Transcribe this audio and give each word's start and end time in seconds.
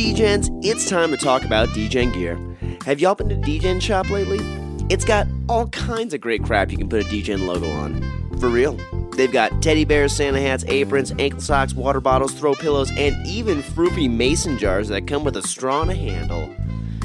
DJs, 0.00 0.64
it's 0.64 0.88
time 0.88 1.10
to 1.10 1.18
talk 1.18 1.44
about 1.44 1.68
DJing 1.68 2.14
gear. 2.14 2.40
Have 2.86 3.00
y'all 3.00 3.14
been 3.14 3.28
to 3.28 3.34
DJing 3.34 3.82
shop 3.82 4.08
lately? 4.08 4.38
It's 4.88 5.04
got 5.04 5.26
all 5.46 5.68
kinds 5.68 6.14
of 6.14 6.22
great 6.22 6.42
crap 6.42 6.70
you 6.70 6.78
can 6.78 6.88
put 6.88 7.02
a 7.02 7.04
DJing 7.04 7.46
logo 7.46 7.68
on. 7.68 8.00
For 8.40 8.48
real. 8.48 8.78
They've 9.18 9.30
got 9.30 9.62
teddy 9.62 9.84
bears, 9.84 10.16
Santa 10.16 10.40
hats, 10.40 10.64
aprons, 10.68 11.12
ankle 11.18 11.42
socks, 11.42 11.74
water 11.74 12.00
bottles, 12.00 12.32
throw 12.32 12.54
pillows, 12.54 12.90
and 12.96 13.14
even 13.26 13.62
froopy 13.62 14.10
mason 14.10 14.56
jars 14.56 14.88
that 14.88 15.06
come 15.06 15.22
with 15.22 15.36
a 15.36 15.42
straw 15.42 15.82
and 15.82 15.90
a 15.90 15.94
handle. 15.94 16.48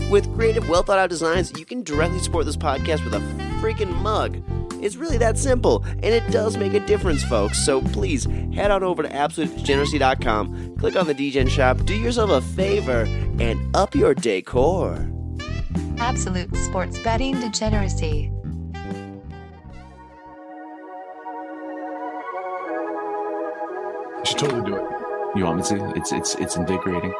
With 0.10 0.34
creative, 0.36 0.70
well 0.70 0.84
thought 0.84 1.00
out 1.00 1.10
designs, 1.10 1.52
you 1.58 1.66
can 1.66 1.82
directly 1.84 2.20
support 2.20 2.46
this 2.46 2.56
podcast 2.58 3.04
with 3.04 3.16
a 3.16 3.20
freaking 3.60 3.94
mug. 4.02 4.42
It's 4.84 4.96
really 4.98 5.18
that 5.18 5.38
simple, 5.40 5.84
and 5.86 6.06
it 6.06 6.30
does 6.32 6.58
make 6.58 6.74
a 6.74 6.80
difference, 6.80 7.24
folks. 7.24 7.66
So 7.66 7.82
please 7.82 8.26
head 8.54 8.70
on 8.70 8.84
over 8.84 9.02
to 9.02 9.10
absolutedegeneracy.com, 9.10 10.78
click 10.78 10.96
on 10.96 11.08
the 11.08 11.16
DGen 11.16 11.50
shop, 11.50 11.84
do 11.86 11.96
yourself 11.96 12.30
a 12.30 12.42
favor, 12.42 13.06
and 13.40 13.76
up 13.76 13.96
your 13.96 14.14
decor. 14.14 15.10
Absolute 15.98 16.56
sports 16.56 17.00
betting 17.00 17.40
degeneracy. 17.40 18.32
I 24.18 24.24
should 24.24 24.38
totally 24.38 24.70
do 24.70 24.76
it. 24.76 24.84
You 25.36 25.46
want 25.46 25.58
me 25.58 25.64
to? 25.64 25.94
It's 25.96 26.12
it's 26.12 26.36
it's 26.36 26.56
invigorating. 26.58 27.14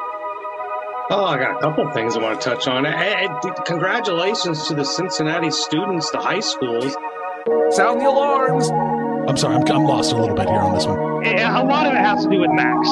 Oh, 1.08 1.24
I 1.24 1.38
got 1.38 1.58
a 1.58 1.60
couple 1.60 1.88
things 1.92 2.16
I 2.16 2.20
want 2.20 2.40
to 2.40 2.50
touch 2.50 2.66
on. 2.66 2.84
Hey, 2.84 3.14
hey, 3.14 3.28
congratulations 3.64 4.66
to 4.66 4.74
the 4.74 4.84
Cincinnati 4.84 5.52
students, 5.52 6.10
the 6.10 6.18
high 6.18 6.40
schools. 6.40 6.96
Sound 7.70 8.00
the 8.00 8.08
alarms. 8.08 8.70
I'm 9.30 9.36
sorry, 9.36 9.54
I'm, 9.54 9.62
I'm 9.70 9.84
lost 9.84 10.10
a 10.10 10.16
little 10.16 10.34
bit 10.34 10.48
here 10.48 10.58
on 10.58 10.74
this 10.74 10.84
one. 10.84 11.24
Yeah, 11.24 11.62
a 11.62 11.62
lot 11.62 11.86
of 11.86 11.92
it 11.92 11.98
has 11.98 12.24
to 12.24 12.30
do 12.30 12.40
with 12.40 12.50
Max. 12.50 12.88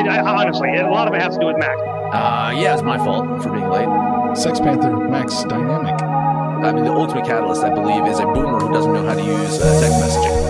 It, 0.00 0.08
I, 0.08 0.20
honestly, 0.20 0.74
a 0.76 0.88
lot 0.88 1.08
of 1.08 1.14
it 1.14 1.20
has 1.20 1.34
to 1.34 1.40
do 1.40 1.48
with 1.48 1.58
Max. 1.58 1.78
Uh, 1.78 2.54
yeah, 2.56 2.72
it's 2.72 2.82
my 2.82 2.96
fault 2.96 3.42
for 3.42 3.50
being 3.50 3.68
late. 3.68 4.34
Sex 4.34 4.58
Panther 4.58 4.96
Max 4.96 5.44
Dynamic. 5.44 6.00
I 6.00 6.72
mean, 6.72 6.84
the 6.84 6.92
ultimate 6.92 7.26
catalyst, 7.26 7.62
I 7.62 7.68
believe, 7.68 8.06
is 8.06 8.18
a 8.18 8.24
boomer 8.24 8.60
who 8.60 8.72
doesn't 8.72 8.94
know 8.94 9.06
how 9.06 9.14
to 9.14 9.22
use 9.22 9.60
uh, 9.60 9.80
text 9.80 9.98
messaging. 10.00 10.49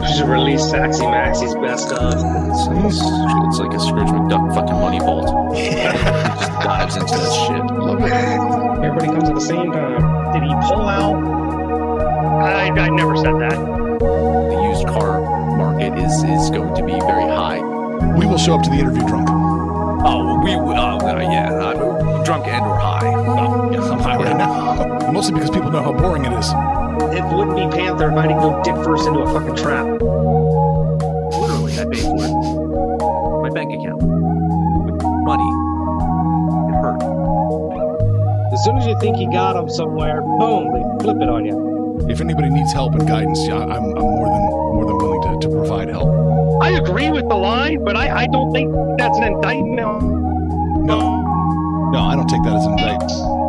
You 0.00 0.16
should 0.16 0.28
release 0.28 0.62
Saxy 0.62 1.06
Maxie's 1.10 1.54
best 1.56 1.92
of. 1.92 2.14
It's, 2.14 2.96
it's, 2.96 3.02
it's 3.04 3.58
like 3.58 3.72
a 3.74 3.80
Scrooge 3.80 4.08
McDuck 4.08 4.54
fucking 4.54 4.74
money 4.74 4.98
vault. 4.98 5.54
just 5.56 6.52
dives 6.62 6.96
into 6.96 7.12
that 7.12 7.32
shit. 7.46 7.64
Love 7.78 8.00
it. 8.00 8.84
Everybody 8.84 9.06
comes 9.08 9.28
at 9.28 9.34
the 9.34 9.40
same 9.40 9.72
time. 9.72 10.32
Did 10.32 10.42
he 10.44 10.54
pull 10.68 10.88
out? 10.88 11.40
I, 12.42 12.68
I 12.70 12.88
never 12.88 13.14
said 13.16 13.34
that. 13.40 13.58
The 14.00 14.70
used 14.70 14.86
car 14.88 15.20
market 15.56 15.98
is 15.98 16.24
is 16.24 16.48
going 16.50 16.74
to 16.74 16.84
be 16.84 16.98
very 17.00 17.28
high. 17.28 17.60
We 18.16 18.26
will 18.26 18.38
show 18.38 18.54
up 18.54 18.62
to 18.62 18.70
the 18.70 18.76
interview 18.76 19.06
drunk. 19.06 19.28
Oh, 19.30 20.40
we 20.42 20.52
uh, 20.54 20.96
uh, 20.96 21.20
yeah, 21.20 21.52
uh, 21.52 22.24
drunk 22.24 22.46
and 22.46 22.64
or 22.64 22.78
high. 22.78 23.12
Oh, 23.14 23.70
yeah, 23.70 23.82
I'm 23.82 23.98
high 23.98 24.16
right 24.16 24.36
now. 24.36 25.10
Mostly 25.12 25.34
because 25.34 25.50
people 25.50 25.70
know 25.70 25.82
how 25.82 25.92
boring 25.92 26.24
it 26.24 26.32
is. 26.32 26.50
It 27.00 27.24
wouldn't 27.34 27.56
be 27.56 27.66
Panther 27.76 28.10
if 28.10 28.16
I 28.16 28.26
didn't 28.26 28.40
go 28.40 28.62
dick 28.62 28.74
first 28.84 29.06
into 29.06 29.20
a 29.20 29.32
fucking 29.32 29.56
trap. 29.56 29.86
Literally, 31.32 31.72
I 31.78 31.84
paid 31.86 32.02
for 32.02 32.24
it. 32.24 32.32
My 33.42 33.50
bank 33.50 33.72
account. 33.72 34.02
With 34.02 35.02
money. 35.24 35.50
It 36.68 36.76
hurt. 36.80 37.02
As 38.52 38.64
soon 38.64 38.76
as 38.76 38.86
you 38.86 38.98
think 39.00 39.18
you 39.18 39.30
got 39.32 39.54
them 39.54 39.70
somewhere, 39.70 40.20
boom, 40.20 40.72
they 40.72 40.82
flip 41.02 41.16
it 41.22 41.28
on 41.28 41.46
you. 41.46 42.06
If 42.08 42.20
anybody 42.20 42.50
needs 42.50 42.72
help 42.72 42.94
and 42.94 43.06
guidance, 43.08 43.46
yeah, 43.46 43.60
I'm, 43.60 43.70
I'm 43.70 44.02
more 44.02 44.26
than 44.26 44.50
more 44.74 44.84
than 44.86 44.98
willing 44.98 45.40
to, 45.40 45.48
to 45.48 45.54
provide 45.54 45.88
help. 45.88 46.08
I 46.62 46.70
agree 46.70 47.10
with 47.10 47.28
the 47.28 47.36
line, 47.36 47.84
but 47.84 47.96
I, 47.96 48.24
I 48.24 48.26
don't 48.26 48.52
think 48.52 48.74
that's 48.98 49.16
an 49.18 49.24
indictment. 49.24 49.76
No, 49.76 49.98
no, 51.90 51.98
I 51.98 52.14
don't 52.14 52.28
take 52.28 52.42
that 52.42 52.56
as 52.56 52.66
an 52.66 52.72
indictment. 52.72 53.40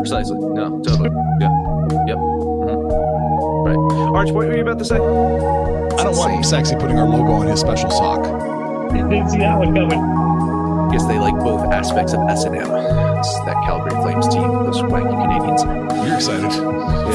Precisely. 0.00 0.38
No, 0.38 0.80
totally. 0.82 1.10
Yeah, 1.40 1.50
yep. 2.06 2.18
Mhm. 2.18 3.66
Right. 3.66 4.16
Arch, 4.16 4.30
what 4.30 4.46
were 4.48 4.56
you 4.56 4.62
about 4.62 4.78
to 4.78 4.84
say? 4.84 4.96
I 4.96 6.04
don't 6.04 6.16
want 6.16 6.44
Sexy 6.46 6.74
putting 6.76 6.98
our 6.98 7.06
logo 7.06 7.32
on 7.32 7.46
his 7.46 7.60
special 7.60 7.90
sock. 7.90 8.22
Didn't 8.92 9.28
see 9.30 9.38
that 9.38 9.58
one 9.58 9.74
coming. 9.74 10.00
I 10.00 10.92
guess 10.92 11.04
they 11.06 11.18
like 11.18 11.38
both 11.38 11.70
aspects 11.72 12.12
of 12.14 12.20
S&M. 12.28 12.54
It's 12.54 13.38
that 13.44 13.54
Calgary 13.64 13.90
Flames 14.02 14.26
team, 14.28 14.42
those 14.64 14.80
wanky 14.82 15.14
Canadians. 15.22 15.62
You're 16.06 16.16
excited. 16.16 16.50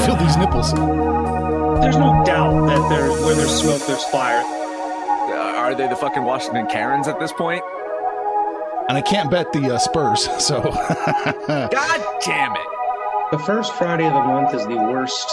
Feel 0.06 0.16
these 0.16 0.36
nipples. 0.36 0.72
There's 1.82 1.96
no 1.98 2.22
doubt 2.24 2.66
that 2.68 2.88
there's 2.88 3.20
where 3.24 3.34
there's 3.34 3.54
smoke, 3.54 3.82
there's 3.86 4.04
fire. 4.04 4.42
Uh, 4.44 5.58
are 5.58 5.74
they 5.74 5.88
the 5.88 5.96
fucking 5.96 6.24
Washington 6.24 6.66
Karens 6.68 7.06
at 7.08 7.18
this 7.20 7.32
point? 7.32 7.62
And 8.88 8.96
I 8.96 9.02
can't 9.02 9.30
bet 9.30 9.52
the 9.52 9.74
uh, 9.74 9.78
Spurs, 9.78 10.22
so. 10.42 10.62
God 11.48 12.00
damn 12.24 12.52
it! 12.54 12.66
The 13.32 13.38
first 13.40 13.74
Friday 13.74 14.06
of 14.06 14.12
the 14.12 14.20
month 14.20 14.54
is 14.54 14.64
the 14.68 14.76
worst. 14.76 15.28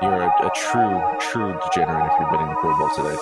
You're 0.00 0.22
a, 0.22 0.28
a 0.28 0.50
true, 0.54 1.02
true 1.20 1.52
degenerate 1.66 2.10
if 2.10 2.18
you're 2.18 2.30
betting 2.30 2.48
the 2.48 2.54
Pro 2.54 2.78
Bowl 2.78 2.88
today. 2.96 3.18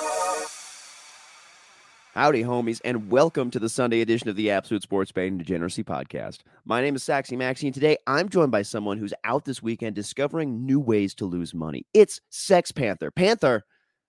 Howdy, 2.14 2.44
homies, 2.44 2.80
and 2.84 3.10
welcome 3.10 3.50
to 3.50 3.58
the 3.58 3.68
Sunday 3.68 4.00
edition 4.00 4.28
of 4.28 4.36
the 4.36 4.52
Absolute 4.52 4.84
Sports 4.84 5.10
Betting 5.10 5.36
Degeneracy 5.36 5.82
Podcast. 5.82 6.42
My 6.64 6.80
name 6.80 6.94
is 6.94 7.02
Saxy 7.02 7.36
Maxie, 7.36 7.66
and 7.66 7.74
today 7.74 7.96
I'm 8.06 8.28
joined 8.28 8.52
by 8.52 8.62
someone 8.62 8.98
who's 8.98 9.14
out 9.24 9.44
this 9.44 9.64
weekend 9.64 9.96
discovering 9.96 10.64
new 10.64 10.78
ways 10.78 11.12
to 11.16 11.24
lose 11.24 11.52
money. 11.52 11.84
It's 11.92 12.20
Sex 12.30 12.70
Panther. 12.70 13.10
Panther, 13.10 13.64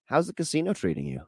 how's 0.06 0.27
the 0.27 0.33
casino 0.33 0.74
treating 0.74 1.07
you? 1.07 1.24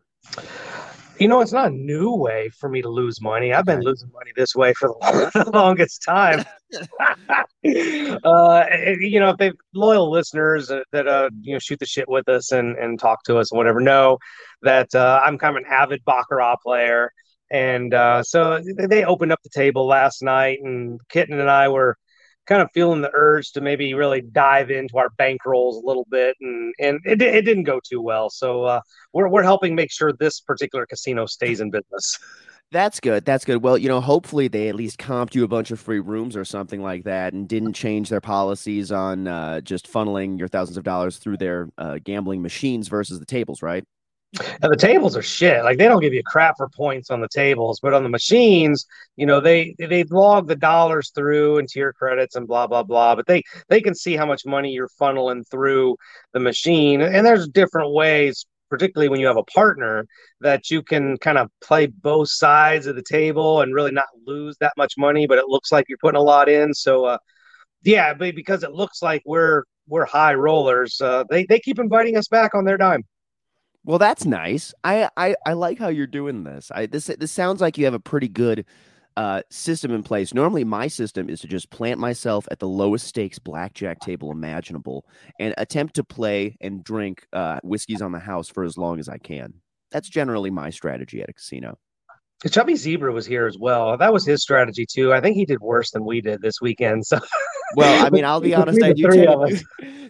You 1.21 1.27
know, 1.27 1.39
it's 1.41 1.53
not 1.53 1.67
a 1.67 1.75
new 1.75 2.15
way 2.15 2.49
for 2.49 2.67
me 2.67 2.81
to 2.81 2.89
lose 2.89 3.21
money. 3.21 3.53
I've 3.53 3.63
been 3.63 3.81
losing 3.81 4.09
money 4.11 4.31
this 4.35 4.55
way 4.55 4.73
for 4.73 4.89
the, 4.89 5.51
longest 5.53 6.01
time. 6.01 6.43
uh, 8.23 8.65
you 8.81 9.19
know, 9.19 9.29
if 9.29 9.37
they 9.37 9.51
loyal 9.75 10.09
listeners 10.09 10.69
that, 10.69 10.85
that 10.91 11.07
uh, 11.07 11.29
you 11.41 11.53
know 11.53 11.59
shoot 11.59 11.77
the 11.77 11.85
shit 11.85 12.09
with 12.09 12.27
us 12.27 12.51
and 12.51 12.75
and 12.75 12.99
talk 12.99 13.21
to 13.25 13.37
us 13.37 13.51
and 13.51 13.57
whatever 13.59 13.79
know 13.79 14.17
that 14.63 14.95
uh, 14.95 15.21
I'm 15.23 15.37
kind 15.37 15.55
of 15.55 15.63
an 15.63 15.69
avid 15.71 16.03
baccarat 16.05 16.55
player, 16.63 17.11
and 17.51 17.93
uh, 17.93 18.23
so 18.23 18.59
they 18.89 19.05
opened 19.05 19.31
up 19.31 19.43
the 19.43 19.49
table 19.49 19.85
last 19.85 20.23
night, 20.23 20.57
and 20.63 20.99
Kitten 21.07 21.39
and 21.39 21.51
I 21.51 21.69
were 21.69 21.97
kind 22.45 22.61
of 22.61 22.69
feeling 22.73 23.01
the 23.01 23.11
urge 23.13 23.51
to 23.53 23.61
maybe 23.61 23.93
really 23.93 24.21
dive 24.21 24.71
into 24.71 24.97
our 24.97 25.09
bankrolls 25.19 25.81
a 25.81 25.85
little 25.85 26.07
bit, 26.09 26.35
and 26.41 26.73
and 26.79 26.99
it, 27.05 27.21
it 27.21 27.45
didn't 27.45 27.63
go 27.63 27.79
too 27.83 28.01
well. 28.01 28.29
So 28.29 28.63
uh, 28.63 28.81
we're 29.13 29.29
we're 29.29 29.43
helping 29.43 29.75
make 29.75 29.91
sure 29.91 30.13
this 30.13 30.39
particular 30.39 30.85
casino 30.85 31.25
stays 31.25 31.61
in 31.61 31.71
business. 31.71 32.19
That's 32.71 33.01
good. 33.01 33.25
That's 33.25 33.43
good. 33.43 33.61
Well, 33.61 33.77
you 33.77 33.89
know, 33.89 33.99
hopefully 33.99 34.47
they 34.47 34.69
at 34.69 34.75
least 34.75 34.97
comped 34.97 35.35
you 35.35 35.43
a 35.43 35.47
bunch 35.47 35.71
of 35.71 35.79
free 35.79 35.99
rooms 35.99 36.37
or 36.37 36.45
something 36.45 36.81
like 36.81 37.03
that, 37.03 37.33
and 37.33 37.47
didn't 37.47 37.73
change 37.73 38.09
their 38.09 38.21
policies 38.21 38.91
on 38.91 39.27
uh, 39.27 39.59
just 39.61 39.91
funneling 39.91 40.39
your 40.39 40.47
thousands 40.47 40.77
of 40.77 40.85
dollars 40.85 41.17
through 41.17 41.37
their 41.37 41.67
uh, 41.77 41.99
gambling 42.03 42.41
machines 42.41 42.87
versus 42.87 43.19
the 43.19 43.25
tables, 43.25 43.61
right? 43.61 43.83
And 44.39 44.71
the 44.71 44.77
tables 44.77 45.17
are 45.17 45.21
shit. 45.21 45.63
Like 45.63 45.77
they 45.77 45.87
don't 45.87 45.99
give 45.99 46.13
you 46.13 46.23
crap 46.23 46.55
for 46.57 46.69
points 46.69 47.09
on 47.09 47.19
the 47.19 47.27
tables, 47.27 47.79
but 47.81 47.93
on 47.93 48.03
the 48.03 48.09
machines, 48.09 48.85
you 49.17 49.25
know, 49.25 49.41
they 49.41 49.75
they 49.77 50.03
log 50.05 50.47
the 50.47 50.55
dollars 50.55 51.11
through 51.13 51.57
into 51.57 51.79
your 51.79 51.91
credits 51.91 52.35
and 52.35 52.47
blah 52.47 52.67
blah 52.67 52.83
blah. 52.83 53.15
But 53.15 53.27
they 53.27 53.43
they 53.67 53.81
can 53.81 53.93
see 53.93 54.15
how 54.15 54.25
much 54.25 54.45
money 54.45 54.71
you're 54.71 54.89
funneling 54.99 55.43
through 55.49 55.97
the 56.33 56.39
machine, 56.39 57.01
and 57.01 57.25
there's 57.25 57.49
different 57.49 57.91
ways 57.93 58.45
particularly 58.69 59.09
when 59.09 59.19
you 59.19 59.27
have 59.27 59.37
a 59.37 59.43
partner 59.43 60.07
that 60.39 60.71
you 60.71 60.81
can 60.81 61.17
kind 61.17 61.37
of 61.37 61.49
play 61.61 61.87
both 61.87 62.29
sides 62.29 62.87
of 62.87 62.95
the 62.95 63.03
table 63.03 63.61
and 63.61 63.75
really 63.75 63.91
not 63.91 64.07
lose 64.25 64.55
that 64.61 64.71
much 64.77 64.93
money 64.97 65.27
but 65.27 65.37
it 65.37 65.49
looks 65.49 65.73
like 65.73 65.85
you're 65.89 65.97
putting 65.97 66.17
a 66.17 66.23
lot 66.23 66.47
in 66.47 66.73
so 66.73 67.03
uh, 67.03 67.17
yeah 67.83 68.13
but 68.13 68.33
because 68.33 68.63
it 68.63 68.71
looks 68.71 69.01
like 69.01 69.21
we're 69.25 69.63
we're 69.87 70.05
high 70.05 70.33
rollers 70.33 71.01
uh, 71.01 71.23
they, 71.29 71.45
they 71.47 71.59
keep 71.59 71.79
inviting 71.79 72.15
us 72.15 72.29
back 72.29 72.55
on 72.55 72.63
their 72.63 72.77
dime 72.77 73.03
well 73.83 73.99
that's 73.99 74.25
nice 74.25 74.73
I, 74.83 75.09
I 75.17 75.35
i 75.45 75.53
like 75.53 75.79
how 75.79 75.89
you're 75.89 76.07
doing 76.07 76.43
this 76.43 76.71
i 76.73 76.85
this 76.85 77.05
this 77.05 77.31
sounds 77.31 77.61
like 77.61 77.77
you 77.77 77.85
have 77.85 77.93
a 77.93 77.99
pretty 77.99 78.27
good 78.27 78.65
uh, 79.17 79.41
system 79.49 79.91
in 79.91 80.03
place. 80.03 80.33
Normally, 80.33 80.63
my 80.63 80.87
system 80.87 81.29
is 81.29 81.41
to 81.41 81.47
just 81.47 81.69
plant 81.69 81.99
myself 81.99 82.47
at 82.51 82.59
the 82.59 82.67
lowest 82.67 83.07
stakes 83.07 83.39
blackjack 83.39 83.99
table 83.99 84.31
imaginable 84.31 85.05
and 85.39 85.53
attempt 85.57 85.95
to 85.95 86.03
play 86.03 86.57
and 86.61 86.83
drink 86.83 87.25
uh, 87.33 87.59
whiskeys 87.63 88.01
on 88.01 88.11
the 88.11 88.19
house 88.19 88.47
for 88.47 88.63
as 88.63 88.77
long 88.77 88.99
as 88.99 89.09
I 89.09 89.17
can. 89.17 89.53
That's 89.91 90.09
generally 90.09 90.49
my 90.49 90.69
strategy 90.69 91.21
at 91.21 91.29
a 91.29 91.33
casino. 91.33 91.77
Chubby 92.49 92.75
Zebra 92.75 93.11
was 93.11 93.25
here 93.25 93.45
as 93.45 93.57
well. 93.59 93.97
That 93.97 94.13
was 94.13 94.25
his 94.25 94.41
strategy 94.41 94.85
too. 94.85 95.13
I 95.13 95.21
think 95.21 95.35
he 95.35 95.45
did 95.45 95.59
worse 95.59 95.91
than 95.91 96.05
we 96.05 96.21
did 96.21 96.41
this 96.41 96.59
weekend. 96.59 97.05
So, 97.05 97.19
well, 97.75 98.05
I 98.05 98.09
mean, 98.11 98.25
I'll 98.25 98.41
be 98.41 98.53
honest. 98.53 98.81
I 98.83 98.93
do 98.93 99.03
tend 99.09 99.27
do, 99.27 99.57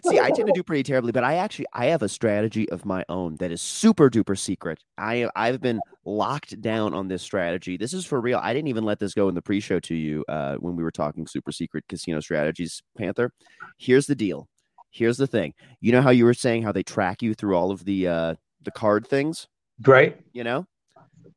see, 0.04 0.20
I 0.20 0.30
tend 0.30 0.46
to 0.46 0.52
do 0.54 0.62
pretty 0.62 0.82
terribly, 0.82 1.12
but 1.12 1.24
I 1.24 1.34
actually 1.36 1.66
I 1.72 1.86
have 1.86 2.02
a 2.02 2.08
strategy 2.08 2.68
of 2.70 2.84
my 2.84 3.04
own 3.08 3.36
that 3.36 3.52
is 3.52 3.60
super 3.62 4.10
duper 4.10 4.38
secret. 4.38 4.82
I 4.98 5.28
I've 5.36 5.60
been 5.60 5.80
locked 6.04 6.60
down 6.60 6.94
on 6.94 7.08
this 7.08 7.22
strategy. 7.22 7.76
This 7.76 7.92
is 7.92 8.04
for 8.04 8.20
real. 8.20 8.38
I 8.42 8.52
didn't 8.52 8.68
even 8.68 8.84
let 8.84 8.98
this 8.98 9.14
go 9.14 9.28
in 9.28 9.34
the 9.34 9.42
pre-show 9.42 9.80
to 9.80 9.94
you 9.94 10.24
uh, 10.28 10.56
when 10.56 10.76
we 10.76 10.82
were 10.82 10.90
talking 10.90 11.26
super 11.26 11.52
secret 11.52 11.84
casino 11.88 12.20
strategies, 12.20 12.82
Panther. 12.96 13.32
Here's 13.78 14.06
the 14.06 14.14
deal. 14.14 14.48
Here's 14.90 15.16
the 15.16 15.26
thing. 15.26 15.54
You 15.80 15.92
know 15.92 16.02
how 16.02 16.10
you 16.10 16.24
were 16.24 16.34
saying 16.34 16.62
how 16.62 16.72
they 16.72 16.82
track 16.82 17.22
you 17.22 17.34
through 17.34 17.56
all 17.56 17.70
of 17.70 17.84
the 17.84 18.08
uh, 18.08 18.34
the 18.62 18.70
card 18.70 19.06
things, 19.06 19.48
right? 19.86 20.20
You 20.32 20.44
know 20.44 20.66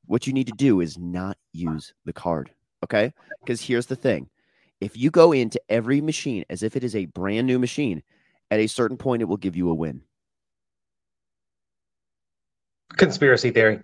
what 0.08 0.28
you 0.28 0.34
need 0.34 0.48
to 0.48 0.54
do 0.54 0.82
is 0.82 0.98
not 0.98 1.38
use 1.54 1.94
the 2.06 2.14
card. 2.14 2.52
Okay. 2.84 3.14
Because 3.42 3.62
here's 3.62 3.88
the 3.88 3.96
thing 3.96 4.30
if 4.82 4.98
you 4.98 5.10
go 5.12 5.32
into 5.32 5.60
every 5.70 6.02
machine 6.02 6.46
as 6.50 6.64
if 6.64 6.76
it 6.76 6.84
is 6.84 6.96
a 6.96 7.06
brand 7.06 7.48
new 7.48 7.60
machine, 7.60 8.04
at 8.52 8.60
a 8.60 8.68
certain 8.68 8.98
point, 8.98 9.22
it 9.22 9.26
will 9.26 9.38
give 9.38 9.56
you 9.56 9.70
a 9.70 9.74
win. 9.74 10.02
Conspiracy 12.98 13.52
theory. 13.52 13.80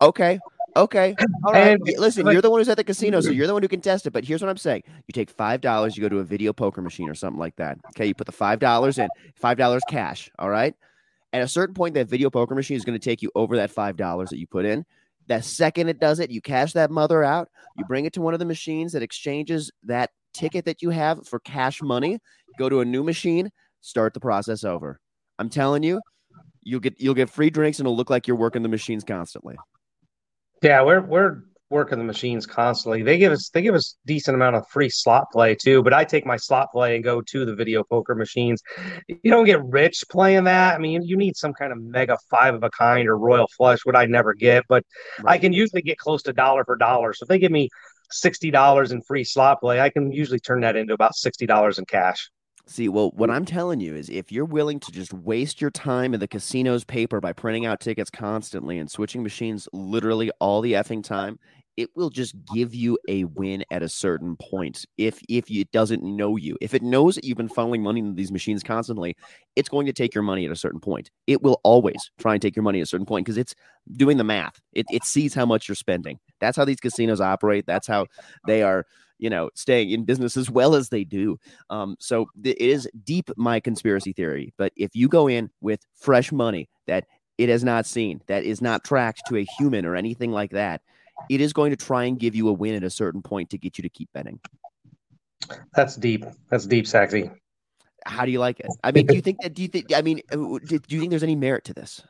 Okay. 0.00 0.38
Okay. 0.76 1.14
All 1.44 1.52
right. 1.52 1.72
And, 1.72 1.98
Listen, 1.98 2.26
you're 2.26 2.42
the 2.42 2.50
one 2.50 2.60
who's 2.60 2.68
at 2.68 2.76
the 2.76 2.84
casino, 2.84 3.20
so 3.20 3.28
mm-hmm. 3.28 3.38
you're 3.38 3.46
the 3.46 3.52
one 3.52 3.62
who 3.62 3.68
can 3.68 3.80
test 3.80 4.06
it. 4.06 4.10
But 4.12 4.24
here's 4.24 4.42
what 4.42 4.48
I'm 4.48 4.56
saying: 4.56 4.82
you 5.06 5.12
take 5.12 5.30
five 5.30 5.60
dollars, 5.60 5.96
you 5.96 6.02
go 6.02 6.08
to 6.08 6.18
a 6.18 6.24
video 6.24 6.52
poker 6.52 6.82
machine 6.82 7.08
or 7.08 7.14
something 7.14 7.38
like 7.38 7.56
that. 7.56 7.78
Okay, 7.90 8.06
you 8.06 8.14
put 8.14 8.26
the 8.26 8.32
five 8.32 8.58
dollars 8.58 8.98
in, 8.98 9.08
five 9.36 9.56
dollars 9.56 9.82
cash. 9.88 10.30
All 10.38 10.50
right. 10.50 10.74
At 11.32 11.42
a 11.42 11.48
certain 11.48 11.74
point, 11.74 11.94
that 11.94 12.08
video 12.08 12.30
poker 12.30 12.54
machine 12.54 12.76
is 12.76 12.84
going 12.84 12.98
to 12.98 13.04
take 13.04 13.22
you 13.22 13.30
over 13.34 13.56
that 13.56 13.70
five 13.70 13.96
dollars 13.96 14.30
that 14.30 14.38
you 14.38 14.46
put 14.46 14.64
in. 14.64 14.84
The 15.26 15.40
second 15.40 15.88
it 15.88 15.98
does 15.98 16.20
it, 16.20 16.30
you 16.30 16.40
cash 16.40 16.74
that 16.74 16.90
mother 16.90 17.24
out, 17.24 17.48
you 17.76 17.84
bring 17.86 18.04
it 18.04 18.12
to 18.12 18.20
one 18.20 18.34
of 18.34 18.40
the 18.40 18.44
machines 18.44 18.92
that 18.92 19.02
exchanges 19.02 19.70
that 19.84 20.10
ticket 20.34 20.64
that 20.66 20.82
you 20.82 20.90
have 20.90 21.26
for 21.26 21.38
cash 21.40 21.80
money, 21.82 22.18
go 22.58 22.68
to 22.68 22.80
a 22.80 22.84
new 22.84 23.02
machine, 23.02 23.50
start 23.80 24.14
the 24.14 24.20
process 24.20 24.64
over. 24.64 25.00
I'm 25.38 25.48
telling 25.48 25.82
you, 25.82 26.00
you'll 26.62 26.80
get 26.80 27.00
you'll 27.00 27.14
get 27.14 27.30
free 27.30 27.50
drinks 27.50 27.78
and 27.78 27.86
it'll 27.86 27.96
look 27.96 28.10
like 28.10 28.26
you're 28.26 28.36
working 28.36 28.62
the 28.62 28.68
machines 28.68 29.04
constantly. 29.04 29.56
Yeah, 30.62 30.82
we're 30.82 31.00
we're 31.00 31.42
working 31.70 31.98
the 31.98 32.04
machines 32.04 32.46
constantly. 32.46 33.02
They 33.02 33.18
give 33.18 33.32
us 33.32 33.50
they 33.50 33.62
give 33.62 33.74
us 33.74 33.96
decent 34.06 34.34
amount 34.34 34.56
of 34.56 34.66
free 34.68 34.88
slot 34.88 35.26
play 35.32 35.54
too. 35.54 35.82
But 35.82 35.92
I 35.92 36.04
take 36.04 36.24
my 36.24 36.36
slot 36.36 36.68
play 36.72 36.94
and 36.94 37.02
go 37.02 37.20
to 37.20 37.44
the 37.44 37.54
video 37.54 37.82
poker 37.82 38.14
machines. 38.14 38.62
You 39.08 39.30
don't 39.30 39.44
get 39.44 39.62
rich 39.64 40.04
playing 40.10 40.44
that. 40.44 40.74
I 40.74 40.78
mean, 40.78 41.02
you 41.02 41.16
need 41.16 41.36
some 41.36 41.52
kind 41.52 41.72
of 41.72 41.82
mega 41.82 42.16
five 42.30 42.54
of 42.54 42.62
a 42.62 42.70
kind 42.70 43.08
or 43.08 43.18
royal 43.18 43.48
flush, 43.56 43.80
what 43.84 43.96
I 43.96 44.06
never 44.06 44.34
get. 44.34 44.64
But 44.68 44.84
right. 45.22 45.32
I 45.32 45.38
can 45.38 45.52
usually 45.52 45.82
get 45.82 45.98
close 45.98 46.22
to 46.24 46.32
dollar 46.32 46.64
for 46.64 46.76
dollar. 46.76 47.12
So 47.12 47.24
if 47.24 47.28
they 47.28 47.38
give 47.38 47.52
me 47.52 47.68
sixty 48.10 48.50
dollars 48.50 48.92
in 48.92 49.02
free 49.02 49.24
slot 49.24 49.60
play, 49.60 49.80
I 49.80 49.90
can 49.90 50.12
usually 50.12 50.40
turn 50.40 50.60
that 50.60 50.76
into 50.76 50.94
about 50.94 51.14
sixty 51.14 51.46
dollars 51.46 51.78
in 51.78 51.84
cash. 51.86 52.30
See, 52.66 52.88
well, 52.88 53.10
what 53.10 53.30
I'm 53.30 53.44
telling 53.44 53.80
you 53.80 53.94
is 53.94 54.08
if 54.08 54.32
you're 54.32 54.46
willing 54.46 54.80
to 54.80 54.90
just 54.90 55.12
waste 55.12 55.60
your 55.60 55.70
time 55.70 56.14
in 56.14 56.20
the 56.20 56.28
casino's 56.28 56.82
paper 56.82 57.20
by 57.20 57.34
printing 57.34 57.66
out 57.66 57.80
tickets 57.80 58.10
constantly 58.10 58.78
and 58.78 58.90
switching 58.90 59.22
machines 59.22 59.68
literally 59.74 60.30
all 60.40 60.62
the 60.62 60.72
effing 60.72 61.04
time, 61.04 61.38
it 61.76 61.90
will 61.96 62.10
just 62.10 62.34
give 62.52 62.74
you 62.74 62.98
a 63.08 63.24
win 63.24 63.64
at 63.70 63.82
a 63.82 63.88
certain 63.88 64.36
point 64.36 64.84
if 64.96 65.20
if 65.28 65.50
it 65.50 65.70
doesn't 65.72 66.02
know 66.02 66.36
you. 66.36 66.56
If 66.60 66.74
it 66.74 66.82
knows 66.82 67.14
that 67.14 67.24
you've 67.24 67.36
been 67.36 67.48
funneling 67.48 67.80
money 67.80 68.00
into 68.00 68.14
these 68.14 68.32
machines 68.32 68.62
constantly 68.62 69.16
it's 69.56 69.68
going 69.68 69.86
to 69.86 69.92
take 69.92 70.14
your 70.14 70.22
money 70.22 70.44
at 70.44 70.50
a 70.50 70.56
certain 70.56 70.80
point. 70.80 71.10
It 71.26 71.42
will 71.42 71.60
always 71.62 72.10
try 72.18 72.34
and 72.34 72.42
take 72.42 72.56
your 72.56 72.62
money 72.62 72.80
at 72.80 72.84
a 72.84 72.86
certain 72.86 73.06
point 73.06 73.24
because 73.24 73.38
it's 73.38 73.54
doing 73.96 74.16
the 74.16 74.24
math. 74.24 74.60
It, 74.72 74.86
it 74.90 75.04
sees 75.04 75.32
how 75.34 75.46
much 75.46 75.68
you're 75.68 75.76
spending. 75.76 76.18
That's 76.40 76.56
how 76.56 76.64
these 76.64 76.80
casinos 76.80 77.20
operate. 77.20 77.64
That's 77.66 77.86
how 77.86 78.06
they 78.46 78.62
are 78.62 78.86
you 79.18 79.30
know 79.30 79.50
staying 79.54 79.90
in 79.90 80.04
business 80.04 80.36
as 80.36 80.50
well 80.50 80.74
as 80.74 80.88
they 80.88 81.04
do. 81.04 81.38
Um, 81.70 81.96
so 82.00 82.26
th- 82.42 82.56
it 82.58 82.68
is 82.68 82.88
deep 83.04 83.30
my 83.36 83.60
conspiracy 83.60 84.12
theory 84.12 84.52
but 84.56 84.72
if 84.76 84.90
you 84.94 85.08
go 85.08 85.28
in 85.28 85.50
with 85.60 85.80
fresh 85.94 86.32
money 86.32 86.68
that 86.86 87.06
it 87.38 87.48
has 87.48 87.64
not 87.64 87.86
seen 87.86 88.20
that 88.26 88.44
is 88.44 88.60
not 88.60 88.84
tracked 88.84 89.22
to 89.28 89.36
a 89.36 89.46
human 89.58 89.84
or 89.86 89.96
anything 89.96 90.30
like 90.32 90.50
that 90.50 90.82
it 91.30 91.40
is 91.40 91.52
going 91.52 91.70
to 91.70 91.76
try 91.76 92.04
and 92.04 92.18
give 92.18 92.34
you 92.34 92.48
a 92.48 92.52
win 92.52 92.74
at 92.74 92.84
a 92.84 92.90
certain 92.90 93.22
point 93.22 93.50
to 93.50 93.58
get 93.58 93.78
you 93.78 93.82
to 93.82 93.88
keep 93.88 94.08
betting. 94.12 94.40
That's 95.74 95.96
deep. 95.96 96.24
That's 96.50 96.66
deep, 96.66 96.86
Saxy. 96.86 97.30
How 98.06 98.24
do 98.24 98.30
you 98.30 98.38
like 98.38 98.60
it? 98.60 98.66
I 98.82 98.92
mean, 98.92 99.06
do 99.06 99.14
you 99.14 99.22
think 99.22 99.40
that? 99.42 99.54
Do 99.54 99.62
you 99.62 99.68
think? 99.68 99.94
I 99.94 100.02
mean, 100.02 100.20
uh, 100.30 100.36
do 100.36 100.80
you 100.88 101.00
think 101.00 101.10
there's 101.10 101.22
any 101.22 101.36
merit 101.36 101.64
to 101.64 101.74
this? 101.74 102.02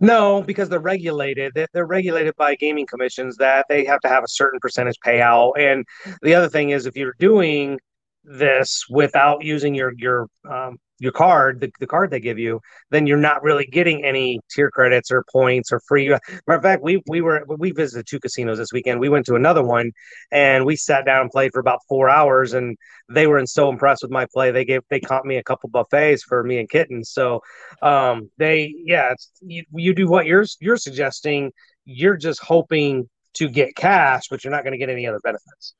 No, 0.00 0.42
because 0.42 0.68
they're 0.68 0.78
regulated. 0.78 1.52
They're 1.72 1.86
regulated 1.86 2.34
by 2.36 2.54
gaming 2.54 2.86
commissions 2.86 3.36
that 3.38 3.66
they 3.68 3.84
have 3.84 4.00
to 4.00 4.08
have 4.08 4.22
a 4.22 4.28
certain 4.28 4.60
percentage 4.60 4.98
payout. 5.04 5.52
And 5.58 5.84
the 6.22 6.34
other 6.34 6.48
thing 6.48 6.70
is, 6.70 6.86
if 6.86 6.96
you're 6.96 7.14
doing 7.18 7.78
this 8.24 8.84
without 8.88 9.44
using 9.44 9.74
your 9.74 9.92
your 9.96 10.28
um, 10.48 10.78
your 11.00 11.12
card, 11.12 11.60
the, 11.60 11.70
the 11.80 11.86
card 11.86 12.10
they 12.10 12.20
give 12.20 12.38
you, 12.38 12.60
then 12.90 13.06
you're 13.06 13.16
not 13.18 13.42
really 13.42 13.66
getting 13.66 14.04
any 14.04 14.40
tier 14.54 14.70
credits 14.70 15.10
or 15.10 15.24
points 15.32 15.72
or 15.72 15.80
free. 15.88 16.08
Matter 16.08 16.22
of 16.48 16.62
fact, 16.62 16.82
we 16.82 17.02
we 17.08 17.20
were 17.20 17.44
we 17.46 17.72
visited 17.72 18.06
two 18.08 18.20
casinos 18.20 18.58
this 18.58 18.72
weekend. 18.72 19.00
We 19.00 19.08
went 19.08 19.26
to 19.26 19.34
another 19.34 19.62
one 19.62 19.92
and 20.30 20.64
we 20.64 20.76
sat 20.76 21.04
down 21.04 21.22
and 21.22 21.30
played 21.30 21.52
for 21.52 21.60
about 21.60 21.80
four 21.88 22.08
hours, 22.08 22.54
and 22.54 22.76
they 23.08 23.26
were 23.26 23.44
so 23.46 23.68
impressed 23.68 24.02
with 24.02 24.12
my 24.12 24.26
play. 24.32 24.50
They 24.50 24.64
gave 24.64 24.82
they 24.88 25.00
caught 25.00 25.26
me 25.26 25.36
a 25.36 25.42
couple 25.42 25.68
buffets 25.68 26.22
for 26.22 26.42
me 26.42 26.58
and 26.58 26.68
kittens. 26.68 27.10
So 27.10 27.40
um, 27.82 28.30
they 28.38 28.74
yeah, 28.84 29.14
you, 29.42 29.64
you 29.72 29.94
do 29.94 30.08
what 30.08 30.26
you're 30.26 30.46
you're 30.60 30.76
suggesting. 30.76 31.52
You're 31.84 32.16
just 32.16 32.40
hoping 32.42 33.08
to 33.34 33.48
get 33.48 33.76
cash, 33.76 34.28
but 34.30 34.42
you're 34.42 34.52
not 34.52 34.62
going 34.62 34.72
to 34.72 34.78
get 34.78 34.88
any 34.88 35.06
other 35.06 35.20
benefits. 35.22 35.74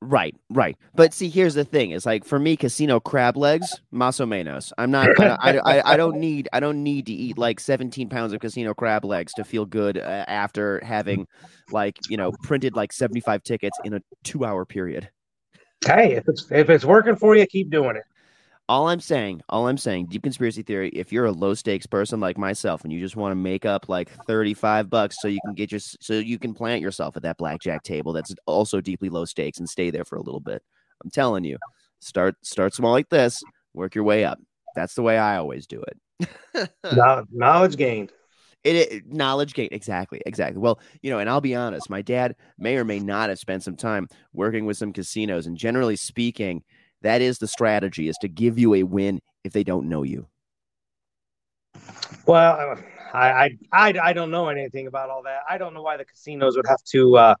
Right, 0.00 0.36
right. 0.50 0.76
But 0.94 1.12
see, 1.12 1.28
here's 1.28 1.54
the 1.54 1.64
thing: 1.64 1.90
is 1.90 2.06
like 2.06 2.24
for 2.24 2.38
me, 2.38 2.56
casino 2.56 3.00
crab 3.00 3.36
legs, 3.36 3.80
maso 3.90 4.24
menos. 4.26 4.72
I'm 4.78 4.92
not. 4.92 5.08
I, 5.20 5.58
I, 5.58 5.92
I, 5.94 5.96
don't 5.96 6.20
need. 6.20 6.48
I 6.52 6.60
don't 6.60 6.84
need 6.84 7.06
to 7.06 7.12
eat 7.12 7.36
like 7.36 7.58
17 7.58 8.08
pounds 8.08 8.32
of 8.32 8.40
casino 8.40 8.74
crab 8.74 9.04
legs 9.04 9.34
to 9.34 9.44
feel 9.44 9.64
good 9.64 9.98
uh, 9.98 10.24
after 10.28 10.80
having, 10.84 11.26
like, 11.72 11.96
you 12.08 12.16
know, 12.16 12.32
printed 12.44 12.76
like 12.76 12.92
75 12.92 13.42
tickets 13.42 13.76
in 13.84 13.94
a 13.94 14.00
two 14.22 14.44
hour 14.44 14.64
period. 14.64 15.10
Hey, 15.84 16.14
if 16.14 16.24
it's 16.28 16.46
if 16.52 16.70
it's 16.70 16.84
working 16.84 17.16
for 17.16 17.34
you, 17.34 17.44
keep 17.46 17.70
doing 17.70 17.96
it 17.96 18.04
all 18.68 18.88
I'm 18.88 19.00
saying, 19.00 19.40
all 19.48 19.66
I'm 19.66 19.78
saying, 19.78 20.06
deep 20.06 20.22
conspiracy 20.22 20.62
theory, 20.62 20.90
if 20.90 21.10
you're 21.10 21.24
a 21.24 21.32
low 21.32 21.54
stakes 21.54 21.86
person 21.86 22.20
like 22.20 22.36
myself 22.36 22.84
and 22.84 22.92
you 22.92 23.00
just 23.00 23.16
want 23.16 23.32
to 23.32 23.36
make 23.36 23.64
up 23.64 23.88
like 23.88 24.10
35 24.26 24.90
bucks 24.90 25.16
so 25.20 25.28
you 25.28 25.40
can 25.44 25.54
get 25.54 25.72
your 25.72 25.80
so 25.80 26.14
you 26.14 26.38
can 26.38 26.52
plant 26.52 26.82
yourself 26.82 27.16
at 27.16 27.22
that 27.22 27.38
blackjack 27.38 27.82
table 27.82 28.12
that's 28.12 28.34
also 28.46 28.80
deeply 28.80 29.08
low 29.08 29.24
stakes 29.24 29.58
and 29.58 29.68
stay 29.68 29.90
there 29.90 30.04
for 30.04 30.16
a 30.16 30.22
little 30.22 30.40
bit. 30.40 30.62
I'm 31.02 31.10
telling 31.10 31.44
you, 31.44 31.56
start 32.00 32.34
start 32.42 32.74
small 32.74 32.92
like 32.92 33.08
this, 33.08 33.42
work 33.72 33.94
your 33.94 34.04
way 34.04 34.24
up. 34.24 34.38
That's 34.74 34.94
the 34.94 35.02
way 35.02 35.16
I 35.16 35.38
always 35.38 35.66
do 35.66 35.82
it. 35.82 36.70
knowledge 37.32 37.76
gained. 37.76 38.12
It, 38.64 38.76
it, 38.76 39.06
knowledge 39.06 39.54
gain 39.54 39.68
exactly 39.70 40.20
exactly 40.26 40.60
well 40.60 40.80
you 41.00 41.10
know 41.10 41.20
and 41.20 41.30
i'll 41.30 41.40
be 41.40 41.54
honest 41.54 41.88
my 41.88 42.02
dad 42.02 42.34
may 42.58 42.76
or 42.76 42.84
may 42.84 42.98
not 42.98 43.28
have 43.28 43.38
spent 43.38 43.62
some 43.62 43.76
time 43.76 44.08
working 44.32 44.66
with 44.66 44.76
some 44.76 44.92
casinos 44.92 45.46
and 45.46 45.56
generally 45.56 45.94
speaking 45.94 46.64
that 47.02 47.20
is 47.20 47.38
the 47.38 47.46
strategy 47.46 48.08
is 48.08 48.16
to 48.18 48.28
give 48.28 48.58
you 48.58 48.74
a 48.74 48.82
win 48.82 49.20
if 49.44 49.52
they 49.52 49.64
don't 49.64 49.88
know 49.88 50.02
you. 50.02 50.26
Well, 52.26 52.78
I, 53.14 53.18
I, 53.18 53.58
I, 53.72 53.94
I 54.02 54.12
don't 54.12 54.30
know 54.30 54.48
anything 54.48 54.86
about 54.86 55.10
all 55.10 55.22
that. 55.22 55.42
I 55.48 55.58
don't 55.58 55.74
know 55.74 55.82
why 55.82 55.96
the 55.96 56.04
casinos 56.04 56.56
would 56.56 56.66
have 56.66 56.82
to 56.92 57.16
uh, 57.16 57.34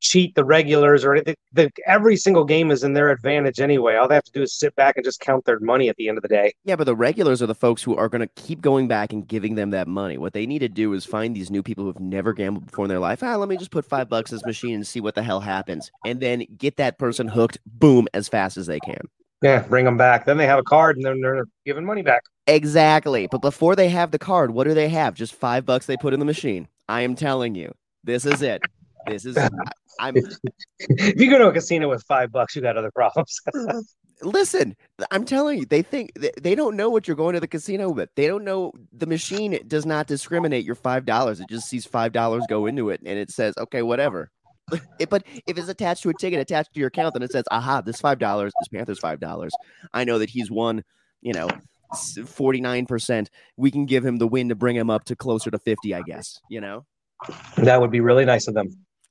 cheat 0.00 0.34
the 0.34 0.44
regulars 0.44 1.04
or 1.04 1.14
anything. 1.14 1.34
The, 1.52 1.70
every 1.86 2.16
single 2.16 2.44
game 2.44 2.70
is 2.70 2.82
in 2.82 2.92
their 2.92 3.10
advantage 3.10 3.60
anyway. 3.60 3.96
All 3.96 4.08
they 4.08 4.14
have 4.14 4.24
to 4.24 4.32
do 4.32 4.42
is 4.42 4.54
sit 4.54 4.74
back 4.76 4.96
and 4.96 5.04
just 5.04 5.20
count 5.20 5.44
their 5.44 5.60
money 5.60 5.88
at 5.88 5.96
the 5.96 6.08
end 6.08 6.18
of 6.18 6.22
the 6.22 6.28
day. 6.28 6.52
Yeah, 6.64 6.76
but 6.76 6.84
the 6.84 6.96
regulars 6.96 7.42
are 7.42 7.46
the 7.46 7.54
folks 7.54 7.82
who 7.82 7.96
are 7.96 8.08
going 8.08 8.20
to 8.20 8.42
keep 8.42 8.60
going 8.60 8.88
back 8.88 9.12
and 9.12 9.26
giving 9.26 9.54
them 9.54 9.70
that 9.70 9.88
money. 9.88 10.18
What 10.18 10.32
they 10.32 10.46
need 10.46 10.60
to 10.60 10.68
do 10.68 10.92
is 10.92 11.04
find 11.04 11.34
these 11.34 11.50
new 11.50 11.62
people 11.62 11.84
who 11.84 11.92
have 11.92 12.00
never 12.00 12.32
gambled 12.32 12.66
before 12.66 12.84
in 12.84 12.88
their 12.88 12.98
life. 12.98 13.22
Ah, 13.22 13.36
let 13.36 13.48
me 13.48 13.56
just 13.56 13.70
put 13.70 13.84
five 13.84 14.08
bucks 14.08 14.30
in 14.30 14.36
this 14.36 14.46
machine 14.46 14.74
and 14.74 14.86
see 14.86 15.00
what 15.00 15.14
the 15.14 15.22
hell 15.22 15.40
happens, 15.40 15.90
and 16.04 16.20
then 16.20 16.46
get 16.56 16.76
that 16.76 16.98
person 16.98 17.28
hooked, 17.28 17.58
boom, 17.66 18.08
as 18.14 18.28
fast 18.28 18.56
as 18.56 18.66
they 18.66 18.80
can. 18.80 19.00
Yeah, 19.42 19.60
bring 19.60 19.86
them 19.86 19.96
back. 19.96 20.26
Then 20.26 20.36
they 20.36 20.46
have 20.46 20.58
a 20.58 20.62
card 20.62 20.96
and 20.96 21.04
then 21.04 21.20
they're 21.22 21.46
giving 21.64 21.84
money 21.84 22.02
back. 22.02 22.22
Exactly. 22.46 23.26
But 23.30 23.40
before 23.40 23.74
they 23.74 23.88
have 23.88 24.10
the 24.10 24.18
card, 24.18 24.50
what 24.50 24.64
do 24.64 24.74
they 24.74 24.88
have? 24.90 25.14
Just 25.14 25.34
five 25.34 25.64
bucks 25.64 25.86
they 25.86 25.96
put 25.96 26.12
in 26.12 26.20
the 26.20 26.26
machine. 26.26 26.68
I 26.90 27.02
am 27.02 27.14
telling 27.14 27.54
you, 27.54 27.72
this 28.04 28.26
is 28.26 28.42
it. 28.42 28.60
This 29.06 29.24
is. 29.24 29.38
I'm. 29.98 30.16
if 30.78 31.20
you 31.20 31.30
go 31.30 31.38
to 31.38 31.48
a 31.48 31.52
casino 31.52 31.88
with 31.88 32.02
five 32.04 32.32
bucks, 32.32 32.54
you 32.54 32.62
got 32.62 32.76
other 32.76 32.90
problems. 32.90 33.40
listen, 34.22 34.76
I'm 35.10 35.24
telling 35.24 35.60
you, 35.60 35.66
they 35.66 35.82
think 35.82 36.12
they 36.14 36.54
don't 36.54 36.76
know 36.76 36.90
what 36.90 37.08
you're 37.08 37.16
going 37.16 37.34
to 37.34 37.40
the 37.40 37.48
casino 37.48 37.90
with. 37.90 38.10
They 38.14 38.26
don't 38.26 38.44
know 38.44 38.72
the 38.92 39.06
machine 39.06 39.58
does 39.66 39.86
not 39.86 40.06
discriminate 40.06 40.64
your 40.64 40.74
five 40.74 41.04
dollars. 41.04 41.40
It 41.40 41.48
just 41.48 41.68
sees 41.68 41.86
five 41.86 42.12
dollars 42.12 42.44
go 42.48 42.66
into 42.66 42.90
it, 42.90 43.00
and 43.04 43.18
it 43.18 43.30
says, 43.30 43.54
okay, 43.58 43.82
whatever. 43.82 44.30
but 45.08 45.24
if 45.46 45.58
it's 45.58 45.68
attached 45.68 46.02
to 46.04 46.10
a 46.10 46.14
ticket 46.14 46.38
attached 46.38 46.74
to 46.74 46.80
your 46.80 46.88
account, 46.88 47.14
then 47.14 47.22
it 47.22 47.32
says, 47.32 47.44
aha, 47.50 47.80
this 47.80 48.00
five 48.00 48.18
dollars, 48.18 48.52
this 48.60 48.68
Panther's 48.68 48.98
five 48.98 49.20
dollars. 49.20 49.52
I 49.92 50.04
know 50.04 50.18
that 50.18 50.30
he's 50.30 50.50
won, 50.50 50.84
you 51.22 51.32
know, 51.32 51.48
49%. 51.94 53.26
We 53.56 53.70
can 53.70 53.86
give 53.86 54.04
him 54.04 54.18
the 54.18 54.28
win 54.28 54.48
to 54.48 54.54
bring 54.54 54.76
him 54.76 54.90
up 54.90 55.04
to 55.06 55.16
closer 55.16 55.50
to 55.50 55.58
50, 55.58 55.94
I 55.94 56.02
guess, 56.02 56.40
you 56.48 56.60
know? 56.60 56.86
That 57.56 57.80
would 57.80 57.90
be 57.90 58.00
really 58.00 58.24
nice 58.24 58.48
of 58.48 58.54
them. 58.54 58.68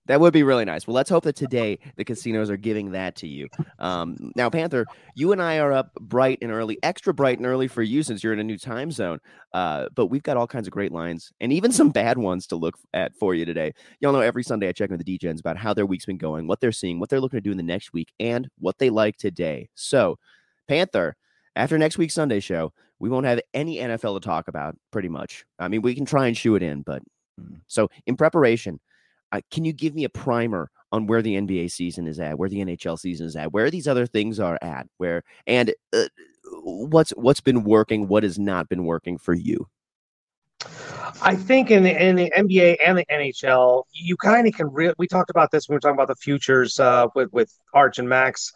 That 0.09 0.19
would 0.19 0.33
be 0.33 0.41
really 0.41 0.65
nice. 0.65 0.87
Well, 0.87 0.95
let's 0.95 1.11
hope 1.11 1.23
that 1.25 1.35
today 1.35 1.77
the 1.95 2.03
casinos 2.03 2.49
are 2.49 2.57
giving 2.57 2.93
that 2.93 3.15
to 3.17 3.27
you. 3.27 3.47
Um, 3.77 4.31
now, 4.35 4.49
Panther, 4.49 4.85
you 5.15 5.31
and 5.31 5.41
I 5.41 5.59
are 5.59 5.71
up 5.71 5.93
bright 5.93 6.39
and 6.41 6.51
early, 6.51 6.79
extra 6.81 7.13
bright 7.13 7.37
and 7.37 7.45
early 7.45 7.67
for 7.67 7.83
you 7.83 8.01
since 8.01 8.23
you're 8.23 8.33
in 8.33 8.39
a 8.39 8.43
new 8.43 8.57
time 8.57 8.91
zone. 8.91 9.19
Uh, 9.53 9.87
but 9.95 10.07
we've 10.07 10.23
got 10.23 10.35
all 10.35 10.47
kinds 10.47 10.67
of 10.67 10.73
great 10.73 10.91
lines 10.91 11.31
and 11.39 11.53
even 11.53 11.71
some 11.71 11.91
bad 11.91 12.17
ones 12.17 12.47
to 12.47 12.55
look 12.55 12.75
at 12.93 13.15
for 13.15 13.35
you 13.35 13.45
today. 13.45 13.71
Y'all 13.99 14.11
know 14.11 14.19
every 14.19 14.43
Sunday 14.43 14.67
I 14.67 14.71
check 14.71 14.89
in 14.89 14.97
with 14.97 15.05
the 15.05 15.17
DJs 15.17 15.39
about 15.39 15.57
how 15.57 15.75
their 15.75 15.85
week's 15.85 16.05
been 16.05 16.17
going, 16.17 16.47
what 16.47 16.59
they're 16.59 16.71
seeing, 16.71 16.99
what 16.99 17.09
they're 17.09 17.21
looking 17.21 17.37
to 17.37 17.41
do 17.41 17.51
in 17.51 17.57
the 17.57 17.63
next 17.63 17.93
week, 17.93 18.11
and 18.19 18.49
what 18.57 18.79
they 18.79 18.89
like 18.89 19.15
today. 19.15 19.69
So, 19.75 20.17
Panther, 20.67 21.15
after 21.55 21.77
next 21.77 21.99
week's 21.99 22.15
Sunday 22.15 22.39
show, 22.39 22.73
we 22.97 23.09
won't 23.09 23.27
have 23.27 23.41
any 23.53 23.77
NFL 23.77 24.19
to 24.19 24.25
talk 24.25 24.47
about, 24.47 24.75
pretty 24.91 25.09
much. 25.09 25.45
I 25.59 25.67
mean, 25.67 25.83
we 25.83 25.93
can 25.93 26.05
try 26.05 26.27
and 26.27 26.35
shoe 26.35 26.55
it 26.55 26.63
in, 26.63 26.81
but 26.81 27.03
mm. 27.39 27.61
so 27.67 27.89
in 28.07 28.17
preparation, 28.17 28.79
uh, 29.31 29.41
can 29.51 29.65
you 29.65 29.73
give 29.73 29.95
me 29.95 30.03
a 30.03 30.09
primer 30.09 30.69
on 30.91 31.07
where 31.07 31.21
the 31.21 31.35
NBA 31.35 31.71
season 31.71 32.07
is 32.07 32.19
at, 32.19 32.37
where 32.37 32.49
the 32.49 32.63
NHL 32.63 32.97
season 32.97 33.27
is 33.27 33.35
at, 33.35 33.53
where 33.53 33.69
these 33.69 33.87
other 33.87 34.05
things 34.05 34.39
are 34.39 34.57
at, 34.61 34.87
where 34.97 35.23
and 35.45 35.73
uh, 35.93 36.05
what's 36.63 37.11
what's 37.11 37.41
been 37.41 37.63
working, 37.63 38.07
what 38.07 38.23
has 38.23 38.39
not 38.39 38.69
been 38.69 38.85
working 38.85 39.17
for 39.17 39.33
you? 39.33 39.67
I 41.21 41.35
think 41.35 41.71
in 41.71 41.83
the 41.83 42.03
in 42.03 42.15
the 42.15 42.31
NBA 42.35 42.77
and 42.85 42.97
the 42.97 43.05
NHL, 43.05 43.83
you 43.93 44.17
kind 44.17 44.47
of 44.47 44.53
can. 44.53 44.71
Re- 44.71 44.93
we 44.97 45.07
talked 45.07 45.29
about 45.29 45.51
this 45.51 45.67
when 45.67 45.73
we 45.73 45.77
were 45.77 45.81
talking 45.81 45.95
about 45.95 46.07
the 46.07 46.15
futures 46.15 46.79
uh, 46.79 47.07
with 47.15 47.31
with 47.31 47.53
Arch 47.73 47.99
and 47.99 48.09
Max 48.09 48.51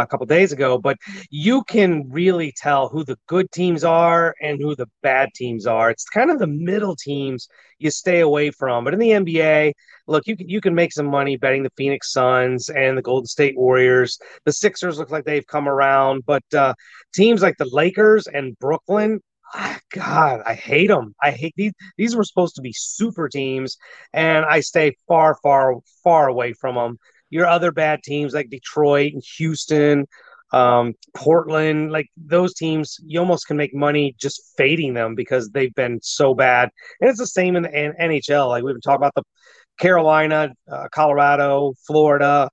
a 0.00 0.06
couple 0.06 0.26
days 0.26 0.52
ago, 0.52 0.78
but 0.78 0.96
you 1.30 1.62
can 1.64 2.08
really 2.10 2.52
tell 2.56 2.88
who 2.88 3.04
the 3.04 3.18
good 3.26 3.50
teams 3.52 3.84
are 3.84 4.34
and 4.40 4.60
who 4.60 4.74
the 4.74 4.88
bad 5.02 5.30
teams 5.34 5.66
are. 5.66 5.90
It's 5.90 6.04
kind 6.04 6.30
of 6.30 6.38
the 6.38 6.46
middle 6.46 6.96
teams 6.96 7.48
you 7.78 7.90
stay 7.90 8.20
away 8.20 8.50
from. 8.50 8.84
But 8.84 8.94
in 8.94 9.00
the 9.00 9.12
NBA, 9.12 9.74
look, 10.06 10.26
you 10.26 10.36
can 10.36 10.48
you 10.48 10.60
can 10.60 10.74
make 10.74 10.92
some 10.92 11.06
money 11.06 11.36
betting 11.36 11.62
the 11.62 11.72
Phoenix 11.76 12.12
Suns 12.12 12.68
and 12.70 12.96
the 12.96 13.02
Golden 13.02 13.26
State 13.26 13.56
Warriors. 13.56 14.18
The 14.44 14.52
Sixers 14.52 14.98
look 14.98 15.10
like 15.10 15.24
they've 15.24 15.46
come 15.46 15.68
around, 15.68 16.24
but 16.26 16.44
uh, 16.54 16.74
teams 17.14 17.42
like 17.42 17.56
the 17.58 17.68
Lakers 17.70 18.26
and 18.26 18.58
Brooklyn. 18.58 19.20
Ah, 19.54 19.78
God, 19.90 20.40
I 20.46 20.54
hate 20.54 20.86
them. 20.86 21.14
I 21.22 21.30
hate 21.30 21.52
these. 21.56 21.72
These 21.98 22.16
were 22.16 22.24
supposed 22.24 22.54
to 22.54 22.62
be 22.62 22.72
super 22.72 23.28
teams, 23.28 23.76
and 24.14 24.46
I 24.46 24.60
stay 24.60 24.96
far, 25.06 25.36
far, 25.42 25.74
far 26.02 26.28
away 26.28 26.54
from 26.54 26.76
them 26.76 26.98
your 27.32 27.46
other 27.46 27.72
bad 27.72 28.02
teams 28.02 28.34
like 28.34 28.50
Detroit 28.50 29.14
and 29.14 29.22
Houston, 29.38 30.06
um, 30.52 30.92
Portland, 31.16 31.90
like 31.90 32.08
those 32.16 32.52
teams, 32.52 33.00
you 33.06 33.18
almost 33.18 33.46
can 33.46 33.56
make 33.56 33.74
money 33.74 34.14
just 34.20 34.52
fading 34.58 34.92
them 34.92 35.14
because 35.14 35.48
they've 35.48 35.74
been 35.74 35.98
so 36.02 36.34
bad. 36.34 36.68
And 37.00 37.08
it's 37.08 37.18
the 37.18 37.26
same 37.26 37.56
in 37.56 37.62
the 37.62 37.70
NHL. 37.70 38.48
Like 38.48 38.62
we've 38.62 38.74
been 38.74 38.82
talking 38.82 38.96
about 38.96 39.14
the 39.16 39.22
Carolina, 39.80 40.52
uh, 40.70 40.88
Colorado, 40.92 41.72
Florida, 41.86 42.50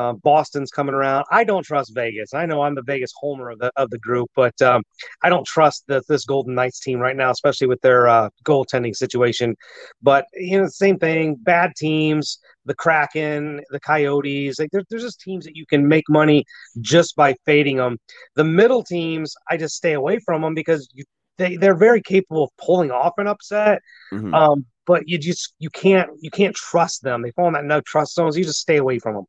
uh, 0.00 0.12
Boston's 0.14 0.70
coming 0.70 0.94
around. 0.94 1.26
I 1.30 1.44
don't 1.44 1.62
trust 1.62 1.94
Vegas. 1.94 2.32
I 2.32 2.46
know 2.46 2.62
I'm 2.62 2.74
the 2.74 2.82
Vegas 2.82 3.12
homer 3.14 3.50
of 3.50 3.58
the 3.58 3.70
of 3.76 3.90
the 3.90 3.98
group, 3.98 4.30
but 4.34 4.60
um, 4.62 4.82
I 5.22 5.28
don't 5.28 5.46
trust 5.46 5.84
the, 5.88 6.02
this 6.08 6.24
Golden 6.24 6.54
Knights 6.54 6.80
team 6.80 6.98
right 6.98 7.16
now, 7.16 7.30
especially 7.30 7.66
with 7.66 7.80
their 7.82 8.08
uh, 8.08 8.30
goaltending 8.44 8.96
situation. 8.96 9.56
But 10.02 10.24
you 10.34 10.58
know, 10.58 10.68
same 10.68 10.98
thing. 10.98 11.34
Bad 11.34 11.72
teams, 11.76 12.38
the 12.64 12.74
Kraken, 12.74 13.60
the 13.70 13.80
Coyotes. 13.80 14.58
Like 14.58 14.70
there, 14.72 14.82
there's 14.88 15.02
just 15.02 15.20
teams 15.20 15.44
that 15.44 15.54
you 15.54 15.66
can 15.66 15.86
make 15.86 16.04
money 16.08 16.46
just 16.80 17.14
by 17.14 17.34
fading 17.44 17.76
them. 17.76 17.98
The 18.36 18.44
middle 18.44 18.82
teams, 18.82 19.34
I 19.50 19.58
just 19.58 19.76
stay 19.76 19.92
away 19.92 20.18
from 20.20 20.40
them 20.40 20.54
because 20.54 20.88
you, 20.94 21.04
they 21.36 21.56
they're 21.56 21.76
very 21.76 22.00
capable 22.00 22.44
of 22.44 22.50
pulling 22.56 22.90
off 22.90 23.14
an 23.18 23.26
upset. 23.26 23.80
Mm-hmm. 24.12 24.34
Um, 24.34 24.64
but 24.86 25.06
you 25.06 25.18
just 25.18 25.52
you 25.58 25.68
can't 25.68 26.08
you 26.20 26.30
can't 26.30 26.56
trust 26.56 27.02
them. 27.02 27.20
They 27.20 27.32
fall 27.32 27.48
in 27.48 27.52
that 27.52 27.64
no 27.64 27.82
trust 27.82 28.14
zones. 28.14 28.38
You 28.38 28.44
just 28.44 28.60
stay 28.60 28.78
away 28.78 28.98
from 28.98 29.14
them. 29.14 29.26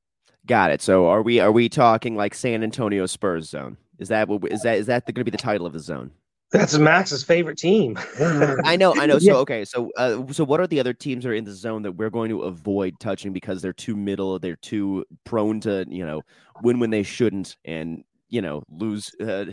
Got 0.52 0.72
it. 0.72 0.82
So 0.82 1.08
are 1.08 1.22
we 1.22 1.40
are 1.40 1.54
we 1.54 1.70
talking 1.70 2.18
like 2.18 2.34
San 2.34 2.62
Antonio 2.62 3.06
Spurs 3.06 3.50
zone? 3.50 3.78
Is 4.00 4.10
that 4.10 4.28
what 4.28 4.52
is 4.52 4.64
that 4.64 4.80
is 4.80 4.88
that 4.88 5.06
going 5.06 5.16
to 5.16 5.24
be 5.24 5.32
the 5.32 5.38
title 5.38 5.66
of 5.66 5.72
the 5.72 5.80
zone? 5.80 6.12
That's 6.52 6.78
Max's 6.78 7.24
favorite 7.24 7.58
team. 7.58 7.98
I 8.66 8.76
know, 8.76 8.94
I 8.94 9.06
know. 9.06 9.18
So 9.20 9.38
okay, 9.38 9.64
so 9.64 9.90
uh, 9.96 10.30
so 10.34 10.44
what 10.44 10.60
are 10.60 10.68
the 10.68 10.82
other 10.82 10.92
teams 10.92 11.24
that 11.24 11.30
are 11.30 11.36
in 11.36 11.46
the 11.46 11.54
zone 11.54 11.84
that 11.84 11.94
we're 11.94 12.10
going 12.10 12.28
to 12.32 12.42
avoid 12.42 13.00
touching 13.00 13.32
because 13.32 13.62
they're 13.62 13.72
too 13.72 13.96
middle, 13.96 14.40
they're 14.40 14.58
too 14.58 15.06
prone 15.24 15.62
to 15.62 15.86
you 15.88 16.06
know 16.06 16.22
win 16.62 16.82
when 16.82 16.90
they 16.90 17.04
shouldn't, 17.04 17.56
and 17.64 18.04
you 18.28 18.42
know 18.42 18.62
lose 18.70 19.10
uh, 19.22 19.46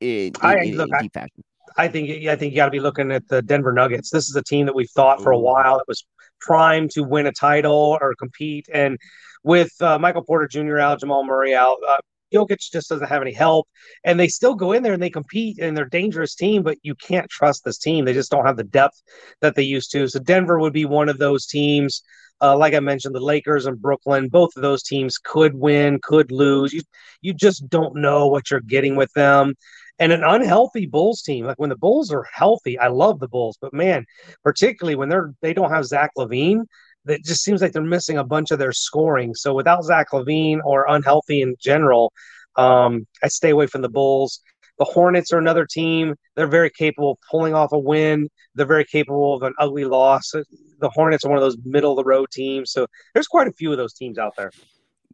in, 0.00 0.32
I, 0.40 0.56
in, 0.56 0.76
look, 0.76 0.88
in 0.94 0.98
deep 0.98 1.14
fashion. 1.14 1.44
I 1.76 1.86
think 1.86 2.26
I 2.26 2.34
think 2.34 2.54
you 2.54 2.56
got 2.56 2.64
to 2.64 2.72
be 2.72 2.80
looking 2.80 3.12
at 3.12 3.28
the 3.28 3.40
Denver 3.40 3.72
Nuggets. 3.72 4.10
This 4.10 4.28
is 4.28 4.34
a 4.34 4.42
team 4.42 4.66
that 4.66 4.74
we've 4.74 4.90
thought 4.90 5.22
for 5.22 5.30
a 5.30 5.38
while 5.38 5.78
that 5.78 5.86
was 5.86 6.04
primed 6.40 6.90
to 6.90 7.04
win 7.04 7.28
a 7.28 7.32
title 7.32 7.96
or 8.00 8.16
compete, 8.18 8.66
and 8.74 8.98
with 9.44 9.70
uh, 9.80 9.98
Michael 9.98 10.24
Porter 10.24 10.48
Jr. 10.48 10.78
out, 10.78 11.00
Jamal 11.00 11.24
Murray 11.24 11.54
out. 11.54 11.76
Uh, 11.86 11.98
Jokic 12.34 12.58
just 12.72 12.88
doesn't 12.88 13.06
have 13.06 13.22
any 13.22 13.32
help, 13.32 13.68
and 14.02 14.18
they 14.18 14.26
still 14.26 14.54
go 14.54 14.72
in 14.72 14.82
there 14.82 14.94
and 14.94 15.02
they 15.02 15.10
compete, 15.10 15.58
and 15.60 15.76
they're 15.76 15.84
dangerous 15.84 16.34
team. 16.34 16.62
But 16.62 16.78
you 16.82 16.94
can't 16.96 17.30
trust 17.30 17.64
this 17.64 17.78
team; 17.78 18.04
they 18.04 18.12
just 18.12 18.30
don't 18.30 18.46
have 18.46 18.56
the 18.56 18.64
depth 18.64 19.00
that 19.40 19.54
they 19.54 19.62
used 19.62 19.92
to. 19.92 20.08
So 20.08 20.18
Denver 20.18 20.58
would 20.58 20.72
be 20.72 20.84
one 20.84 21.08
of 21.08 21.18
those 21.18 21.46
teams. 21.46 22.02
Uh, 22.40 22.56
like 22.56 22.74
I 22.74 22.80
mentioned, 22.80 23.14
the 23.14 23.20
Lakers 23.20 23.66
and 23.66 23.80
Brooklyn, 23.80 24.28
both 24.28 24.56
of 24.56 24.62
those 24.62 24.82
teams 24.82 25.18
could 25.18 25.54
win, 25.54 26.00
could 26.02 26.32
lose. 26.32 26.72
You 26.72 26.82
you 27.20 27.34
just 27.34 27.68
don't 27.68 27.96
know 27.96 28.26
what 28.26 28.50
you're 28.50 28.60
getting 28.60 28.96
with 28.96 29.12
them. 29.12 29.54
And 30.00 30.10
an 30.10 30.24
unhealthy 30.24 30.86
Bulls 30.86 31.22
team, 31.22 31.46
like 31.46 31.58
when 31.60 31.70
the 31.70 31.76
Bulls 31.76 32.10
are 32.10 32.26
healthy, 32.34 32.78
I 32.78 32.88
love 32.88 33.20
the 33.20 33.28
Bulls, 33.28 33.56
but 33.60 33.72
man, 33.72 34.04
particularly 34.42 34.96
when 34.96 35.08
they're 35.08 35.32
they 35.40 35.54
don't 35.54 35.70
have 35.70 35.84
Zach 35.84 36.10
LaVine, 36.18 36.64
that 37.06 37.24
just 37.24 37.42
seems 37.42 37.60
like 37.60 37.72
they're 37.72 37.82
missing 37.82 38.18
a 38.18 38.24
bunch 38.24 38.50
of 38.50 38.58
their 38.58 38.72
scoring. 38.72 39.34
So 39.34 39.54
without 39.54 39.84
Zach 39.84 40.10
LaVine 40.12 40.60
or 40.64 40.86
unhealthy 40.88 41.42
in 41.42 41.56
general, 41.60 42.12
um, 42.56 43.06
I 43.22 43.28
stay 43.28 43.50
away 43.50 43.66
from 43.66 43.82
the 43.82 43.88
Bulls. 43.88 44.40
The 44.78 44.84
Hornets 44.84 45.32
are 45.32 45.38
another 45.38 45.66
team. 45.66 46.14
They're 46.34 46.48
very 46.48 46.70
capable 46.70 47.12
of 47.12 47.18
pulling 47.30 47.54
off 47.54 47.72
a 47.72 47.78
win. 47.78 48.28
They're 48.54 48.66
very 48.66 48.84
capable 48.84 49.34
of 49.34 49.42
an 49.42 49.54
ugly 49.58 49.84
loss. 49.84 50.32
The 50.32 50.90
Hornets 50.90 51.24
are 51.24 51.28
one 51.28 51.38
of 51.38 51.44
those 51.44 51.56
middle 51.64 51.92
of 51.92 51.96
the 51.96 52.04
road 52.04 52.30
teams. 52.32 52.72
So 52.72 52.86
there's 53.12 53.28
quite 53.28 53.46
a 53.46 53.52
few 53.52 53.70
of 53.70 53.78
those 53.78 53.94
teams 53.94 54.18
out 54.18 54.34
there. 54.36 54.50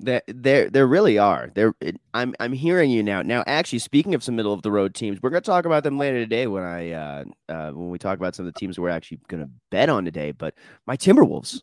There, 0.03 0.23
there, 0.29 0.71
there 0.71 0.87
really 0.87 1.19
are. 1.19 1.51
There, 1.55 1.75
I'm, 2.15 2.35
I'm 2.41 2.55
hearing 2.55 2.91
you 2.91 3.03
now. 3.03 3.21
Now, 3.21 3.45
actually, 3.47 3.81
speaking 3.81 4.15
of 4.15 4.25
some 4.25 4.35
middle 4.35 4.55
of 4.55 4.63
the 4.63 4.71
road 4.71 4.95
teams, 4.95 5.21
we're 5.21 5.29
going 5.29 5.43
to 5.43 5.47
talk 5.47 5.67
about 5.67 5.85
them 5.85 5.99
later 5.99 6.17
today 6.17 6.47
when 6.47 6.63
I, 6.63 6.93
uh, 6.93 7.25
uh, 7.51 7.71
when 7.73 7.91
we 7.91 7.99
talk 7.99 8.17
about 8.17 8.35
some 8.35 8.47
of 8.47 8.55
the 8.55 8.59
teams 8.59 8.81
we're 8.81 8.89
actually 8.89 9.21
going 9.29 9.43
to 9.43 9.51
bet 9.71 9.91
on 9.91 10.07
today. 10.07 10.33
But 10.33 10.55
my 10.87 10.97
Timberwolves, 10.97 11.61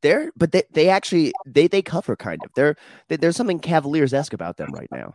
they're, 0.00 0.32
but 0.36 0.52
they, 0.52 0.62
they 0.72 0.88
actually, 0.88 1.32
they, 1.46 1.66
they 1.66 1.82
cover 1.82 2.16
kind 2.16 2.40
of. 2.44 2.50
They're, 2.54 2.76
they, 3.08 3.16
there's 3.16 3.36
something 3.36 3.60
Cavaliers 3.60 4.14
esque 4.14 4.32
about 4.32 4.56
them 4.56 4.70
right 4.72 4.88
now. 4.90 5.14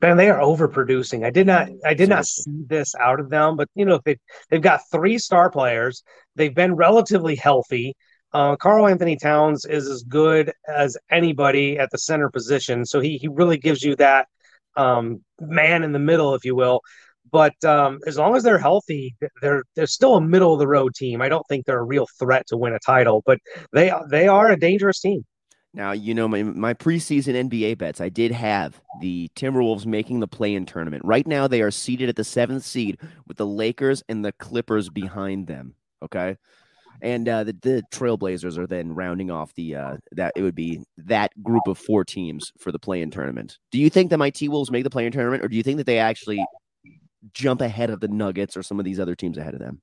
Man, 0.00 0.16
they 0.16 0.30
are 0.30 0.40
overproducing. 0.40 1.24
I 1.24 1.30
did 1.30 1.46
not, 1.46 1.68
I 1.84 1.94
did 1.94 2.08
not 2.08 2.24
see 2.24 2.64
this 2.66 2.94
out 2.94 3.18
of 3.18 3.30
them, 3.30 3.56
but 3.56 3.68
you 3.74 3.84
know, 3.84 4.00
they, 4.04 4.18
they've 4.48 4.62
got 4.62 4.82
three 4.92 5.18
star 5.18 5.50
players. 5.50 6.04
They've 6.36 6.54
been 6.54 6.76
relatively 6.76 7.34
healthy. 7.34 7.96
Uh, 8.32 8.56
Karl-Anthony 8.56 9.16
Towns 9.16 9.64
is 9.64 9.88
as 9.88 10.02
good 10.02 10.52
as 10.68 10.96
anybody 11.10 11.78
at 11.78 11.90
the 11.90 11.98
center 11.98 12.28
position, 12.28 12.84
so 12.84 13.00
he 13.00 13.16
he 13.16 13.26
really 13.26 13.56
gives 13.56 13.82
you 13.82 13.96
that 13.96 14.28
um, 14.76 15.24
man 15.40 15.82
in 15.82 15.92
the 15.92 15.98
middle, 15.98 16.34
if 16.34 16.44
you 16.44 16.54
will. 16.54 16.82
But 17.30 17.62
um, 17.64 18.00
as 18.06 18.16
long 18.16 18.36
as 18.36 18.42
they're 18.42 18.58
healthy, 18.58 19.14
they're 19.42 19.64
they're 19.74 19.86
still 19.86 20.16
a 20.16 20.20
middle 20.20 20.52
of 20.52 20.58
the 20.58 20.68
road 20.68 20.94
team. 20.94 21.22
I 21.22 21.28
don't 21.28 21.46
think 21.48 21.66
they're 21.66 21.80
a 21.80 21.84
real 21.84 22.06
threat 22.18 22.46
to 22.48 22.56
win 22.56 22.74
a 22.74 22.78
title, 22.78 23.22
but 23.26 23.38
they 23.72 23.92
they 24.10 24.28
are 24.28 24.50
a 24.50 24.58
dangerous 24.58 25.00
team. 25.00 25.24
Now, 25.74 25.92
you 25.92 26.14
know, 26.14 26.26
my, 26.26 26.42
my 26.42 26.74
preseason 26.74 27.48
NBA 27.48 27.78
bets, 27.78 28.00
I 28.00 28.08
did 28.08 28.32
have 28.32 28.80
the 29.00 29.30
Timberwolves 29.36 29.84
making 29.84 30.20
the 30.20 30.26
play 30.26 30.54
in 30.54 30.64
tournament. 30.64 31.04
Right 31.04 31.26
now, 31.26 31.46
they 31.46 31.60
are 31.60 31.70
seated 31.70 32.08
at 32.08 32.16
the 32.16 32.24
seventh 32.24 32.64
seed 32.64 32.98
with 33.26 33.36
the 33.36 33.46
Lakers 33.46 34.02
and 34.08 34.24
the 34.24 34.32
Clippers 34.32 34.88
behind 34.88 35.46
them. 35.46 35.74
Okay. 36.02 36.36
And 37.00 37.28
uh, 37.28 37.44
the, 37.44 37.52
the 37.62 37.82
Trailblazers 37.92 38.58
are 38.58 38.66
then 38.66 38.94
rounding 38.94 39.30
off 39.30 39.54
the 39.54 39.76
uh, 39.76 39.96
that 40.12 40.32
it 40.34 40.42
would 40.42 40.56
be 40.56 40.82
that 40.96 41.30
group 41.42 41.68
of 41.68 41.78
four 41.78 42.04
teams 42.04 42.50
for 42.58 42.72
the 42.72 42.78
play 42.78 43.02
in 43.02 43.10
tournament. 43.10 43.58
Do 43.70 43.78
you 43.78 43.88
think 43.88 44.10
that 44.10 44.18
my 44.18 44.30
T 44.30 44.48
Wolves 44.48 44.70
make 44.72 44.82
the 44.82 44.90
play 44.90 45.06
in 45.06 45.12
tournament, 45.12 45.44
or 45.44 45.48
do 45.48 45.56
you 45.56 45.62
think 45.62 45.76
that 45.76 45.86
they 45.86 45.98
actually 45.98 46.44
jump 47.32 47.60
ahead 47.60 47.90
of 47.90 48.00
the 48.00 48.08
Nuggets 48.08 48.56
or 48.56 48.62
some 48.62 48.78
of 48.78 48.84
these 48.84 49.00
other 49.00 49.14
teams 49.14 49.38
ahead 49.38 49.54
of 49.54 49.60
them? 49.60 49.80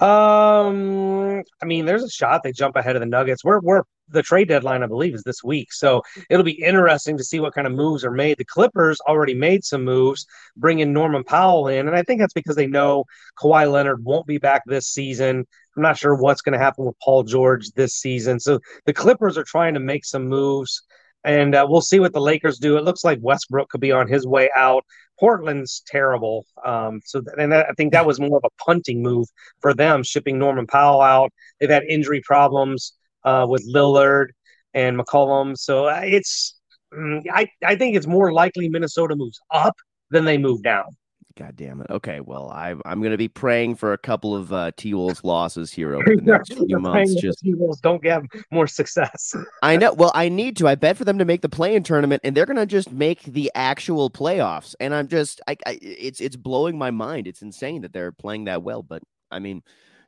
Um, 0.00 1.42
I 1.60 1.66
mean, 1.66 1.84
there's 1.84 2.04
a 2.04 2.10
shot 2.10 2.42
they 2.42 2.52
jump 2.52 2.76
ahead 2.76 2.96
of 2.96 3.00
the 3.00 3.06
Nuggets. 3.06 3.44
We're 3.44 3.60
we're 3.60 3.82
the 4.08 4.22
trade 4.22 4.48
deadline, 4.48 4.82
I 4.82 4.86
believe, 4.86 5.14
is 5.14 5.22
this 5.22 5.42
week, 5.42 5.72
so 5.72 6.02
it'll 6.28 6.44
be 6.44 6.62
interesting 6.62 7.16
to 7.16 7.24
see 7.24 7.40
what 7.40 7.54
kind 7.54 7.66
of 7.66 7.72
moves 7.72 8.04
are 8.04 8.10
made. 8.10 8.36
The 8.36 8.44
Clippers 8.44 9.00
already 9.00 9.34
made 9.34 9.64
some 9.64 9.84
moves, 9.84 10.26
bringing 10.56 10.92
Norman 10.92 11.24
Powell 11.24 11.68
in, 11.68 11.88
and 11.88 11.96
I 11.96 12.02
think 12.02 12.20
that's 12.20 12.32
because 12.32 12.56
they 12.56 12.66
know 12.66 13.04
Kawhi 13.38 13.70
Leonard 13.70 14.04
won't 14.04 14.26
be 14.26 14.38
back 14.38 14.62
this 14.66 14.88
season. 14.88 15.46
I'm 15.76 15.82
not 15.82 15.96
sure 15.96 16.14
what's 16.14 16.42
going 16.42 16.52
to 16.52 16.58
happen 16.58 16.84
with 16.84 16.98
Paul 17.02 17.22
George 17.22 17.70
this 17.70 17.94
season, 17.94 18.38
so 18.38 18.60
the 18.86 18.92
Clippers 18.92 19.38
are 19.38 19.44
trying 19.44 19.74
to 19.74 19.80
make 19.80 20.04
some 20.04 20.26
moves 20.28 20.82
and 21.24 21.54
uh, 21.54 21.66
we'll 21.68 21.80
see 21.80 22.00
what 22.00 22.12
the 22.12 22.20
Lakers 22.20 22.58
do. 22.58 22.76
It 22.76 22.84
looks 22.84 23.04
like 23.04 23.18
Westbrook 23.20 23.68
could 23.68 23.80
be 23.80 23.92
on 23.92 24.08
his 24.08 24.26
way 24.26 24.50
out. 24.56 24.84
Portland's 25.22 25.84
terrible. 25.86 26.44
Um, 26.64 27.00
so, 27.04 27.22
and 27.38 27.54
I 27.54 27.70
think 27.76 27.92
that 27.92 28.04
was 28.04 28.18
more 28.18 28.38
of 28.38 28.44
a 28.44 28.64
punting 28.64 29.02
move 29.02 29.28
for 29.60 29.72
them, 29.72 30.02
shipping 30.02 30.36
Norman 30.36 30.66
Powell 30.66 31.00
out. 31.00 31.30
They've 31.60 31.70
had 31.70 31.84
injury 31.84 32.20
problems 32.22 32.94
uh, 33.22 33.46
with 33.48 33.64
Lillard 33.72 34.30
and 34.74 34.98
McCollum. 34.98 35.56
So 35.56 35.86
uh, 35.86 36.00
it's, 36.02 36.58
mm, 36.92 37.22
I, 37.32 37.48
I 37.64 37.76
think 37.76 37.94
it's 37.94 38.08
more 38.08 38.32
likely 38.32 38.68
Minnesota 38.68 39.14
moves 39.14 39.38
up 39.52 39.76
than 40.10 40.24
they 40.24 40.38
move 40.38 40.64
down. 40.64 40.96
God 41.36 41.56
damn 41.56 41.80
it. 41.80 41.86
Okay, 41.90 42.20
well, 42.20 42.50
I, 42.50 42.74
I'm 42.84 43.00
going 43.00 43.12
to 43.12 43.18
be 43.18 43.28
praying 43.28 43.76
for 43.76 43.92
a 43.92 43.98
couple 43.98 44.34
of 44.34 44.52
uh, 44.52 44.72
T 44.76 44.92
Wolves 44.92 45.24
losses 45.24 45.72
here 45.72 45.94
over 45.94 46.04
the 46.16 46.22
next 46.22 46.52
few 46.52 46.78
months. 46.78 47.14
Just 47.14 47.40
T 47.40 47.54
Wolves 47.54 47.80
don't 47.80 48.02
get 48.02 48.22
more 48.50 48.66
success. 48.66 49.34
I 49.62 49.76
know. 49.76 49.92
Well, 49.92 50.12
I 50.14 50.28
need 50.28 50.56
to. 50.58 50.68
I 50.68 50.74
bet 50.74 50.96
for 50.96 51.04
them 51.04 51.18
to 51.18 51.24
make 51.24 51.40
the 51.40 51.48
play-in 51.48 51.82
tournament, 51.82 52.20
and 52.24 52.36
they're 52.36 52.46
going 52.46 52.56
to 52.56 52.66
just 52.66 52.92
make 52.92 53.22
the 53.24 53.50
actual 53.54 54.10
playoffs. 54.10 54.74
And 54.80 54.94
I'm 54.94 55.08
just, 55.08 55.40
I, 55.46 55.56
I, 55.66 55.78
it's 55.80 56.20
it's 56.20 56.36
blowing 56.36 56.76
my 56.76 56.90
mind. 56.90 57.26
It's 57.26 57.42
insane 57.42 57.82
that 57.82 57.92
they're 57.92 58.12
playing 58.12 58.44
that 58.44 58.62
well. 58.62 58.82
But 58.82 59.02
I 59.30 59.38
mean, 59.38 59.62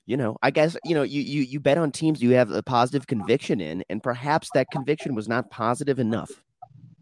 you 0.07 0.16
know, 0.16 0.37
I 0.43 0.50
guess 0.50 0.76
you 0.85 0.95
know, 0.95 1.02
you 1.02 1.23
you 1.23 1.43
you 1.43 1.61
bet 1.61 1.78
on 1.78 1.90
teams 1.90 2.23
you 2.23 2.31
have 2.33 2.50
a 2.50 2.62
positive 2.62 3.07
conviction 3.07 3.61
in, 3.61 3.83
and 3.88 4.02
perhaps 4.02 4.50
that 4.54 4.71
conviction 4.71 5.14
was 5.14 5.28
not 5.28 5.50
positive 5.50 5.99
enough. 5.99 6.31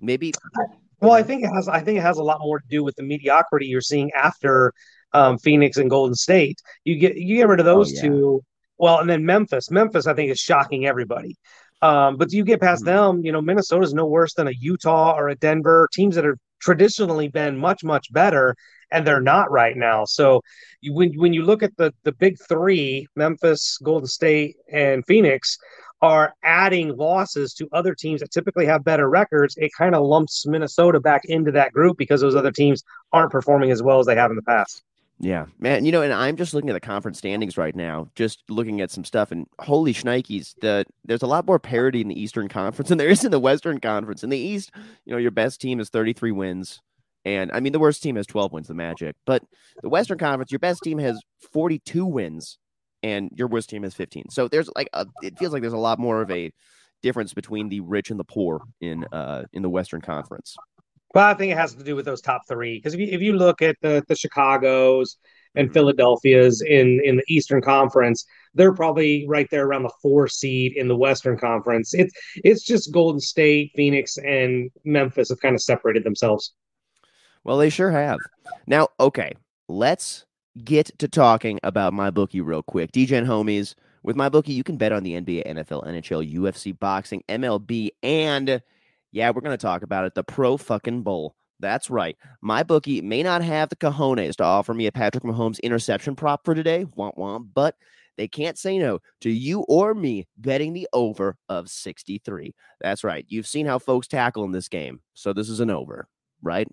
Maybe 0.00 0.32
well, 1.02 1.12
I 1.12 1.22
think 1.22 1.44
it 1.44 1.50
has. 1.54 1.68
I 1.68 1.80
think 1.80 1.98
it 1.98 2.02
has 2.02 2.18
a 2.18 2.22
lot 2.22 2.40
more 2.40 2.60
to 2.60 2.66
do 2.68 2.84
with 2.84 2.96
the 2.96 3.02
mediocrity 3.02 3.66
you're 3.66 3.80
seeing 3.80 4.10
after 4.12 4.72
um, 5.12 5.38
Phoenix 5.38 5.76
and 5.76 5.90
Golden 5.90 6.14
State. 6.14 6.60
You 6.84 6.96
get 6.96 7.16
you 7.16 7.36
get 7.36 7.48
rid 7.48 7.60
of 7.60 7.66
oh, 7.66 7.76
those 7.76 7.90
oh, 7.90 7.94
yeah. 7.96 8.02
two. 8.02 8.44
Well, 8.78 8.98
and 8.98 9.10
then 9.10 9.24
Memphis. 9.24 9.70
Memphis, 9.70 10.06
I 10.06 10.14
think, 10.14 10.30
is 10.30 10.40
shocking 10.40 10.86
everybody. 10.86 11.36
Um, 11.82 12.16
but 12.16 12.32
you 12.32 12.44
get 12.44 12.60
past 12.60 12.84
mm-hmm. 12.84 13.16
them, 13.16 13.24
you 13.24 13.32
know, 13.32 13.42
Minnesota's 13.42 13.92
no 13.92 14.06
worse 14.06 14.34
than 14.34 14.46
a 14.46 14.52
Utah 14.52 15.14
or 15.16 15.28
a 15.28 15.34
Denver, 15.34 15.88
teams 15.92 16.14
that 16.14 16.24
have 16.24 16.38
traditionally 16.60 17.28
been 17.28 17.58
much, 17.58 17.82
much 17.82 18.12
better, 18.12 18.54
and 18.92 19.04
they're 19.04 19.20
not 19.20 19.50
right 19.50 19.76
now. 19.76 20.04
So 20.04 20.42
you, 20.80 20.94
when 20.94 21.12
when 21.14 21.32
you 21.32 21.42
look 21.42 21.62
at 21.62 21.76
the 21.76 21.92
the 22.04 22.12
big 22.12 22.36
three, 22.48 23.06
Memphis, 23.16 23.78
Golden 23.82 24.06
State, 24.06 24.56
and 24.72 25.04
Phoenix, 25.06 25.58
are 26.02 26.34
adding 26.42 26.96
losses 26.96 27.54
to 27.54 27.68
other 27.72 27.94
teams 27.94 28.20
that 28.20 28.32
typically 28.32 28.66
have 28.66 28.84
better 28.84 29.08
records, 29.08 29.56
it 29.56 29.70
kind 29.76 29.94
of 29.94 30.04
lumps 30.04 30.44
Minnesota 30.46 31.00
back 31.00 31.24
into 31.26 31.52
that 31.52 31.72
group 31.72 31.96
because 31.96 32.20
those 32.20 32.34
other 32.34 32.50
teams 32.50 32.82
aren't 33.12 33.30
performing 33.30 33.70
as 33.70 33.82
well 33.82 34.00
as 34.00 34.06
they 34.06 34.16
have 34.16 34.30
in 34.30 34.36
the 34.36 34.42
past. 34.42 34.82
Yeah, 35.20 35.46
man. 35.60 35.84
You 35.84 35.92
know, 35.92 36.02
and 36.02 36.12
I'm 36.12 36.36
just 36.36 36.52
looking 36.52 36.68
at 36.68 36.72
the 36.72 36.80
conference 36.80 37.18
standings 37.18 37.56
right 37.56 37.76
now, 37.76 38.08
just 38.16 38.42
looking 38.48 38.80
at 38.80 38.90
some 38.90 39.04
stuff, 39.04 39.30
and 39.30 39.46
holy 39.60 39.94
shnikes, 39.94 40.54
the 40.60 40.84
there's 41.04 41.22
a 41.22 41.28
lot 41.28 41.46
more 41.46 41.60
parity 41.60 42.00
in 42.00 42.08
the 42.08 42.20
Eastern 42.20 42.48
Conference 42.48 42.88
than 42.88 42.98
there 42.98 43.08
is 43.08 43.24
in 43.24 43.30
the 43.30 43.38
Western 43.38 43.78
Conference. 43.78 44.24
In 44.24 44.30
the 44.30 44.38
East, 44.38 44.72
you 45.04 45.12
know, 45.12 45.18
your 45.18 45.30
best 45.30 45.60
team 45.60 45.78
is 45.78 45.90
33 45.90 46.32
wins, 46.32 46.80
and 47.24 47.52
I 47.52 47.60
mean 47.60 47.72
the 47.72 47.78
worst 47.78 48.02
team 48.02 48.16
has 48.16 48.26
12 48.26 48.52
wins, 48.52 48.66
the 48.66 48.74
Magic. 48.74 49.14
But 49.24 49.44
the 49.80 49.88
Western 49.88 50.18
Conference, 50.18 50.50
your 50.50 50.58
best 50.58 50.82
team 50.82 50.98
has 50.98 51.20
42 51.52 52.04
wins, 52.04 52.58
and 53.02 53.30
your 53.34 53.48
worst 53.48 53.70
team 53.70 53.84
is 53.84 53.94
15. 53.94 54.30
So 54.30 54.48
there's 54.48 54.70
like 54.76 54.88
a, 54.92 55.06
it 55.22 55.38
feels 55.38 55.52
like 55.52 55.62
there's 55.62 55.72
a 55.72 55.78
lot 55.78 55.98
more 55.98 56.22
of 56.22 56.30
a 56.30 56.52
difference 57.02 57.34
between 57.34 57.68
the 57.68 57.80
rich 57.80 58.10
and 58.10 58.18
the 58.18 58.24
poor 58.24 58.62
in 58.80 59.04
uh 59.12 59.44
in 59.52 59.62
the 59.62 59.70
Western 59.70 60.00
Conference. 60.00 60.56
Well, 61.14 61.26
I 61.26 61.34
think 61.34 61.52
it 61.52 61.58
has 61.58 61.74
to 61.74 61.84
do 61.84 61.94
with 61.94 62.04
those 62.04 62.22
top 62.22 62.42
three 62.48 62.78
because 62.78 62.94
if 62.94 63.00
you 63.00 63.08
if 63.10 63.20
you 63.20 63.34
look 63.34 63.60
at 63.60 63.76
the 63.82 64.02
the 64.08 64.16
Chicago's 64.16 65.16
and 65.54 65.66
mm-hmm. 65.66 65.74
Philadelphia's 65.74 66.62
in 66.62 67.00
in 67.04 67.16
the 67.16 67.24
Eastern 67.28 67.60
Conference, 67.60 68.24
they're 68.54 68.72
probably 68.72 69.26
right 69.28 69.48
there 69.50 69.66
around 69.66 69.82
the 69.82 69.92
four 70.00 70.28
seed 70.28 70.76
in 70.76 70.88
the 70.88 70.96
Western 70.96 71.36
Conference. 71.36 71.92
It's 71.92 72.14
it's 72.36 72.64
just 72.64 72.92
Golden 72.92 73.20
State, 73.20 73.72
Phoenix, 73.74 74.16
and 74.16 74.70
Memphis 74.84 75.28
have 75.28 75.40
kind 75.40 75.54
of 75.54 75.60
separated 75.60 76.04
themselves. 76.04 76.54
Well, 77.44 77.58
they 77.58 77.70
sure 77.70 77.90
have. 77.90 78.18
Now, 78.66 78.88
okay, 79.00 79.32
let's 79.68 80.24
get 80.64 80.98
to 80.98 81.08
talking 81.08 81.58
about 81.62 81.92
my 81.92 82.10
bookie 82.10 82.40
real 82.40 82.62
quick. 82.62 82.92
DJ 82.92 83.18
and 83.18 83.26
homies, 83.26 83.74
with 84.02 84.16
my 84.16 84.28
bookie, 84.28 84.52
you 84.52 84.64
can 84.64 84.76
bet 84.76 84.92
on 84.92 85.02
the 85.02 85.14
NBA, 85.14 85.46
NFL, 85.46 85.86
NHL, 85.86 86.34
UFC, 86.34 86.78
boxing, 86.78 87.22
MLB, 87.28 87.90
and 88.02 88.60
yeah, 89.12 89.30
we're 89.30 89.40
going 89.40 89.56
to 89.56 89.62
talk 89.62 89.82
about 89.82 90.04
it. 90.04 90.14
The 90.14 90.24
Pro 90.24 90.56
fucking 90.56 91.02
Bowl. 91.02 91.36
That's 91.60 91.90
right. 91.90 92.16
My 92.40 92.64
bookie 92.64 93.00
may 93.00 93.22
not 93.22 93.42
have 93.42 93.68
the 93.68 93.76
cojones 93.76 94.34
to 94.36 94.44
offer 94.44 94.74
me 94.74 94.86
a 94.86 94.92
Patrick 94.92 95.22
Mahomes 95.22 95.60
interception 95.62 96.16
prop 96.16 96.44
for 96.44 96.54
today, 96.54 96.86
womp 96.96 97.16
womp, 97.16 97.48
but 97.54 97.76
they 98.16 98.26
can't 98.26 98.58
say 98.58 98.78
no 98.78 98.98
to 99.20 99.30
you 99.30 99.60
or 99.68 99.94
me 99.94 100.26
betting 100.36 100.72
the 100.72 100.88
over 100.92 101.36
of 101.48 101.70
63. 101.70 102.54
That's 102.80 103.04
right. 103.04 103.24
You've 103.28 103.46
seen 103.46 103.66
how 103.66 103.78
folks 103.78 104.08
tackle 104.08 104.44
in 104.44 104.50
this 104.50 104.68
game, 104.68 105.00
so 105.14 105.32
this 105.32 105.48
is 105.48 105.60
an 105.60 105.70
over, 105.70 106.08
right? 106.42 106.66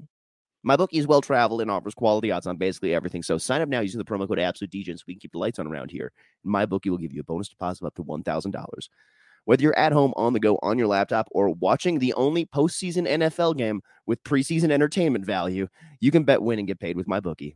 My 0.64 0.76
bookie 0.76 0.98
is 0.98 1.08
well 1.08 1.22
traveled 1.22 1.62
and 1.62 1.72
offers 1.72 1.94
quality 1.94 2.32
odds 2.32 2.48
on 2.48 2.58
basically 2.58 2.94
everything. 2.94 3.24
So 3.24 3.38
sign 3.38 3.62
up 3.62 3.70
now 3.70 3.80
using 3.80 3.98
the 3.98 4.06
promo 4.06 4.28
code 4.28 4.40
AbsoluteDJ 4.40 4.98
so 4.98 5.04
we 5.08 5.14
can 5.14 5.20
keep 5.20 5.32
the 5.32 5.38
lights 5.38 5.60
on 5.60 5.68
around 5.68 5.92
here. 5.92 6.12
My 6.44 6.66
bookie 6.66 6.90
will 6.90 6.98
give 6.98 7.14
you 7.14 7.22
a 7.22 7.24
bonus 7.24 7.48
deposit 7.48 7.84
of 7.84 7.88
up 7.88 7.96
to 7.96 8.04
$1,000. 8.04 8.90
Whether 9.46 9.64
you're 9.64 9.78
at 9.80 9.94
home, 9.94 10.14
on 10.16 10.34
the 10.34 10.40
go, 10.40 10.60
on 10.62 10.78
your 10.78 10.88
laptop, 10.88 11.28
or 11.32 11.50
watching 11.50 12.00
the 12.00 12.14
only 12.14 12.46
postseason 12.46 13.08
NFL 13.08 13.58
game 13.58 13.82
with 14.06 14.24
preseason 14.24 14.70
entertainment 14.70 15.26
value, 15.26 15.68
you 16.02 16.12
can 16.12 16.24
bet 16.24 16.42
win 16.42 16.60
and 16.60 16.68
get 16.68 16.80
paid 16.80 16.98
with 16.98 17.08
my 17.08 17.20
bookie. 17.20 17.56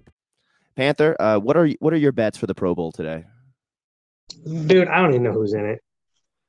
Panther, 0.81 1.15
uh, 1.19 1.37
what 1.37 1.55
are 1.55 1.69
what 1.77 1.93
are 1.93 1.97
your 1.97 2.11
bets 2.11 2.39
for 2.39 2.47
the 2.47 2.55
Pro 2.55 2.73
Bowl 2.73 2.91
today? 2.91 3.23
Dude, 4.65 4.87
I 4.87 4.99
don't 4.99 5.11
even 5.11 5.21
know 5.21 5.31
who's 5.31 5.53
in 5.53 5.63
it. 5.63 5.79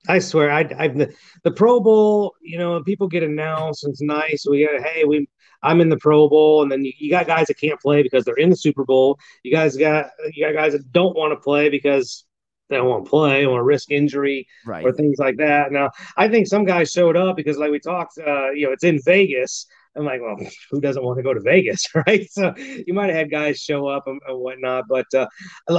I 0.09 0.21
swear, 0.21 0.51
I, 0.51 0.67
I've 0.79 0.97
the, 0.97 1.13
the 1.45 1.51
Pro 1.51 1.81
Bowl. 1.81 2.35
You 2.41 2.57
know, 2.57 2.83
people 2.83 3.09
get 3.09 3.23
announced. 3.23 3.87
It's 3.87 4.01
nice. 4.01 4.47
We 4.49 4.67
got, 4.67 4.83
hey, 4.83 5.05
we, 5.05 5.29
I'm 5.63 5.83
in 5.83 5.91
the 5.91 5.99
Pro 5.99 6.31
Bowl, 6.31 6.63
and 6.63 6.73
then 6.73 6.83
you, 6.83 6.93
you 6.99 7.11
got 7.11 7.27
guys 7.27 7.49
that 7.49 7.59
can't 7.61 7.79
play 7.79 8.03
because 8.03 8.25
they're 8.25 8.37
in 8.37 8.49
the 8.49 8.57
Super 8.57 8.87
Bowl. 8.87 9.19
You 9.43 9.53
guys 9.53 9.77
got, 9.77 10.07
you 10.33 10.47
got 10.47 10.55
guys 10.55 10.73
that 10.73 10.91
don't 10.93 11.15
want 11.15 11.33
to 11.33 11.37
play 11.37 11.69
because 11.69 12.25
they 12.71 12.77
don't 12.77 12.89
want 12.89 13.05
to 13.05 13.11
play, 13.11 13.47
want 13.47 13.61
to 13.61 13.65
risk 13.65 13.91
injury 13.91 14.47
Right. 14.65 14.83
or 14.83 14.93
things 14.93 15.19
like 15.19 15.37
that. 15.37 15.73
Now, 15.73 15.91
I 16.17 16.27
think 16.29 16.47
some 16.47 16.65
guys 16.65 16.91
showed 16.91 17.19
up 17.19 17.37
because, 17.37 17.59
like 17.59 17.71
we 17.71 17.81
talked, 17.81 18.17
uh, 18.17 18.51
you 18.53 18.65
know, 18.65 18.73
it's 18.73 18.85
in 18.85 18.99
Vegas. 19.05 19.67
I'm 19.97 20.05
like, 20.05 20.21
well, 20.23 20.37
who 20.71 20.81
doesn't 20.81 21.03
want 21.03 21.19
to 21.19 21.23
go 21.23 21.35
to 21.35 21.41
Vegas, 21.41 21.87
right? 22.07 22.31
So 22.31 22.55
you 22.57 22.95
might 22.95 23.09
have 23.09 23.17
had 23.17 23.31
guys 23.31 23.59
show 23.59 23.87
up 23.87 24.07
and, 24.07 24.21
and 24.27 24.39
whatnot, 24.39 24.85
but 24.89 25.07
uh, 25.15 25.27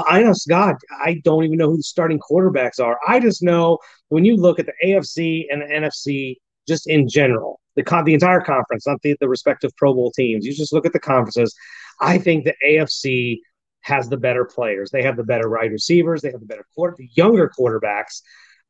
I 0.07 0.21
know, 0.21 0.33
God, 0.47 0.75
I 1.03 1.21
don't 1.23 1.43
even 1.43 1.57
know 1.57 1.69
who 1.69 1.77
the 1.77 1.83
starting 1.83 2.19
quarterbacks 2.19 2.79
are. 2.79 2.99
I 3.07 3.19
just 3.19 3.41
know 3.41 3.79
when 4.09 4.25
you 4.25 4.35
look 4.35 4.59
at 4.59 4.67
the 4.67 4.73
AFC 4.85 5.45
and 5.49 5.61
the 5.61 5.65
NFC, 5.65 6.35
just 6.67 6.87
in 6.87 7.09
general, 7.09 7.59
the 7.75 7.83
con- 7.83 8.05
the 8.05 8.13
entire 8.13 8.41
conference, 8.41 8.87
not 8.87 9.01
the, 9.01 9.17
the 9.19 9.27
respective 9.27 9.75
Pro 9.77 9.93
Bowl 9.93 10.11
teams. 10.11 10.45
You 10.45 10.53
just 10.53 10.73
look 10.73 10.85
at 10.85 10.93
the 10.93 10.99
conferences. 10.99 11.53
I 11.99 12.17
think 12.17 12.45
the 12.45 12.53
AFC 12.65 13.39
has 13.81 14.07
the 14.09 14.17
better 14.17 14.45
players. 14.45 14.91
They 14.91 15.03
have 15.03 15.17
the 15.17 15.23
better 15.23 15.49
wide 15.49 15.71
receivers. 15.71 16.21
They 16.21 16.31
have 16.31 16.39
the 16.39 16.45
better 16.45 16.65
quarter, 16.75 16.95
the 16.97 17.09
younger 17.15 17.51
quarterbacks. 17.57 18.21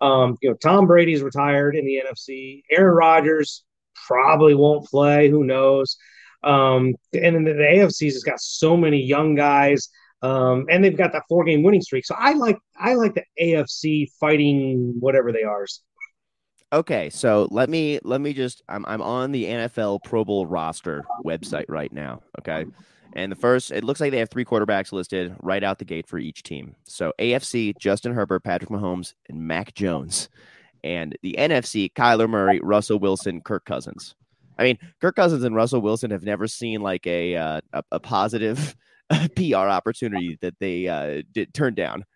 Um, 0.02 0.38
you 0.42 0.50
know, 0.50 0.56
Tom 0.56 0.88
Brady's 0.88 1.22
retired 1.22 1.76
in 1.76 1.86
the 1.86 2.02
NFC. 2.06 2.64
Aaron 2.72 2.96
Rodgers 2.96 3.64
probably 4.08 4.56
won't 4.56 4.88
play. 4.88 5.30
Who 5.30 5.44
knows? 5.44 5.98
Um, 6.44 6.96
and 7.14 7.36
then 7.36 7.44
the, 7.44 7.54
the 7.54 7.64
AFC's 7.64 8.14
has 8.14 8.24
got 8.24 8.40
so 8.40 8.76
many 8.76 9.02
young 9.02 9.36
guys, 9.36 9.90
um, 10.22 10.66
and 10.70 10.84
they've 10.84 10.98
got 10.98 11.14
that 11.14 11.24
four 11.30 11.44
game 11.46 11.64
winning 11.64 11.82
streak. 11.82 12.06
So 12.06 12.16
I 12.18 12.34
like 12.34 12.58
I 12.78 12.96
like 12.96 13.16
the 13.16 13.24
AFC 13.42 14.10
fighting 14.20 14.96
whatever 15.00 15.32
they 15.32 15.44
are. 15.44 15.66
Okay, 16.74 17.10
so 17.10 17.48
let 17.52 17.70
me 17.70 18.00
let 18.04 18.20
me 18.20 18.34
just 18.34 18.64
I'm 18.68 18.86
I'm 18.88 19.02
on 19.02 19.32
the 19.32 19.46
NFL 19.46 20.04
Pro 20.04 20.26
Bowl 20.26 20.46
roster 20.46 21.04
website 21.26 21.66
right 21.70 21.92
now. 21.92 22.22
Okay. 22.40 22.66
And 23.16 23.32
the 23.32 23.36
first, 23.36 23.72
it 23.72 23.84
looks 23.84 24.02
like 24.02 24.10
they 24.10 24.18
have 24.18 24.32
three 24.32 24.44
quarterbacks 24.44 24.92
listed 24.92 25.36
right 25.40 25.64
out 25.64 25.78
the 25.78 25.86
gate 25.86 26.08
for 26.08 26.18
each 26.18 26.42
team. 26.42 26.76
So 26.86 27.14
AFC, 27.20 27.78
Justin 27.78 28.14
Herbert, 28.14 28.44
Patrick 28.44 28.72
Mahomes, 28.72 29.14
and 29.30 29.40
Mac 29.40 29.76
Jones. 29.76 30.30
And 30.84 31.18
the 31.22 31.36
NFC, 31.38 31.92
Kyler 31.94 32.30
Murray, 32.30 32.60
Russell 32.62 33.00
Wilson, 33.00 33.42
Kirk 33.42 33.66
Cousins. 33.66 34.16
I 34.58 34.64
mean, 34.64 34.78
Kirk 35.02 35.16
Cousins 35.16 35.44
and 35.44 35.56
Russell 35.56 35.82
Wilson 35.82 36.12
have 36.12 36.24
never 36.24 36.48
seen 36.48 36.82
like 36.82 37.08
a 37.08 37.36
uh, 37.36 37.62
a, 37.72 37.84
a 37.94 38.00
positive 38.00 38.76
PR 39.36 39.56
opportunity 39.56 40.38
that 40.42 40.56
they 40.60 40.88
uh, 40.88 41.22
did 41.32 41.54
turn 41.54 41.74
down. 41.74 42.06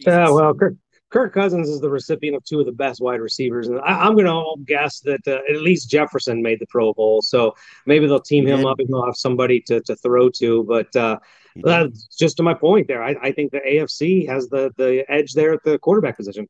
Yeah, 0.00 0.28
well, 0.28 0.52
Kirk, 0.54 0.74
Kirk 1.10 1.32
Cousins 1.32 1.68
is 1.68 1.80
the 1.80 1.88
recipient 1.88 2.36
of 2.36 2.42
two 2.42 2.58
of 2.58 2.66
the 2.66 2.72
best 2.72 3.00
wide 3.00 3.20
receivers, 3.20 3.68
and 3.68 3.78
I, 3.78 4.04
I'm 4.04 4.14
going 4.14 4.26
to 4.26 4.64
guess 4.64 4.98
that 5.02 5.20
uh, 5.28 5.38
at 5.48 5.62
least 5.62 5.88
Jefferson 5.88 6.42
made 6.42 6.58
the 6.58 6.66
Pro 6.66 6.92
Bowl, 6.92 7.22
so 7.22 7.54
maybe 7.86 8.08
they'll 8.08 8.18
team 8.18 8.44
him 8.44 8.66
up 8.66 8.80
and 8.80 8.88
they'll 8.88 9.06
have 9.06 9.16
somebody 9.16 9.60
to, 9.68 9.80
to 9.82 9.94
throw 9.94 10.28
to. 10.30 10.64
But 10.64 10.96
uh, 10.96 11.20
that's 11.62 12.08
just 12.16 12.36
to 12.38 12.42
my 12.42 12.54
point 12.54 12.88
there. 12.88 13.04
I, 13.04 13.14
I 13.22 13.30
think 13.30 13.52
the 13.52 13.60
AFC 13.60 14.28
has 14.28 14.48
the 14.48 14.72
the 14.76 15.04
edge 15.08 15.34
there 15.34 15.52
at 15.52 15.62
the 15.62 15.78
quarterback 15.78 16.16
position. 16.16 16.48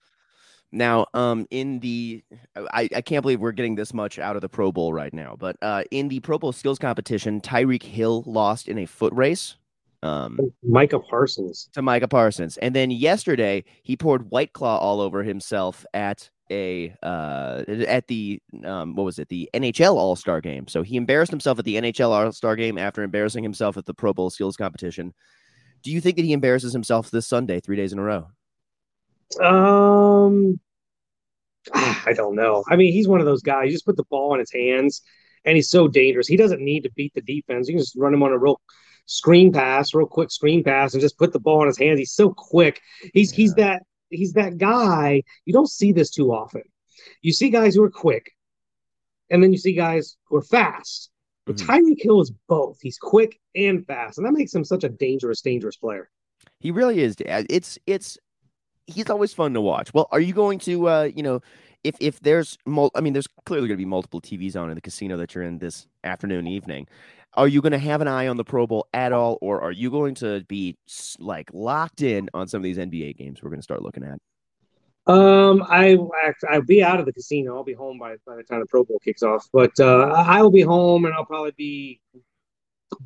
Now, 0.75 1.07
um, 1.15 1.47
in 1.51 1.79
the, 1.79 2.25
I, 2.57 2.89
I 2.95 3.01
can't 3.01 3.23
believe 3.23 3.41
we're 3.41 3.53
getting 3.53 3.77
this 3.77 3.95
much 3.95 4.19
out 4.19 4.35
of 4.35 4.43
the 4.43 4.49
Pro 4.49 4.73
Bowl 4.73 4.93
right 4.93 5.15
now, 5.15 5.37
but 5.39 5.57
uh, 5.63 5.85
in 5.93 6.09
the 6.09 6.19
Pro 6.21 6.37
Bowl 6.37 6.53
skills 6.53 6.81
competition, 6.81 7.41
Tyreek 7.41 7.83
Hill 7.83 8.25
lost 8.27 8.67
in 8.69 8.79
a 8.79 8.87
foot 8.87 9.13
race. 9.15 9.57
Um, 10.03 10.39
Micah 10.63 10.99
Parsons. 10.99 11.71
to 11.73 11.81
Micah 11.81 12.09
Parsons. 12.09 12.59
And 12.59 12.75
then 12.75 12.91
yesterday 12.91 13.65
he 13.85 13.97
poured 13.97 14.31
White 14.31 14.53
Claw 14.53 14.77
all 14.77 15.01
over 15.01 15.23
himself 15.23 15.87
at 15.95 16.29
a 16.51 16.95
uh 17.03 17.65
at 17.89 18.07
the 18.07 18.39
um 18.67 18.95
what 18.95 19.05
was 19.05 19.19
it 19.19 19.31
the 19.31 19.49
NHL 19.55 19.95
All 19.95 20.15
Star 20.15 20.43
game. 20.43 20.69
So 20.69 20.83
he 20.83 20.97
embarrassed 20.97 21.31
himself 21.31 21.59
at 21.59 21.65
the 21.65 21.77
NHL 21.77 22.11
All 22.11 22.33
Star 22.33 22.55
game 22.55 22.77
after 22.77 23.03
embarrassing 23.03 23.43
himself 23.43 23.79
at 23.79 23.87
the 23.87 23.95
Pro 23.95 24.13
Bowl 24.13 24.29
skills 24.29 24.59
competition. 24.59 25.15
Do 25.83 25.91
you 25.91 26.03
think 26.03 26.17
that 26.17 26.27
he 26.27 26.35
embarrasses 26.35 26.75
himself 26.75 27.11
this 27.11 27.27
Sunday, 27.27 27.61
three 27.61 27.77
days 27.77 27.95
in 27.95 27.99
a 27.99 28.03
row? 28.03 28.27
Um, 29.39 30.59
I 31.75 32.13
don't 32.15 32.35
know. 32.37 32.65
I 32.69 32.77
mean, 32.77 32.93
he's 32.93 33.09
one 33.09 33.21
of 33.21 33.27
those 33.27 33.43
guys. 33.43 33.67
You 33.67 33.73
just 33.73 33.87
put 33.87 33.97
the 33.97 34.05
ball 34.05 34.35
in 34.35 34.41
his 34.41 34.53
hands, 34.53 35.03
and 35.45 35.57
he's 35.57 35.71
so 35.71 35.89
dangerous. 35.89 36.27
He 36.27 36.37
doesn't 36.37 36.61
need 36.63 36.83
to 36.85 36.91
beat 36.93 37.15
the 37.15 37.23
defense. 37.23 37.69
You 37.69 37.75
can 37.75 37.83
just 37.83 37.97
run 37.97 38.15
him 38.15 38.23
on 38.23 38.33
a 38.33 38.39
real 38.39 38.61
screen 39.07 39.53
pass, 39.53 39.95
real 39.95 40.07
quick 40.07 40.31
screen 40.31 40.63
pass, 40.65 40.95
and 40.95 41.01
just 41.01 41.19
put 41.19 41.33
the 41.33 41.41
ball 41.41 41.63
in 41.63 41.69
his 41.69 41.79
hands. 41.79 41.99
He's 41.99 42.15
so 42.15 42.33
quick. 42.33 42.81
He's 43.13 43.31
he's 43.31 43.55
that 43.55 43.83
he's 44.11 44.33
that 44.35 44.59
guy. 44.59 45.23
You 45.45 45.53
don't 45.53 45.71
see 45.71 45.93
this 45.93 46.11
too 46.11 46.33
often. 46.33 46.63
You 47.23 47.33
see 47.33 47.51
guys 47.51 47.75
who 47.75 47.83
are 47.83 47.91
quick, 47.91 48.31
and 49.31 49.43
then 49.43 49.53
you 49.53 49.59
see 49.59 49.75
guys 49.75 50.17
who 50.25 50.37
are 50.37 50.43
fast. 50.43 51.11
But 51.47 51.57
Mhm. 51.57 51.67
Tyreek 51.67 52.03
Hill 52.03 52.23
is 52.23 52.33
both. 52.49 52.79
He's 52.81 52.97
quick 52.97 53.39
and 53.55 53.87
fast, 53.87 54.17
and 54.17 54.27
that 54.27 54.33
makes 54.33 54.55
him 54.55 54.65
such 54.65 54.85
a 54.85 54.89
dangerous, 54.89 55.43
dangerous 55.43 55.77
player. 55.77 56.09
He 56.61 56.71
really 56.71 57.01
is. 57.01 57.17
It's 57.19 57.79
it's 57.87 58.17
he's 58.87 59.11
always 59.11 59.33
fun 59.33 59.55
to 59.55 59.61
watch. 59.61 59.93
Well, 59.95 60.09
are 60.13 60.21
you 60.21 60.33
going 60.33 60.59
to 60.61 60.89
uh, 60.89 61.11
you 61.15 61.23
know, 61.23 61.41
if 61.83 61.97
if 62.01 62.21
there's 62.21 62.59
mul- 62.67 62.91
I 62.95 63.01
mean, 63.01 63.13
there's 63.13 63.29
clearly 63.47 63.69
going 63.69 63.77
to 63.77 63.83
be 63.83 63.89
multiple 63.89 64.21
TVs 64.21 64.57
on 64.57 64.71
in 64.71 64.75
the 64.75 64.81
casino 64.81 65.17
that 65.19 65.35
you're 65.35 65.45
in 65.45 65.59
this 65.59 65.87
afternoon, 66.03 66.47
evening. 66.47 66.87
Are 67.37 67.49
you 67.49 67.61
going 67.61 67.73
to 67.73 67.79
have 67.79 68.01
an 68.01 68.07
eye 68.07 68.29
on 68.29 68.37
the 68.37 68.45
Pro 68.45 68.67
Bowl 68.67 68.87
at 68.95 69.13
all, 69.13 69.39
or 69.41 69.61
are 69.61 69.73
you 69.73 69.91
going 69.91 70.15
to 70.17 70.45
be 70.45 70.77
like 71.19 71.51
locked 71.53 72.03
in 72.03 72.31
on 72.33 72.47
some 72.47 72.59
of 72.59 72.63
these 72.63 72.79
NBA 72.79 73.17
games 73.17 73.43
we're 73.43 73.51
going 73.51 73.59
to 73.61 73.65
start 73.65 73.83
looking 73.83 74.05
at? 74.05 74.21
Um, 75.07 75.63
I 75.69 75.99
I'll 76.49 76.63
be 76.63 76.83
out 76.83 77.01
of 77.01 77.07
the 77.07 77.13
casino. 77.13 77.57
I'll 77.57 77.65
be 77.65 77.75
home 77.75 77.99
by, 77.99 78.17
by 78.27 78.37
the 78.37 78.43
time 78.43 78.61
the 78.61 78.67
Pro 78.67 78.85
Bowl 78.85 79.01
kicks 79.05 79.23
off. 79.23 79.49
But 79.53 79.79
uh, 79.79 80.13
I 80.15 80.41
will 80.43 80.51
be 80.51 80.63
home, 80.63 81.05
and 81.05 81.15
I'll 81.15 81.27
probably 81.27 81.53
be 81.57 82.01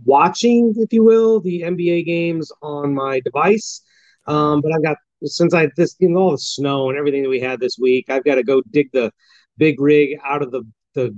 watching, 0.04 0.74
if 0.76 0.92
you 0.92 1.02
will, 1.02 1.40
the 1.40 1.62
NBA 1.62 2.04
games 2.06 2.52
on 2.62 2.94
my 2.94 3.20
device. 3.20 3.82
Um, 4.26 4.60
but 4.60 4.72
I've 4.72 4.82
got 4.82 4.98
since 5.24 5.54
I 5.54 5.68
this 5.76 5.96
you 5.98 6.08
know 6.08 6.18
all 6.20 6.30
the 6.32 6.38
snow 6.38 6.88
and 6.88 6.98
everything 6.98 7.22
that 7.22 7.28
we 7.28 7.40
had 7.40 7.60
this 7.60 7.78
week, 7.78 8.06
I've 8.08 8.24
got 8.24 8.36
to 8.36 8.42
go 8.42 8.62
dig 8.70 8.90
the 8.92 9.12
big 9.56 9.80
rig 9.80 10.18
out 10.24 10.42
of 10.42 10.50
the 10.50 10.62
the 10.94 11.16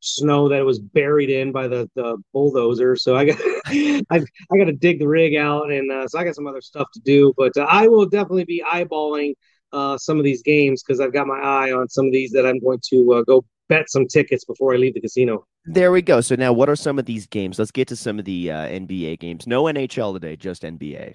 snow 0.00 0.48
that 0.48 0.58
it 0.58 0.64
was 0.64 0.80
buried 0.80 1.30
in 1.30 1.52
by 1.52 1.68
the 1.68 1.88
the 1.94 2.16
bulldozer. 2.32 2.96
So 2.96 3.16
I 3.16 3.24
got 3.26 3.38
I 3.66 4.02
I 4.10 4.56
got 4.58 4.64
to 4.64 4.72
dig 4.72 4.98
the 4.98 5.08
rig 5.08 5.36
out, 5.36 5.70
and 5.70 5.90
uh, 5.90 6.08
so 6.08 6.18
I 6.18 6.24
got 6.24 6.34
some 6.34 6.46
other 6.46 6.60
stuff 6.60 6.88
to 6.94 7.00
do. 7.00 7.32
But 7.36 7.56
uh, 7.56 7.66
I 7.68 7.88
will 7.88 8.06
definitely 8.06 8.44
be 8.44 8.62
eyeballing 8.70 9.34
uh, 9.72 9.96
some 9.98 10.18
of 10.18 10.24
these 10.24 10.42
games 10.42 10.82
because 10.82 11.00
I've 11.00 11.12
got 11.12 11.26
my 11.26 11.38
eye 11.38 11.72
on 11.72 11.88
some 11.88 12.06
of 12.06 12.12
these 12.12 12.30
that 12.32 12.46
I'm 12.46 12.58
going 12.58 12.80
to 12.90 13.14
uh, 13.14 13.22
go 13.22 13.44
bet 13.68 13.88
some 13.88 14.06
tickets 14.06 14.44
before 14.44 14.74
I 14.74 14.76
leave 14.76 14.94
the 14.94 15.00
casino. 15.00 15.46
There 15.64 15.92
we 15.92 16.02
go. 16.02 16.20
So 16.20 16.34
now, 16.34 16.52
what 16.52 16.68
are 16.68 16.76
some 16.76 16.98
of 16.98 17.06
these 17.06 17.26
games? 17.26 17.58
Let's 17.58 17.70
get 17.70 17.88
to 17.88 17.96
some 17.96 18.18
of 18.18 18.24
the 18.24 18.50
uh, 18.50 18.66
NBA 18.66 19.20
games. 19.20 19.46
No 19.46 19.64
NHL 19.64 20.12
today, 20.14 20.36
just 20.36 20.62
NBA. 20.62 21.14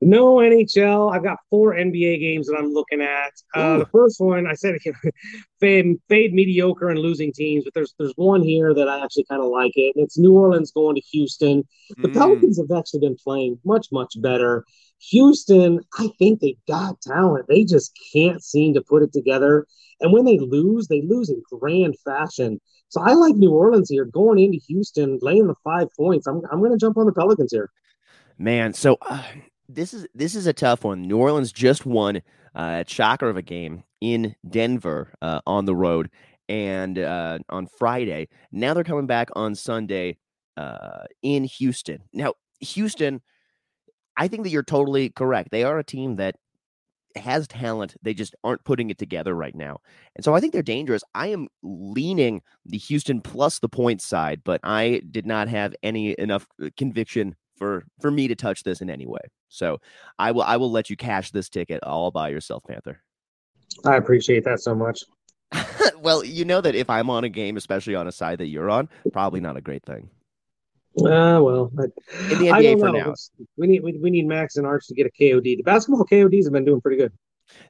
No 0.00 0.36
NHL. 0.36 1.14
I've 1.14 1.22
got 1.22 1.38
four 1.48 1.74
NBA 1.74 2.20
games 2.20 2.46
that 2.46 2.56
I'm 2.56 2.72
looking 2.72 3.00
at. 3.00 3.32
Uh, 3.54 3.78
the 3.78 3.86
first 3.86 4.20
one, 4.20 4.46
I 4.46 4.52
said, 4.54 4.76
fade, 5.60 5.96
fade 6.08 6.34
mediocre 6.34 6.90
and 6.90 6.98
losing 6.98 7.32
teams, 7.32 7.64
but 7.64 7.72
there's 7.74 7.94
there's 7.98 8.12
one 8.16 8.42
here 8.42 8.74
that 8.74 8.88
I 8.88 9.02
actually 9.02 9.24
kind 9.30 9.42
of 9.42 9.48
like 9.48 9.72
it, 9.74 9.94
and 9.96 10.04
it's 10.04 10.18
New 10.18 10.32
Orleans 10.32 10.70
going 10.72 10.96
to 10.96 11.02
Houston. 11.12 11.64
The 11.98 12.08
Mm. 12.08 12.14
Pelicans 12.14 12.58
have 12.58 12.76
actually 12.76 13.00
been 13.00 13.16
playing 13.22 13.58
much 13.64 13.88
much 13.90 14.20
better. 14.20 14.64
Houston, 15.10 15.80
I 15.98 16.08
think 16.18 16.40
they've 16.40 16.56
got 16.66 17.00
talent. 17.00 17.46
They 17.48 17.64
just 17.64 17.92
can't 18.12 18.42
seem 18.42 18.74
to 18.74 18.82
put 18.82 19.02
it 19.02 19.12
together. 19.12 19.66
And 20.00 20.12
when 20.12 20.24
they 20.24 20.38
lose, 20.38 20.88
they 20.88 21.02
lose 21.02 21.30
in 21.30 21.42
grand 21.50 21.96
fashion. 22.04 22.60
So 22.88 23.00
I 23.00 23.14
like 23.14 23.34
New 23.34 23.50
Orleans 23.52 23.90
here 23.90 24.04
going 24.04 24.38
into 24.38 24.58
Houston, 24.68 25.18
laying 25.22 25.46
the 25.46 25.54
five 25.64 25.88
points. 25.96 26.26
I'm 26.26 26.42
I'm 26.50 26.60
going 26.60 26.72
to 26.72 26.78
jump 26.78 26.96
on 26.98 27.06
the 27.06 27.12
Pelicans 27.12 27.52
here. 27.52 27.70
Man, 28.38 28.74
so 28.74 28.98
uh, 29.00 29.22
this 29.68 29.94
is 29.94 30.06
this 30.14 30.34
is 30.34 30.46
a 30.46 30.52
tough 30.52 30.84
one. 30.84 31.02
New 31.02 31.18
Orleans 31.18 31.52
just 31.52 31.86
won 31.86 32.18
uh, 32.54 32.84
a 32.86 32.90
shocker 32.90 33.28
of 33.28 33.36
a 33.36 33.42
game 33.42 33.84
in 34.00 34.34
Denver 34.48 35.12
uh, 35.22 35.40
on 35.46 35.64
the 35.64 35.74
road, 35.74 36.10
and 36.48 36.98
uh, 36.98 37.38
on 37.48 37.66
Friday. 37.66 38.28
Now 38.52 38.74
they're 38.74 38.84
coming 38.84 39.06
back 39.06 39.28
on 39.34 39.54
Sunday 39.54 40.18
uh, 40.56 41.04
in 41.22 41.44
Houston. 41.44 42.02
Now 42.12 42.34
Houston, 42.60 43.22
I 44.16 44.28
think 44.28 44.44
that 44.44 44.50
you're 44.50 44.62
totally 44.62 45.10
correct. 45.10 45.50
They 45.50 45.64
are 45.64 45.78
a 45.78 45.84
team 45.84 46.16
that 46.16 46.36
has 47.16 47.48
talent. 47.48 47.96
They 48.02 48.14
just 48.14 48.34
aren't 48.44 48.64
putting 48.64 48.90
it 48.90 48.98
together 48.98 49.34
right 49.34 49.54
now. 49.54 49.78
And 50.14 50.24
so 50.24 50.34
I 50.34 50.40
think 50.40 50.52
they're 50.52 50.62
dangerous. 50.62 51.02
I 51.14 51.28
am 51.28 51.48
leaning 51.62 52.42
the 52.64 52.78
Houston 52.78 53.20
plus 53.20 53.58
the 53.58 53.68
point 53.68 54.02
side, 54.02 54.42
but 54.44 54.60
I 54.62 55.00
did 55.10 55.26
not 55.26 55.48
have 55.48 55.74
any 55.82 56.14
enough 56.18 56.46
uh, 56.62 56.68
conviction 56.76 57.36
for 57.56 57.84
for 58.00 58.10
me 58.10 58.28
to 58.28 58.34
touch 58.34 58.62
this 58.62 58.80
in 58.80 58.90
any 58.90 59.06
way. 59.06 59.20
So 59.48 59.80
I 60.18 60.32
will 60.32 60.42
I 60.42 60.56
will 60.56 60.70
let 60.70 60.90
you 60.90 60.96
cash 60.96 61.30
this 61.30 61.48
ticket 61.48 61.82
all 61.82 62.10
by 62.10 62.28
yourself, 62.28 62.62
Panther. 62.68 63.02
I 63.84 63.96
appreciate 63.96 64.44
that 64.44 64.60
so 64.60 64.74
much. 64.74 65.02
well, 66.00 66.24
you 66.24 66.44
know 66.44 66.60
that 66.60 66.74
if 66.74 66.90
I'm 66.90 67.10
on 67.10 67.24
a 67.24 67.28
game, 67.28 67.56
especially 67.56 67.94
on 67.94 68.06
a 68.06 68.12
side 68.12 68.38
that 68.38 68.46
you're 68.46 68.70
on, 68.70 68.88
probably 69.12 69.40
not 69.40 69.56
a 69.56 69.60
great 69.60 69.84
thing. 69.84 70.08
Uh, 70.98 71.38
well, 71.42 71.70
I, 71.78 71.84
in 72.32 72.38
the 72.38 72.46
NBA 72.46 72.80
for 72.80 72.86
know. 72.86 72.92
now. 72.92 73.14
We 73.58 73.66
need 73.66 73.82
we, 73.82 73.98
we 73.98 74.10
need 74.10 74.26
Max 74.26 74.56
and 74.56 74.66
Arch 74.66 74.86
to 74.86 74.94
get 74.94 75.06
a 75.06 75.10
KOD. 75.10 75.42
The 75.42 75.62
basketball 75.62 76.06
KODs 76.06 76.44
have 76.44 76.52
been 76.52 76.64
doing 76.64 76.80
pretty 76.80 76.96
good. 76.96 77.12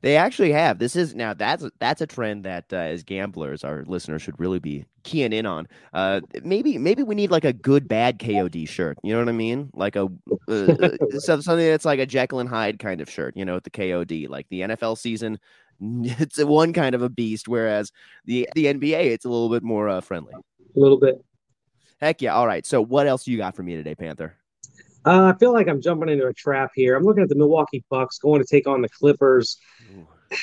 They 0.03 0.17
actually 0.17 0.53
have. 0.53 0.79
This 0.79 0.97
is 0.97 1.15
now 1.15 1.35
that's 1.35 1.65
that's 1.79 2.01
a 2.01 2.07
trend 2.07 2.45
that 2.45 2.67
uh, 2.73 2.77
as 2.77 3.03
gamblers, 3.03 3.65
our 3.65 3.85
listeners 3.87 4.23
should 4.23 4.39
really 4.39 4.59
be 4.59 4.85
keying 5.03 5.33
in 5.33 5.47
on. 5.47 5.69
Uh, 5.93 6.21
maybe 6.43 6.79
maybe 6.79 7.03
we 7.03 7.15
need 7.15 7.31
like 7.31 7.45
a 7.45 7.53
good 7.53 7.89
bad 7.89 8.19
KOD 8.19 8.69
shirt. 8.69 8.99
You 9.03 9.13
know 9.13 9.21
what 9.21 9.29
I 9.29 9.33
mean? 9.33 9.71
Like 9.75 9.97
a 9.97 10.09
uh, 10.49 10.53
uh, 10.53 10.97
so- 11.19 11.41
something 11.41 11.67
that's 11.67 11.85
like 11.85 12.01
a 12.01 12.07
Jekyll 12.07 12.41
and 12.41 12.49
Hyde 12.49 12.79
kind 12.79 13.01
of 13.01 13.11
shirt. 13.11 13.37
You 13.37 13.45
know, 13.45 13.55
with 13.55 13.65
the 13.65 13.71
KOD. 13.71 14.29
Like 14.29 14.47
the 14.49 14.63
NFL 14.63 14.99
season, 14.99 15.39
it's 15.81 16.43
one 16.43 16.73
kind 16.73 16.95
of 16.95 17.03
a 17.03 17.09
beast, 17.09 17.49
whereas 17.49 17.93
the 18.25 18.49
the 18.55 18.67
NBA 18.67 19.07
it's 19.07 19.25
a 19.25 19.29
little 19.29 19.51
bit 19.51 19.63
more 19.63 19.89
uh, 19.89 20.01
friendly. 20.01 20.33
A 20.35 20.79
little 20.79 20.99
bit. 20.99 21.25
Heck 22.01 22.21
yeah! 22.21 22.35
All 22.35 22.47
right. 22.47 22.67
So 22.67 22.83
what 22.83 23.07
else 23.07 23.27
you 23.27 23.39
got 23.39 23.57
for 23.57 23.63
me 23.63 23.77
today, 23.77 23.95
Panther? 23.95 24.37
Uh, 25.07 25.33
I 25.33 25.39
feel 25.39 25.53
like 25.53 25.69
I'm 25.69 25.81
jumping 25.81 26.09
into 26.09 26.27
a 26.27 26.35
trap 26.35 26.73
here. 26.75 26.97
I'm 26.97 27.05
looking 27.05 27.23
at 27.23 27.29
the 27.29 27.37
Milwaukee 27.37 27.85
Bucks 27.89 28.19
going 28.19 28.43
to 28.43 28.47
take 28.47 28.67
on 28.67 28.83
the 28.83 28.89
Clippers. 28.89 29.59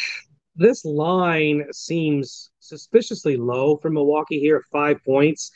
This 0.56 0.86
line 0.86 1.66
seems 1.72 2.52
suspiciously 2.60 3.38
low 3.38 3.78
for 3.78 3.90
Milwaukee 3.90 4.40
here 4.40 4.58
at 4.58 4.62
five 4.72 5.04
points. 5.04 5.50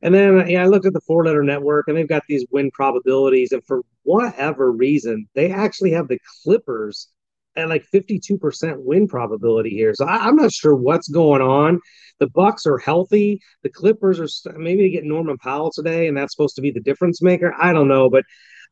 And 0.00 0.14
then 0.14 0.48
yeah, 0.48 0.62
I 0.62 0.66
looked 0.66 0.86
at 0.86 0.92
the 0.92 1.00
four 1.00 1.26
letter 1.26 1.42
network 1.42 1.88
and 1.88 1.96
they've 1.96 2.08
got 2.08 2.22
these 2.28 2.46
win 2.52 2.70
probabilities. 2.70 3.50
And 3.50 3.64
for 3.66 3.82
whatever 4.04 4.70
reason, 4.70 5.26
they 5.34 5.50
actually 5.50 5.90
have 5.90 6.06
the 6.06 6.20
Clippers 6.44 7.08
at 7.56 7.68
like 7.68 7.84
52% 7.92 8.76
win 8.78 9.08
probability 9.08 9.70
here. 9.70 9.92
So 9.94 10.06
I, 10.06 10.18
I'm 10.18 10.36
not 10.36 10.52
sure 10.52 10.74
what's 10.74 11.08
going 11.08 11.42
on. 11.42 11.80
The 12.20 12.28
Bucks 12.28 12.66
are 12.66 12.78
healthy. 12.78 13.40
The 13.64 13.70
Clippers 13.70 14.20
are 14.20 14.28
st- 14.28 14.56
maybe 14.56 14.82
they 14.82 14.90
get 14.90 15.04
Norman 15.04 15.38
Powell 15.38 15.72
today, 15.72 16.06
and 16.06 16.16
that's 16.16 16.32
supposed 16.32 16.56
to 16.56 16.62
be 16.62 16.70
the 16.70 16.80
difference 16.80 17.22
maker. 17.22 17.54
I 17.60 17.72
don't 17.72 17.88
know, 17.88 18.08
but 18.08 18.24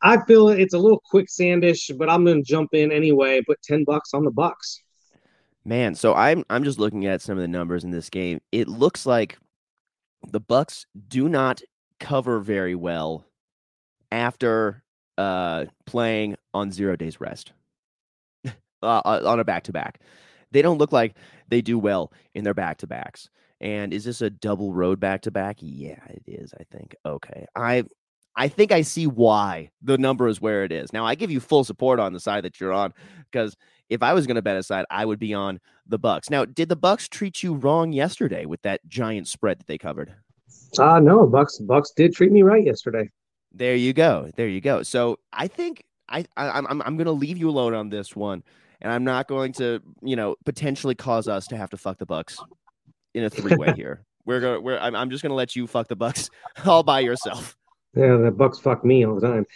I 0.03 0.25
feel 0.25 0.49
it's 0.49 0.75
a 0.75 0.79
little 0.79 1.03
quicksandish, 1.13 1.97
but 1.97 2.11
I'm 2.11 2.25
going 2.25 2.43
to 2.43 2.49
jump 2.49 2.71
in 2.75 2.91
anyway. 2.91 3.41
Put 3.47 3.63
10 3.63 3.85
bucks 3.85 4.15
on 4.15 4.25
the 4.25 4.31
Bucks. 4.31 4.83
Man, 5.65 5.95
so 5.95 6.13
I'm 6.15 6.45
I'm 6.51 6.65
just 6.65 6.81
looking 6.81 7.07
at 7.07 7.23
some 7.23 7.39
of 7.39 7.43
the 7.43 7.49
numbers 7.49 7.85
in 7.85 7.93
this 7.93 8.11
game. 8.11 8.41
It 8.51 8.67
looks 8.67 9.07
like 9.07 9.39
the 10.27 10.41
Bucks 10.41 10.87
do 11.09 11.29
not 11.29 11.63
cover 12.01 12.41
very 12.41 12.75
well 12.75 13.25
after 14.11 14.83
uh 15.19 15.67
playing 15.87 16.37
on 16.53 16.73
0 16.73 16.97
days 16.97 17.21
rest. 17.21 17.53
uh, 18.83 19.21
on 19.25 19.39
a 19.39 19.45
back 19.45 19.63
to 19.65 19.73
back. 19.73 20.01
They 20.51 20.63
don't 20.63 20.79
look 20.79 20.91
like 20.91 21.17
they 21.49 21.63
do 21.63 21.79
well 21.79 22.13
in 22.35 22.43
their 22.43 22.55
back 22.55 22.79
to 22.79 22.89
backs. 22.89 23.31
And 23.61 23.95
is 23.95 24.05
this 24.05 24.21
a 24.21 24.31
double 24.31 24.75
road 24.75 24.99
back 24.99 25.23
to 25.23 25.31
back? 25.31 25.59
Yeah, 25.61 26.05
it 26.11 26.25
is, 26.27 26.53
I 26.59 26.65
think. 26.65 26.97
Okay. 27.07 27.47
I 27.55 27.85
I 28.37 28.49
think 28.49 28.73
I 28.73 28.83
see 28.83 29.07
why 29.07 29.71
the 29.83 29.99
number 29.99 30.27
is 30.29 30.41
where 30.41 30.65
it 30.65 30.73
is. 30.73 30.93
Now, 30.93 31.05
I 31.05 31.15
give 31.15 31.31
you 31.31 31.39
full 31.41 31.65
support 31.65 32.01
on 32.01 32.13
the 32.13 32.21
side 32.21 32.45
that 32.45 32.61
you're 32.61 32.73
on 32.73 32.95
because 33.31 33.57
if 33.91 34.03
I 34.03 34.15
was 34.15 34.27
going 34.27 34.37
to 34.37 34.43
bet 34.43 34.57
a 34.57 34.63
side, 34.63 34.87
I 34.91 35.05
would 35.05 35.19
be 35.19 35.35
on 35.35 35.61
the 35.87 35.99
Bucks. 35.99 36.31
Now, 36.31 36.45
did 36.47 36.69
the 36.69 36.77
Bucks 36.77 37.09
treat 37.09 37.43
you 37.43 37.55
wrong 37.55 37.93
yesterday 37.93 38.47
with 38.47 38.63
that 38.63 38.81
giant 38.89 39.29
spread 39.29 39.59
that 39.59 39.67
they 39.67 39.79
covered? 39.79 40.15
Uh 40.79 40.99
no, 41.01 41.27
Bucks 41.27 41.59
Bucks 41.59 41.91
did 41.91 42.15
treat 42.15 42.33
me 42.33 42.41
right 42.43 42.65
yesterday. 42.65 43.11
There 43.53 43.77
you 43.77 43.93
go. 43.93 44.31
There 44.37 44.49
you 44.49 44.63
go. 44.63 44.83
So 44.83 45.19
I 45.31 45.47
think 45.47 45.85
I, 46.09 46.25
I 46.39 46.49
I'm 46.49 46.67
I'm- 46.67 46.83
I'm 46.87 46.97
going 46.97 47.05
to 47.05 47.13
leave 47.13 47.37
you 47.37 47.51
alone 47.51 47.75
on 47.75 47.91
this 47.91 48.17
one, 48.17 48.43
and 48.81 48.91
I'm 48.91 49.05
not 49.05 49.29
going 49.29 49.53
to 49.55 49.83
you 50.03 50.17
know 50.17 50.37
potentially 50.47 50.95
cause 50.95 51.29
us 51.29 51.47
to 51.49 51.57
have 51.59 51.69
to 51.71 51.77
fuck 51.77 51.99
the 51.99 52.07
Bucks 52.07 52.39
in 53.13 53.25
a 53.25 53.31
three 53.31 53.55
way 53.57 53.73
here. 53.77 54.07
We're 54.25 54.41
going. 54.41 54.55
to 54.55 54.61
We're. 54.63 54.79
I'm, 54.79 54.97
I'm 54.97 55.11
just 55.11 55.23
going 55.23 55.31
to 55.31 55.35
let 55.37 55.55
you 55.55 55.67
fuck 55.67 55.89
the 55.89 55.97
Bucks 55.97 56.31
all 56.65 56.83
by 56.83 57.01
yourself. 57.01 57.55
Yeah, 57.95 58.17
the 58.17 58.31
Bucks 58.31 58.59
fuck 58.59 58.85
me 58.85 59.05
all 59.05 59.17
the 59.17 59.27
time. 59.29 59.47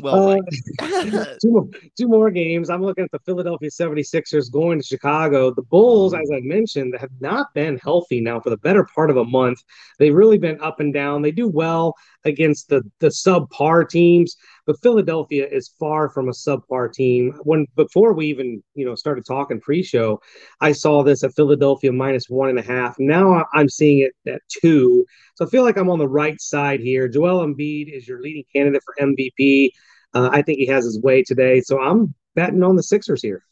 Well, 0.00 0.40
Uh, 0.80 1.24
two 1.42 1.50
more 1.50 1.68
two 1.98 2.08
more 2.08 2.30
games. 2.30 2.70
I'm 2.70 2.82
looking 2.82 3.04
at 3.04 3.10
the 3.10 3.18
Philadelphia 3.20 3.70
76ers 3.70 4.50
going 4.52 4.80
to 4.80 4.86
Chicago. 4.86 5.52
The 5.52 5.62
Bulls, 5.62 6.14
as 6.14 6.30
I 6.32 6.40
mentioned, 6.40 6.94
have 6.98 7.10
not 7.20 7.52
been 7.54 7.78
healthy 7.78 8.20
now 8.20 8.38
for 8.40 8.50
the 8.50 8.56
better 8.56 8.84
part 8.94 9.10
of 9.10 9.16
a 9.16 9.24
month. 9.24 9.62
They've 9.98 10.14
really 10.14 10.38
been 10.38 10.60
up 10.60 10.78
and 10.80 10.94
down. 10.94 11.22
They 11.22 11.32
do 11.32 11.48
well 11.48 11.94
against 12.24 12.68
the 12.68 12.82
the 13.00 13.08
subpar 13.08 13.88
teams, 13.88 14.36
but 14.66 14.80
Philadelphia 14.82 15.46
is 15.50 15.74
far 15.78 16.08
from 16.08 16.28
a 16.28 16.32
subpar 16.32 16.92
team. 16.92 17.38
When 17.44 17.66
before 17.76 18.12
we 18.12 18.26
even 18.26 18.62
you 18.74 18.84
know 18.84 18.94
started 18.94 19.24
talking 19.26 19.60
pre-show, 19.60 20.20
I 20.60 20.72
saw 20.72 21.02
this 21.02 21.24
at 21.24 21.34
Philadelphia 21.34 21.92
minus 21.92 22.28
one 22.28 22.48
and 22.48 22.58
a 22.58 22.62
half. 22.62 22.96
Now 22.98 23.44
I'm 23.54 23.68
seeing 23.68 24.00
it 24.00 24.12
at 24.30 24.42
two. 24.48 25.04
So 25.34 25.46
I 25.46 25.48
feel 25.48 25.64
like 25.64 25.76
I'm 25.76 25.90
on 25.90 25.98
the 25.98 26.08
right 26.08 26.40
side 26.40 26.80
here. 26.80 27.08
Joel 27.08 27.46
Embiid 27.46 27.94
is 27.94 28.06
your 28.06 28.20
leading 28.20 28.44
candidate 28.54 28.82
for 28.84 28.94
MVP. 29.00 29.70
Uh, 30.14 30.28
I 30.32 30.42
think 30.42 30.58
he 30.58 30.66
has 30.66 30.84
his 30.84 31.00
way 31.00 31.22
today. 31.22 31.60
So 31.60 31.80
I'm 31.80 32.14
betting 32.34 32.62
on 32.62 32.76
the 32.76 32.82
Sixers 32.82 33.22
here. 33.22 33.42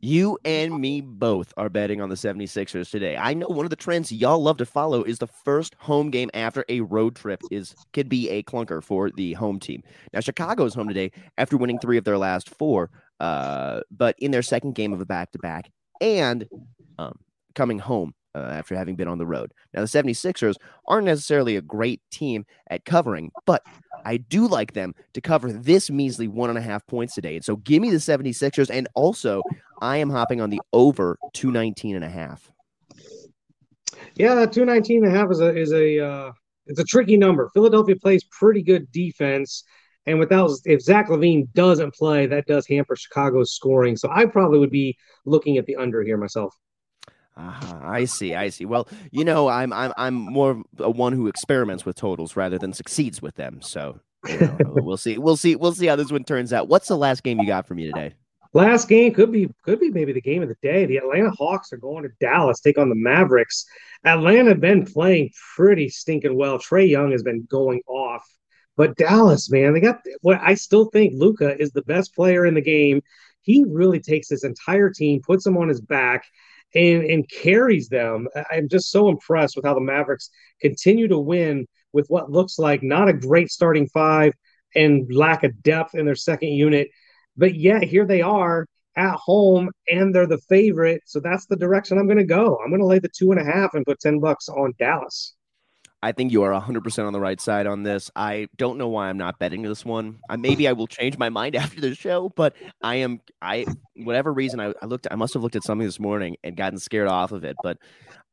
You 0.00 0.38
and 0.44 0.80
me 0.80 1.00
both 1.00 1.52
are 1.56 1.68
betting 1.68 2.00
on 2.00 2.08
the 2.08 2.14
76ers 2.14 2.90
today. 2.90 3.16
I 3.16 3.34
know 3.34 3.46
one 3.48 3.66
of 3.66 3.70
the 3.70 3.76
trends 3.76 4.12
y'all 4.12 4.42
love 4.42 4.58
to 4.58 4.66
follow 4.66 5.02
is 5.02 5.18
the 5.18 5.26
first 5.26 5.74
home 5.78 6.10
game 6.10 6.30
after 6.34 6.64
a 6.68 6.80
road 6.82 7.16
trip 7.16 7.40
is 7.50 7.74
could 7.92 8.08
be 8.08 8.28
a 8.30 8.42
clunker 8.42 8.82
for 8.82 9.10
the 9.10 9.32
home 9.34 9.58
team. 9.58 9.82
Now 10.12 10.20
Chicago's 10.20 10.74
home 10.74 10.88
today 10.88 11.10
after 11.36 11.56
winning 11.56 11.78
3 11.78 11.98
of 11.98 12.04
their 12.04 12.18
last 12.18 12.48
4, 12.50 12.90
uh, 13.20 13.80
but 13.90 14.14
in 14.18 14.30
their 14.30 14.42
second 14.42 14.74
game 14.74 14.92
of 14.92 15.00
a 15.00 15.06
back-to-back 15.06 15.70
and 16.00 16.48
um, 16.98 17.18
coming 17.54 17.78
home 17.78 18.14
uh, 18.34 18.38
after 18.38 18.76
having 18.76 18.96
been 18.96 19.08
on 19.08 19.18
the 19.18 19.26
road. 19.26 19.52
Now, 19.72 19.80
the 19.80 19.86
76ers 19.86 20.56
aren't 20.86 21.06
necessarily 21.06 21.56
a 21.56 21.62
great 21.62 22.00
team 22.10 22.46
at 22.70 22.84
covering, 22.84 23.30
but 23.46 23.62
I 24.04 24.18
do 24.18 24.46
like 24.46 24.72
them 24.72 24.94
to 25.14 25.20
cover 25.20 25.52
this 25.52 25.90
measly 25.90 26.28
one 26.28 26.50
and 26.50 26.58
a 26.58 26.62
half 26.62 26.86
points 26.86 27.14
today. 27.14 27.36
And 27.36 27.44
so 27.44 27.56
give 27.56 27.82
me 27.82 27.90
the 27.90 27.96
76ers. 27.96 28.70
And 28.70 28.88
also, 28.94 29.42
I 29.80 29.98
am 29.98 30.10
hopping 30.10 30.40
on 30.40 30.50
the 30.50 30.60
over 30.72 31.18
219 31.34 31.96
and 31.96 32.04
a 32.04 32.08
half. 32.08 32.50
Yeah, 34.14 34.34
that 34.34 34.52
219 34.52 35.04
and 35.04 35.14
a 35.14 35.18
half 35.18 35.30
is 35.30 35.40
a 35.40 35.56
is 35.56 35.72
a 35.72 36.04
uh, 36.04 36.32
it's 36.66 36.80
a 36.80 36.84
tricky 36.84 37.16
number. 37.16 37.50
Philadelphia 37.54 37.96
plays 37.96 38.24
pretty 38.24 38.62
good 38.62 38.90
defense. 38.92 39.64
And 40.06 40.18
without 40.18 40.50
if 40.64 40.80
Zach 40.80 41.08
LaVine 41.08 41.52
doesn't 41.52 41.94
play, 41.94 42.26
that 42.26 42.46
does 42.46 42.66
hamper 42.66 42.96
Chicago's 42.96 43.52
scoring. 43.52 43.96
So 43.96 44.08
I 44.10 44.24
probably 44.24 44.58
would 44.58 44.70
be 44.70 44.96
looking 45.26 45.58
at 45.58 45.66
the 45.66 45.76
under 45.76 46.02
here 46.02 46.16
myself. 46.16 46.54
Uh-huh, 47.38 47.78
I 47.82 48.04
see. 48.04 48.34
I 48.34 48.48
see. 48.48 48.64
Well, 48.64 48.88
you 49.12 49.24
know, 49.24 49.48
I'm 49.48 49.72
I'm 49.72 49.92
I'm 49.96 50.14
more 50.14 50.62
a 50.78 50.90
one 50.90 51.12
who 51.12 51.28
experiments 51.28 51.86
with 51.86 51.96
totals 51.96 52.34
rather 52.34 52.58
than 52.58 52.72
succeeds 52.72 53.22
with 53.22 53.36
them. 53.36 53.62
So 53.62 54.00
you 54.26 54.40
know, 54.40 54.58
we'll 54.60 54.96
see. 54.96 55.18
We'll 55.18 55.36
see. 55.36 55.54
We'll 55.54 55.74
see 55.74 55.86
how 55.86 55.94
this 55.94 56.10
one 56.10 56.24
turns 56.24 56.52
out. 56.52 56.68
What's 56.68 56.88
the 56.88 56.96
last 56.96 57.22
game 57.22 57.38
you 57.38 57.46
got 57.46 57.66
for 57.66 57.74
me 57.74 57.86
today? 57.86 58.14
Last 58.54 58.88
game 58.88 59.14
could 59.14 59.30
be 59.30 59.48
could 59.62 59.78
be 59.78 59.90
maybe 59.90 60.12
the 60.12 60.20
game 60.20 60.42
of 60.42 60.48
the 60.48 60.56
day. 60.62 60.86
The 60.86 60.96
Atlanta 60.96 61.30
Hawks 61.30 61.72
are 61.72 61.78
going 61.78 62.02
to 62.02 62.10
Dallas, 62.18 62.60
take 62.60 62.78
on 62.78 62.88
the 62.88 62.96
Mavericks. 62.96 63.66
Atlanta 64.04 64.54
been 64.54 64.84
playing 64.84 65.30
pretty 65.54 65.88
stinking 65.88 66.36
well. 66.36 66.58
Trae 66.58 66.88
Young 66.88 67.12
has 67.12 67.22
been 67.22 67.46
going 67.48 67.82
off. 67.86 68.26
But 68.76 68.96
Dallas, 68.96 69.50
man, 69.50 69.74
they 69.74 69.80
got 69.80 70.00
what 70.22 70.40
I 70.40 70.54
still 70.54 70.86
think 70.86 71.12
Luka 71.14 71.60
is 71.60 71.72
the 71.72 71.82
best 71.82 72.14
player 72.14 72.46
in 72.46 72.54
the 72.54 72.60
game. 72.60 73.02
He 73.42 73.64
really 73.68 74.00
takes 74.00 74.28
his 74.28 74.44
entire 74.44 74.90
team, 74.90 75.20
puts 75.20 75.44
them 75.44 75.56
on 75.56 75.68
his 75.68 75.80
back, 75.80 76.24
and 76.74 77.02
and 77.04 77.28
carries 77.28 77.88
them. 77.88 78.28
I'm 78.50 78.68
just 78.68 78.90
so 78.90 79.08
impressed 79.08 79.56
with 79.56 79.64
how 79.64 79.74
the 79.74 79.80
Mavericks 79.80 80.30
continue 80.60 81.08
to 81.08 81.18
win 81.18 81.66
with 81.92 82.06
what 82.08 82.30
looks 82.30 82.58
like 82.58 82.82
not 82.82 83.08
a 83.08 83.12
great 83.12 83.50
starting 83.50 83.88
five 83.88 84.32
and 84.74 85.12
lack 85.12 85.44
of 85.44 85.62
depth 85.62 85.94
in 85.94 86.04
their 86.04 86.14
second 86.14 86.50
unit. 86.50 86.88
But 87.36 87.54
yet 87.54 87.82
here 87.84 88.06
they 88.06 88.22
are 88.22 88.66
at 88.96 89.14
home 89.14 89.70
and 89.88 90.14
they're 90.14 90.26
the 90.26 90.42
favorite. 90.48 91.02
So 91.06 91.20
that's 91.20 91.46
the 91.46 91.56
direction 91.56 91.98
I'm 91.98 92.06
going 92.06 92.18
to 92.18 92.24
go. 92.24 92.58
I'm 92.62 92.70
going 92.70 92.80
to 92.80 92.86
lay 92.86 92.98
the 92.98 93.08
two 93.08 93.30
and 93.30 93.40
a 93.40 93.44
half 93.44 93.74
and 93.74 93.86
put 93.86 94.00
10 94.00 94.18
bucks 94.20 94.48
on 94.48 94.74
Dallas. 94.78 95.34
I 96.02 96.12
think 96.12 96.30
you 96.30 96.44
are 96.44 96.52
100% 96.52 97.06
on 97.06 97.12
the 97.12 97.20
right 97.20 97.40
side 97.40 97.66
on 97.66 97.82
this. 97.82 98.10
I 98.14 98.46
don't 98.56 98.78
know 98.78 98.88
why 98.88 99.08
I'm 99.08 99.18
not 99.18 99.38
betting 99.38 99.62
this 99.62 99.84
one. 99.84 100.20
I, 100.30 100.36
maybe 100.36 100.68
I 100.68 100.72
will 100.72 100.86
change 100.86 101.18
my 101.18 101.28
mind 101.28 101.56
after 101.56 101.80
the 101.80 101.94
show, 101.94 102.30
but 102.36 102.54
I 102.82 102.96
am, 102.96 103.20
I, 103.42 103.66
whatever 103.96 104.32
reason, 104.32 104.60
I, 104.60 104.72
I 104.80 104.86
looked, 104.86 105.08
I 105.10 105.16
must 105.16 105.34
have 105.34 105.42
looked 105.42 105.56
at 105.56 105.64
something 105.64 105.86
this 105.86 105.98
morning 105.98 106.36
and 106.44 106.56
gotten 106.56 106.78
scared 106.78 107.08
off 107.08 107.32
of 107.32 107.44
it, 107.44 107.56
but 107.62 107.78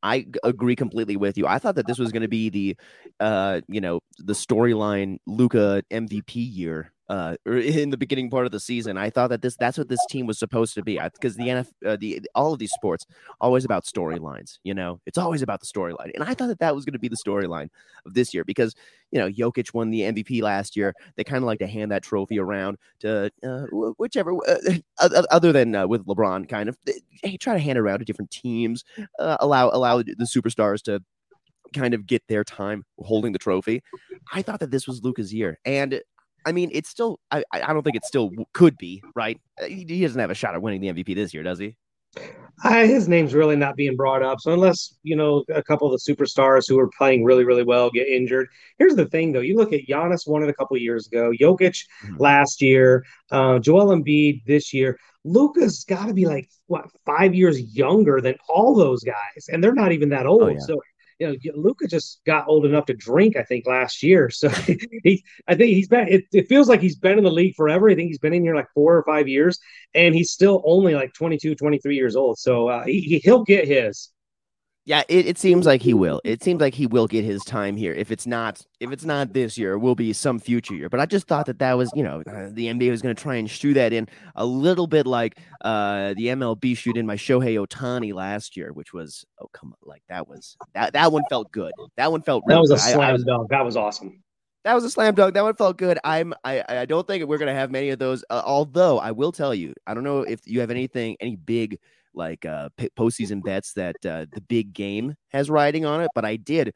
I 0.02 0.26
agree 0.44 0.76
completely 0.76 1.16
with 1.16 1.36
you. 1.36 1.46
I 1.46 1.58
thought 1.58 1.74
that 1.74 1.86
this 1.88 1.98
was 1.98 2.12
going 2.12 2.22
to 2.22 2.28
be 2.28 2.50
the, 2.50 2.76
uh, 3.18 3.60
you 3.68 3.80
know, 3.80 4.00
the 4.18 4.34
storyline 4.34 5.18
Luka 5.26 5.82
MVP 5.90 6.34
year. 6.34 6.92
Uh, 7.08 7.36
or 7.46 7.56
in 7.56 7.90
the 7.90 7.96
beginning 7.96 8.28
part 8.30 8.46
of 8.46 8.52
the 8.52 8.58
season, 8.58 8.98
I 8.98 9.10
thought 9.10 9.28
that 9.28 9.40
this 9.40 9.56
that's 9.56 9.78
what 9.78 9.88
this 9.88 10.04
team 10.10 10.26
was 10.26 10.38
supposed 10.38 10.74
to 10.74 10.82
be. 10.82 10.98
Because 10.98 11.36
the 11.36 11.44
NF, 11.44 11.68
uh, 11.86 11.96
the 11.96 12.20
all 12.34 12.52
of 12.52 12.58
these 12.58 12.72
sports 12.72 13.06
always 13.40 13.64
about 13.64 13.84
storylines. 13.84 14.58
You 14.64 14.74
know, 14.74 15.00
it's 15.06 15.18
always 15.18 15.42
about 15.42 15.60
the 15.60 15.66
storyline, 15.66 16.12
and 16.14 16.24
I 16.24 16.34
thought 16.34 16.48
that 16.48 16.58
that 16.58 16.74
was 16.74 16.84
going 16.84 16.94
to 16.94 16.98
be 16.98 17.08
the 17.08 17.16
storyline 17.16 17.68
of 18.04 18.14
this 18.14 18.34
year 18.34 18.44
because 18.44 18.74
you 19.12 19.20
know 19.20 19.30
Jokic 19.30 19.72
won 19.72 19.90
the 19.90 20.00
MVP 20.00 20.42
last 20.42 20.76
year. 20.76 20.94
They 21.14 21.22
kind 21.22 21.38
of 21.38 21.44
like 21.44 21.60
to 21.60 21.66
hand 21.68 21.92
that 21.92 22.02
trophy 22.02 22.40
around 22.40 22.76
to 23.00 23.30
uh, 23.44 23.66
whichever, 23.98 24.32
uh, 24.48 24.78
other 25.30 25.52
than 25.52 25.76
uh, 25.76 25.86
with 25.86 26.06
LeBron, 26.06 26.48
kind 26.48 26.68
of 26.68 26.76
they, 26.84 27.00
hey, 27.22 27.36
try 27.36 27.54
to 27.54 27.60
hand 27.60 27.78
around 27.78 28.00
to 28.00 28.04
different 28.04 28.32
teams, 28.32 28.84
uh, 29.20 29.36
allow 29.38 29.70
allow 29.72 29.98
the 29.98 30.28
superstars 30.28 30.82
to 30.82 31.00
kind 31.72 31.94
of 31.94 32.06
get 32.06 32.22
their 32.28 32.44
time 32.44 32.84
holding 32.98 33.32
the 33.32 33.38
trophy. 33.38 33.82
I 34.32 34.42
thought 34.42 34.60
that 34.60 34.70
this 34.70 34.88
was 34.88 35.02
Luka's 35.04 35.32
year, 35.32 35.58
and 35.64 36.00
I 36.46 36.52
mean, 36.52 36.70
it's 36.72 36.88
still. 36.88 37.18
I 37.30 37.42
I 37.52 37.72
don't 37.72 37.82
think 37.82 37.96
it 37.96 38.04
still 38.04 38.30
could 38.54 38.78
be 38.78 39.02
right. 39.14 39.40
Uh, 39.60 39.66
he, 39.66 40.02
doesn't 40.02 40.20
have 40.20 40.30
a 40.30 40.34
shot 40.34 40.54
at 40.54 40.62
winning 40.62 40.80
the 40.80 40.88
MVP 40.88 41.14
this 41.14 41.34
year, 41.34 41.42
does 41.42 41.58
he? 41.58 41.76
I, 42.64 42.86
his 42.86 43.08
name's 43.08 43.34
really 43.34 43.56
not 43.56 43.76
being 43.76 43.96
brought 43.96 44.22
up. 44.22 44.40
So 44.40 44.52
unless 44.52 44.94
you 45.02 45.16
know 45.16 45.44
a 45.52 45.62
couple 45.62 45.92
of 45.92 46.00
the 46.00 46.14
superstars 46.14 46.64
who 46.68 46.78
are 46.78 46.88
playing 46.96 47.24
really, 47.24 47.44
really 47.44 47.64
well 47.64 47.90
get 47.90 48.06
injured, 48.06 48.48
here's 48.78 48.94
the 48.94 49.06
thing 49.06 49.32
though: 49.32 49.40
you 49.40 49.56
look 49.56 49.72
at 49.72 49.86
Giannis 49.88 50.26
won 50.26 50.42
it 50.44 50.48
a 50.48 50.54
couple 50.54 50.76
years 50.78 51.08
ago, 51.08 51.32
Jokic 51.38 51.84
mm-hmm. 52.04 52.16
last 52.18 52.62
year, 52.62 53.04
uh, 53.32 53.58
Joel 53.58 53.88
Embiid 53.88 54.44
this 54.46 54.72
year. 54.72 54.98
Luka's 55.24 55.84
got 55.84 56.06
to 56.06 56.14
be 56.14 56.26
like 56.26 56.48
what 56.68 56.86
five 57.04 57.34
years 57.34 57.60
younger 57.76 58.20
than 58.20 58.36
all 58.48 58.74
those 58.74 59.02
guys, 59.02 59.48
and 59.48 59.62
they're 59.62 59.74
not 59.74 59.92
even 59.92 60.08
that 60.10 60.26
old. 60.26 60.42
Oh, 60.42 60.48
yeah. 60.48 60.58
So 60.60 60.80
you 61.18 61.28
know, 61.28 61.52
Luka 61.54 61.86
just 61.86 62.20
got 62.24 62.48
old 62.48 62.66
enough 62.66 62.86
to 62.86 62.94
drink, 62.94 63.36
I 63.36 63.42
think, 63.42 63.66
last 63.66 64.02
year. 64.02 64.30
So 64.36 64.50
he, 65.02 65.24
I 65.48 65.54
think 65.54 65.70
he's 65.74 65.88
been, 65.88 66.08
it, 66.08 66.24
it, 66.32 66.46
feels 66.46 66.68
like 66.68 66.80
he's 66.80 66.96
been 66.96 67.16
in 67.16 67.24
the 67.24 67.30
league 67.30 67.54
forever. 67.54 67.88
I 67.88 67.94
think 67.94 68.08
he's 68.08 68.18
been 68.18 68.34
in 68.34 68.42
here 68.42 68.54
like 68.54 68.70
four 68.74 68.96
or 68.96 69.02
five 69.04 69.28
years, 69.28 69.58
and 69.94 70.14
he's 70.14 70.30
still 70.30 70.62
only 70.66 70.94
like 70.94 71.14
22, 71.14 71.54
23 71.54 71.96
years 71.96 72.16
old. 72.16 72.38
So 72.38 72.68
uh, 72.68 72.84
he, 72.84 73.20
he'll 73.24 73.44
get 73.44 73.66
his. 73.66 74.10
Yeah, 74.86 75.02
it, 75.08 75.26
it 75.26 75.36
seems 75.36 75.66
like 75.66 75.82
he 75.82 75.94
will. 75.94 76.20
It 76.22 76.44
seems 76.44 76.60
like 76.60 76.72
he 76.72 76.86
will 76.86 77.08
get 77.08 77.24
his 77.24 77.44
time 77.44 77.76
here. 77.76 77.92
If 77.92 78.12
it's 78.12 78.24
not, 78.24 78.64
if 78.78 78.92
it's 78.92 79.04
not 79.04 79.32
this 79.32 79.58
year, 79.58 79.72
it 79.72 79.80
will 79.80 79.96
be 79.96 80.12
some 80.12 80.38
future 80.38 80.76
year. 80.76 80.88
But 80.88 81.00
I 81.00 81.06
just 81.06 81.26
thought 81.26 81.46
that 81.46 81.58
that 81.58 81.76
was, 81.76 81.90
you 81.96 82.04
know, 82.04 82.20
uh, 82.20 82.50
the 82.52 82.68
NBA 82.68 82.92
was 82.92 83.02
going 83.02 83.14
to 83.14 83.20
try 83.20 83.34
and 83.34 83.50
shoot 83.50 83.74
that 83.74 83.92
in 83.92 84.08
a 84.36 84.46
little 84.46 84.86
bit 84.86 85.04
like 85.04 85.38
uh, 85.62 86.14
the 86.16 86.28
MLB 86.28 86.76
shoot 86.76 86.96
in 86.96 87.04
my 87.04 87.16
Shohei 87.16 87.58
Ohtani 87.66 88.14
last 88.14 88.56
year, 88.56 88.72
which 88.72 88.92
was, 88.92 89.24
oh 89.40 89.48
come 89.52 89.70
on, 89.70 89.78
like 89.82 90.04
that 90.08 90.28
was 90.28 90.56
that 90.74 90.92
that 90.92 91.10
one 91.10 91.24
felt 91.28 91.50
good. 91.50 91.72
That 91.96 92.12
one 92.12 92.22
felt. 92.22 92.44
Really 92.46 92.58
that 92.58 92.60
was 92.60 92.70
a 92.70 92.78
slam 92.78 93.24
dunk. 93.24 93.50
That 93.50 93.64
was 93.64 93.76
awesome. 93.76 94.22
That 94.62 94.74
was 94.74 94.84
a 94.84 94.90
slam 94.90 95.16
dunk. 95.16 95.34
That 95.34 95.42
one 95.42 95.56
felt 95.56 95.78
good. 95.78 95.98
I'm. 96.04 96.32
I. 96.44 96.62
I 96.68 96.84
don't 96.84 97.04
think 97.08 97.24
we're 97.24 97.38
gonna 97.38 97.54
have 97.54 97.72
many 97.72 97.90
of 97.90 97.98
those. 97.98 98.24
Uh, 98.30 98.42
although 98.44 99.00
I 99.00 99.10
will 99.10 99.32
tell 99.32 99.52
you, 99.52 99.74
I 99.88 99.94
don't 99.94 100.04
know 100.04 100.20
if 100.20 100.40
you 100.44 100.60
have 100.60 100.70
anything, 100.70 101.16
any 101.18 101.34
big 101.34 101.80
like 102.16 102.44
uh, 102.44 102.68
postseason 102.98 103.42
bets 103.42 103.72
that 103.74 103.96
uh, 104.04 104.26
the 104.32 104.40
big 104.40 104.72
game 104.72 105.14
has 105.30 105.50
riding 105.50 105.84
on 105.84 106.02
it, 106.02 106.10
but 106.14 106.24
I 106.24 106.36
did 106.36 106.72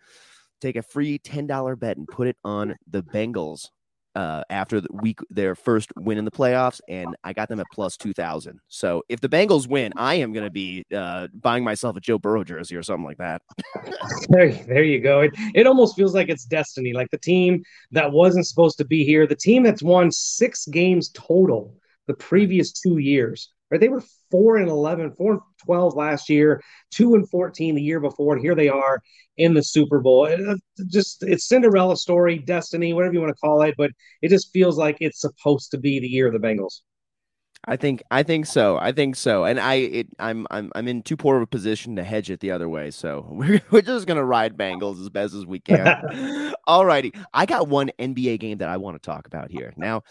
take 0.61 0.77
a 0.77 0.83
free 0.83 1.19
$10 1.19 1.79
bet 1.79 1.97
and 1.97 2.07
put 2.07 2.29
it 2.29 2.37
on 2.45 2.77
the 2.89 3.03
Bengals 3.03 3.69
uh, 4.15 4.43
after 4.51 4.81
the 4.81 4.89
week 4.93 5.21
their 5.31 5.55
first 5.55 5.91
win 5.97 6.19
in 6.19 6.25
the 6.25 6.31
playoffs, 6.31 6.81
and 6.89 7.17
I 7.23 7.33
got 7.33 7.49
them 7.49 7.61
at 7.61 7.67
plus 7.73 7.97
two 7.97 8.13
thousand. 8.13 8.61
So 8.69 9.03
if 9.09 9.21
the 9.21 9.29
Bengals 9.29 9.69
win, 9.69 9.93
I 9.97 10.15
am 10.17 10.33
going 10.33 10.45
to 10.45 10.51
be 10.51 10.85
uh, 10.95 11.29
buying 11.33 11.63
myself 11.63 11.97
a 11.97 12.01
Joe 12.01 12.19
Burrow 12.19 12.45
jersey 12.45 12.77
or 12.77 12.83
something 12.83 13.05
like 13.05 13.19
that. 13.19 13.43
there, 14.29 14.53
there 14.53 14.83
you 14.83 15.01
go. 15.01 15.21
It 15.21 15.33
it 15.55 15.67
almost 15.67 15.97
feels 15.97 16.15
like 16.15 16.29
it's 16.29 16.45
destiny. 16.45 16.93
Like 16.93 17.11
the 17.11 17.19
team 17.19 17.63
that 17.93 18.11
wasn't 18.11 18.47
supposed 18.47 18.79
to 18.79 18.85
be 18.85 19.05
here, 19.05 19.27
the 19.27 19.37
team 19.37 19.63
that's 19.63 19.83
won 19.83 20.11
six 20.11 20.67
games 20.67 21.11
total 21.11 21.77
the 22.07 22.15
previous 22.15 22.73
two 22.73 22.99
years. 22.99 23.53
Right? 23.71 23.81
They 23.81 23.89
were 23.89 24.03
four 24.31 24.57
and 24.57 24.69
11, 24.69 25.13
four 25.13 25.33
and 25.33 25.41
12 25.65 25.95
last 25.95 26.29
year, 26.29 26.63
two 26.91 27.15
and 27.15 27.29
14 27.29 27.75
the 27.75 27.83
year 27.83 28.01
before. 28.01 28.35
And 28.35 28.43
here 28.43 28.55
they 28.55 28.69
are 28.69 29.01
in 29.37 29.55
the 29.55 29.63
Super 29.63 30.01
Bowl. 30.01 30.27
It, 30.27 30.41
uh, 30.41 30.57
just 30.89 31.23
it's 31.23 31.49
Cinderella 31.49 31.97
story, 31.97 32.39
destiny, 32.39 32.93
whatever 32.93 33.15
you 33.15 33.21
want 33.21 33.31
to 33.31 33.41
call 33.41 33.63
it. 33.63 33.75
But 33.79 33.91
it 34.23 34.29
just 34.29 34.53
feels 34.53 34.77
like 34.77 34.97
it's 35.01 35.21
supposed 35.21 35.71
to 35.71 35.79
be 35.79 36.01
the 36.01 36.09
year 36.09 36.27
of 36.27 36.33
the 36.33 36.47
Bengals. 36.47 36.81
I 37.71 37.77
think 37.77 38.03
I 38.11 38.25
think 38.25 38.47
so. 38.47 38.79
I 38.79 38.91
think 38.91 39.15
so. 39.15 39.45
And 39.45 39.61
I 39.61 39.75
it, 39.75 40.09
I'm 40.19 40.45
I'm 40.51 40.73
I'm 40.75 40.89
in 40.89 41.03
too 41.03 41.17
poor 41.17 41.37
of 41.37 41.43
a 41.43 41.47
position 41.47 41.95
to 41.97 42.03
hedge 42.03 42.29
it 42.29 42.41
the 42.41 42.51
other 42.51 42.69
way. 42.69 42.91
So 42.91 43.25
we're 43.31 43.63
we're 43.71 43.81
just 43.81 44.09
gonna 44.09 44.25
ride 44.25 44.57
Bengals 44.57 45.01
as 45.01 45.09
best 45.09 45.35
as 45.35 45.47
we 45.47 45.61
can. 45.61 46.53
All 46.67 46.85
righty. 46.85 47.13
I 47.33 47.47
got 47.47 47.69
one 47.69 47.93
NBA 48.01 48.41
game 48.41 48.59
that 48.59 48.69
I 48.69 48.77
want 48.77 49.01
to 49.01 49.07
talk 49.07 49.29
about 49.29 49.53
here. 49.53 49.73
Now, 49.77 50.03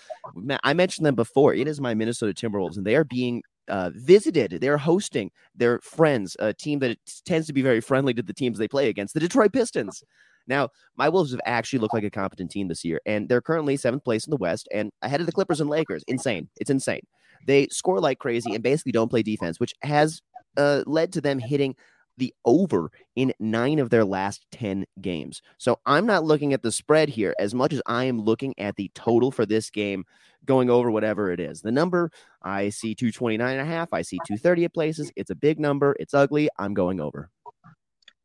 I 0.64 0.74
mentioned 0.74 1.06
them 1.06 1.16
before. 1.16 1.54
It 1.54 1.68
is 1.68 1.82
my 1.82 1.94
Minnesota 1.94 2.34
Timberwolves, 2.34 2.78
and 2.78 2.86
they 2.86 2.96
are 2.96 3.04
being 3.04 3.44
uh, 3.68 3.92
visited. 3.94 4.60
They're 4.62 4.78
hosting 4.78 5.30
their 5.54 5.80
friends, 5.82 6.38
a 6.40 6.54
team 6.54 6.80
that 6.80 6.98
tends 7.26 7.48
to 7.48 7.54
be 7.54 7.62
very 7.62 7.82
friendly 7.82 8.14
to 8.14 8.24
the 8.24 8.34
teams 8.34 8.58
they 8.58 8.70
play 8.70 8.88
against, 8.88 9.14
the 9.14 9.20
Detroit 9.20 9.52
Pistons. 9.52 10.02
Now, 10.50 10.70
my 10.98 11.08
Wolves 11.08 11.32
have 11.32 11.40
actually 11.46 11.80
looked 11.80 11.94
like 11.94 12.04
a 12.04 12.10
competent 12.10 12.52
team 12.52 12.68
this 12.68 12.84
year, 12.84 13.00
and 13.06 13.30
they're 13.30 13.42
currently 13.42 13.78
seventh 13.78 14.04
place 14.04 14.28
in 14.28 14.32
the 14.32 14.38
West 14.38 14.68
and 14.74 14.92
ahead 15.02 15.22
of 15.22 15.26
the 15.26 15.32
Clippers 15.32 15.62
and 15.62 15.70
Lakers. 15.70 16.04
Insane. 16.08 16.50
It's 16.60 16.70
insane. 16.70 17.06
They 17.46 17.68
score 17.68 18.00
like 18.00 18.20
crazy 18.20 18.54
and 18.54 18.64
basically 18.64 18.92
don't 18.92 19.10
play 19.10 19.24
defense, 19.24 19.60
which 19.60 19.74
has 19.82 20.22
uh, 20.58 20.84
led 20.86 21.14
to 21.14 21.22
them 21.22 21.40
hitting 21.40 21.76
the 22.18 22.34
over 22.46 22.92
in 23.16 23.34
nine 23.40 23.80
of 23.80 23.90
their 23.90 24.04
last 24.04 24.46
10 24.52 24.86
games. 25.02 25.42
So 25.58 25.80
I'm 25.86 26.06
not 26.06 26.26
looking 26.26 26.54
at 26.54 26.62
the 26.62 26.72
spread 26.72 27.10
here 27.10 27.34
as 27.40 27.56
much 27.56 27.74
as 27.74 27.82
I 27.86 28.04
am 28.04 28.20
looking 28.20 28.54
at 28.60 28.76
the 28.76 28.92
total 28.94 29.32
for 29.32 29.46
this 29.46 29.70
game 29.70 30.04
going 30.46 30.70
over 30.70 30.92
whatever 30.92 31.32
it 31.32 31.40
is. 31.40 31.62
The 31.62 31.72
number 31.72 32.12
I 32.44 32.70
see 32.70 32.94
229 32.94 33.52
and 33.52 33.62
a 33.62 33.66
half, 33.66 33.94
I 33.94 34.02
see 34.04 34.18
230 34.28 34.66
at 34.66 34.74
places. 34.74 35.12
It's 35.16 35.32
a 35.32 35.36
big 35.36 35.60
number, 35.60 35.96
it's 36.00 36.14
ugly. 36.14 36.50
I'm 36.60 36.74
going 36.74 37.00
over. 37.00 37.30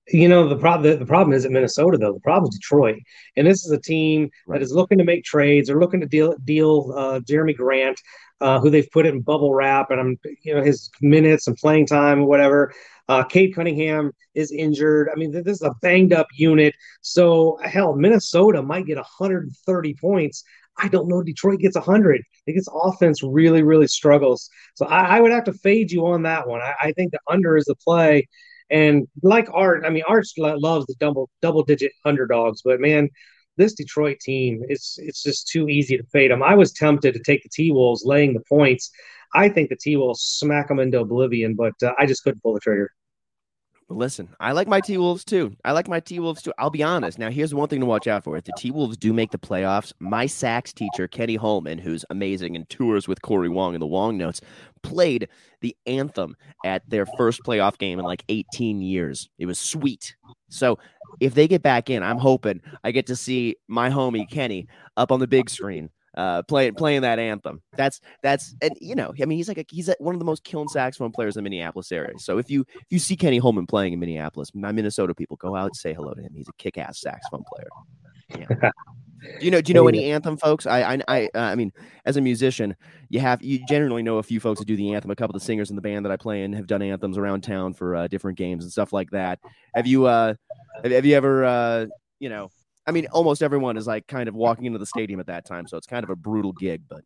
You 0.09 0.29
know 0.29 0.49
the 0.49 0.57
problem. 0.57 0.91
The, 0.91 0.99
the 0.99 1.07
problem 1.07 1.35
isn't 1.35 1.53
Minnesota 1.53 1.97
though. 1.97 2.13
The 2.13 2.21
problem 2.21 2.51
is 2.51 2.59
Detroit, 2.59 2.99
and 3.37 3.47
this 3.47 3.65
is 3.65 3.71
a 3.71 3.81
team 3.81 4.29
right. 4.47 4.59
that 4.59 4.65
is 4.65 4.73
looking 4.73 4.99
to 4.99 5.05
make 5.05 5.25
trades. 5.25 5.69
They're 5.69 5.81
looking 5.81 6.01
to 6.01 6.07
deal 6.07 6.37
deal 6.45 6.93
uh, 6.95 7.21
Jerami 7.21 7.57
Grant, 7.57 7.99
uh, 8.41 8.61
who 8.61 8.69
they've 8.69 8.91
put 8.91 9.07
in 9.07 9.23
bubble 9.23 9.55
wrap, 9.55 9.91
and 9.91 9.99
I'm 9.99 10.19
you 10.43 10.55
know 10.55 10.63
his 10.63 10.91
minutes 11.01 11.47
and 11.47 11.57
playing 11.57 11.87
time 11.87 12.21
or 12.21 12.27
whatever. 12.27 12.75
Uh, 13.09 13.23
Cade 13.23 13.55
Cunningham 13.55 14.13
is 14.35 14.51
injured. 14.51 15.09
I 15.13 15.17
mean, 15.17 15.31
this 15.31 15.57
is 15.57 15.63
a 15.63 15.75
banged 15.83 16.13
up 16.13 16.27
unit. 16.35 16.75
So, 17.03 17.59
hell, 17.63 17.95
Minnesota 17.95 18.63
might 18.63 18.87
get 18.87 18.97
130 18.97 19.95
points. 19.95 20.43
I 20.79 20.89
don't 20.89 21.09
know. 21.09 21.23
Detroit 21.23 21.61
gets 21.61 21.77
100. 21.77 22.21
I 22.21 22.39
think 22.45 22.59
its 22.59 22.69
offense 22.73 23.23
really, 23.23 23.63
really 23.63 23.87
struggles. 23.87 24.49
So, 24.75 24.87
I, 24.87 25.19
I 25.19 25.21
would 25.21 25.33
have 25.33 25.45
to 25.45 25.53
fade 25.53 25.93
you 25.93 26.07
on 26.07 26.23
that 26.23 26.49
one. 26.49 26.63
I, 26.63 26.75
I, 26.81 26.93
think 26.93 27.13
the 27.13 27.21
under 27.29 27.57
is 27.57 27.67
the 27.67 27.75
play. 27.75 28.27
And 28.71 29.07
like 29.23 29.49
Art, 29.53 29.85
I 29.85 29.91
mean, 29.91 30.05
Art 30.07 30.27
loves 30.37 30.87
the 30.87 30.95
double 30.99 31.31
double 31.43 31.63
digit 31.63 31.93
underdogs, 32.05 32.63
but 32.63 32.81
man, 32.81 33.11
this 33.57 33.75
Detroit 33.75 34.19
team, 34.21 34.63
it's 34.69 34.99
it's 34.99 35.23
just 35.23 35.49
too 35.49 35.69
easy 35.69 35.97
to 35.97 36.05
fade 36.13 36.31
them. 36.31 36.43
I 36.43 36.55
was 36.55 36.73
tempted 36.73 37.15
to 37.15 37.23
take 37.23 37.43
the 37.43 37.51
T 37.51 37.71
Wolves 37.71 38.03
laying 38.05 38.35
the 38.35 38.43
points. 38.49 38.91
I 39.35 39.49
think 39.49 39.69
the 39.69 39.77
T 39.77 39.97
Wolves 39.97 40.23
smack 40.23 40.69
them 40.69 40.81
into 40.81 41.01
oblivion, 41.01 41.55
but 41.55 41.75
uh, 41.83 41.93
I 41.99 42.07
just 42.07 42.23
couldn't 42.25 42.43
pull 42.43 42.55
the 42.55 42.61
trigger. 42.61 42.91
Listen, 43.91 44.29
I 44.41 44.53
like 44.53 44.67
my 44.67 44.81
T 44.81 44.97
Wolves 44.97 45.25
too. 45.25 45.55
I 45.65 45.73
like 45.73 45.89
my 45.89 46.01
T 46.01 46.19
Wolves 46.19 46.43
too. 46.43 46.53
I'll 46.59 46.71
be 46.71 46.83
honest. 46.83 47.19
Now, 47.19 47.31
here's 47.31 47.55
one 47.55 47.69
thing 47.69 47.81
to 47.81 47.87
watch 47.87 48.07
out 48.07 48.25
for. 48.25 48.37
If 48.37 48.45
the 48.45 48.53
T 48.57 48.71
Wolves 48.71 48.97
do 48.97 49.13
make 49.13 49.31
the 49.31 49.39
playoffs, 49.39 49.93
my 49.99 50.27
sax 50.27 50.73
teacher, 50.73 51.07
Kenny 51.07 51.37
Holman, 51.37 51.79
who's 51.79 52.05
amazing 52.09 52.57
and 52.57 52.69
tours 52.71 53.07
with 53.07 53.21
Cory 53.23 53.49
Wong 53.49 53.75
in 53.75 53.81
the 53.81 53.87
Wong 53.87 54.17
Notes, 54.17 54.41
played 54.83 55.29
the 55.61 55.77
anthem 55.87 56.35
at 56.65 56.89
their 56.89 57.07
first 57.19 57.43
playoff 57.43 57.77
game 57.79 57.99
in 57.99 58.05
like 58.05 58.25
18 58.29 58.81
years. 58.81 59.29
It 59.39 59.47
was 59.47 59.59
sweet. 59.59 60.17
So 60.49 60.79
if 61.21 61.35
they 61.35 61.47
get 61.47 61.63
back 61.63 61.91
in, 61.91 62.03
I'm 62.03 62.19
hoping 62.19 62.63
I 62.85 62.91
get 62.91 63.07
to 63.09 63.17
see 63.17 63.57
my 63.69 63.91
homie 63.91 64.29
Kenny 64.29 64.67
up 64.97 65.13
on 65.13 65.21
the 65.21 65.27
big 65.27 65.51
screen 65.51 65.91
uh, 66.17 66.43
playing 66.43 66.75
playing 66.75 67.03
that 67.03 67.19
anthem. 67.19 67.63
That's 67.77 68.01
that's 68.23 68.55
and 68.63 68.77
you 68.81 68.95
know, 68.95 69.13
I 69.21 69.25
mean, 69.25 69.37
he's 69.37 69.49
like 69.49 69.59
a, 69.59 69.65
he's 69.69 69.91
one 69.99 70.15
of 70.15 70.19
the 70.19 70.25
most 70.25 70.45
killing 70.45 70.69
saxophone 70.69 71.13
players 71.13 71.37
in 71.37 71.45
the 71.45 71.51
Minneapolis 71.51 71.91
area. 71.93 72.19
So 72.19 72.39
if 72.39 72.51
you 72.51 72.65
if 72.75 72.87
you 72.91 72.99
see 72.99 73.17
Kenny 73.17 73.39
Holman 73.39 73.67
playing 73.67 73.93
in 73.93 74.01
Minneapolis, 74.01 74.51
my 74.55 74.73
Minnesota 74.73 75.15
people 75.15 75.37
go 75.37 75.57
out 75.57 75.67
and 75.67 75.77
say 75.77 75.93
hello 75.93 76.15
to 76.15 76.21
him. 76.21 76.33
He's 76.35 76.49
a 76.49 76.53
kick 76.59 76.79
ass 76.79 77.01
saxophone 77.01 77.45
player. 77.53 77.69
Yeah. 78.39 78.71
do 79.41 79.45
you 79.45 79.51
know? 79.51 79.61
Do 79.61 79.71
you 79.71 79.75
know 79.75 79.89
any 79.89 80.11
anthem 80.11 80.37
folks? 80.37 80.67
I 80.67 80.95
I 80.95 81.03
I, 81.09 81.31
uh, 81.35 81.39
I 81.39 81.55
mean, 81.55 81.73
as 82.05 82.17
a 82.17 82.21
musician, 82.21 82.77
you 83.09 83.21
have 83.21 83.43
you 83.43 83.65
generally 83.69 84.03
know 84.03 84.19
a 84.19 84.23
few 84.23 84.41
folks 84.41 84.61
that 84.61 84.67
do 84.67 84.77
the 84.77 84.95
anthem. 84.95 85.11
A 85.11 85.17
couple 85.17 85.35
of 85.35 85.41
the 85.41 85.45
singers 85.45 85.71
in 85.71 85.77
the 85.77 85.83
band 85.83 86.05
that 86.05 86.13
I 86.13 86.17
play 86.17 86.43
in 86.43 86.53
have 86.53 86.67
done 86.67 86.83
anthems 86.83 87.19
around 87.19 87.43
town 87.43 87.75
for 87.75 87.97
uh, 87.97 88.09
different 88.09 88.39
games 88.39 88.65
and 88.65 88.73
stuff 88.73 88.93
like 88.93 89.11
that. 89.11 89.41
Have 89.75 89.87
you 89.87 90.07
uh 90.07 90.35
have, 90.83 90.93
have 90.93 91.05
you 91.05 91.17
ever 91.17 91.45
uh 91.45 91.87
you 92.19 92.29
know 92.29 92.51
I 92.87 92.93
mean, 92.93 93.07
almost 93.13 93.43
everyone 93.43 93.77
is 93.77 93.87
like 93.87 94.07
kind 94.07 94.29
of 94.29 94.35
walking 94.35 94.67
into 94.67 94.79
the 94.79 94.87
stadium 94.87 95.21
at 95.21 95.27
that 95.27 95.45
time, 95.47 95.67
so 95.67 95.77
it's 95.77 95.87
kind 95.87 96.05
of 96.05 96.11
a 96.11 96.17
brutal 96.17 96.53
gig. 96.53 96.83
But 96.89 97.03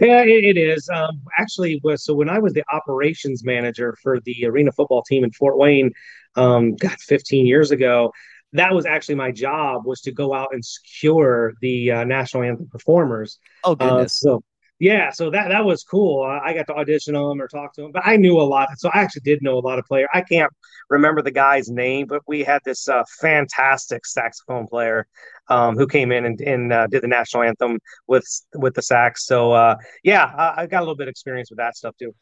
yeah, 0.00 0.22
it, 0.24 0.56
is. 0.56 0.88
Um, 0.88 1.20
actually, 1.38 1.80
so 1.96 2.14
when 2.14 2.30
I 2.30 2.38
was 2.38 2.54
the 2.54 2.64
operations 2.72 3.44
manager 3.44 3.96
for 4.02 4.20
the 4.20 4.46
arena 4.46 4.72
football 4.72 5.02
team 5.02 5.22
in 5.22 5.32
Fort 5.32 5.58
Wayne, 5.58 5.92
um, 6.34 6.76
God, 6.76 6.98
15 6.98 7.46
years 7.46 7.70
ago, 7.70 8.12
that 8.52 8.72
was 8.72 8.86
actually 8.86 9.16
my 9.16 9.30
job 9.32 9.84
was 9.84 10.00
to 10.02 10.12
go 10.12 10.32
out 10.32 10.48
and 10.52 10.64
secure 10.64 11.52
the 11.60 11.90
uh, 11.90 12.04
national 12.04 12.44
anthem 12.44 12.68
performers. 12.68 13.38
Oh 13.64 13.74
goodness! 13.74 14.24
Uh, 14.24 14.28
so 14.28 14.44
yeah, 14.78 15.10
so 15.10 15.30
that 15.30 15.48
that 15.48 15.64
was 15.64 15.82
cool. 15.84 16.22
I 16.22 16.52
got 16.52 16.66
to 16.66 16.74
audition 16.74 17.14
them 17.14 17.40
or 17.40 17.48
talk 17.48 17.72
to 17.74 17.82
them, 17.82 17.92
but 17.92 18.02
I 18.04 18.16
knew 18.16 18.38
a 18.38 18.42
lot. 18.42 18.68
So 18.78 18.90
I 18.92 19.00
actually 19.00 19.22
did 19.22 19.42
know 19.42 19.58
a 19.58 19.60
lot 19.60 19.78
of 19.78 19.86
players. 19.86 20.08
I 20.12 20.20
can't 20.20 20.52
remember 20.90 21.22
the 21.22 21.30
guy's 21.30 21.70
name, 21.70 22.06
but 22.06 22.20
we 22.26 22.44
had 22.44 22.60
this 22.64 22.86
uh, 22.86 23.02
fantastic 23.20 24.04
saxophone 24.04 24.66
player 24.66 25.06
um, 25.48 25.76
who 25.78 25.86
came 25.86 26.12
in 26.12 26.26
and, 26.26 26.40
and 26.42 26.72
uh, 26.72 26.86
did 26.88 27.02
the 27.02 27.08
national 27.08 27.44
anthem 27.44 27.78
with 28.06 28.26
with 28.54 28.74
the 28.74 28.82
sax. 28.82 29.26
So 29.26 29.52
uh, 29.52 29.76
yeah, 30.02 30.24
I, 30.24 30.62
I, 30.62 30.66
got 30.66 30.80
a 30.80 30.82
little 30.82 30.96
bit 30.96 31.08
of 31.08 31.12
experience 31.12 31.50
with 31.50 31.58
that 31.58 31.76
stuff 31.76 31.96
too. 31.98 32.14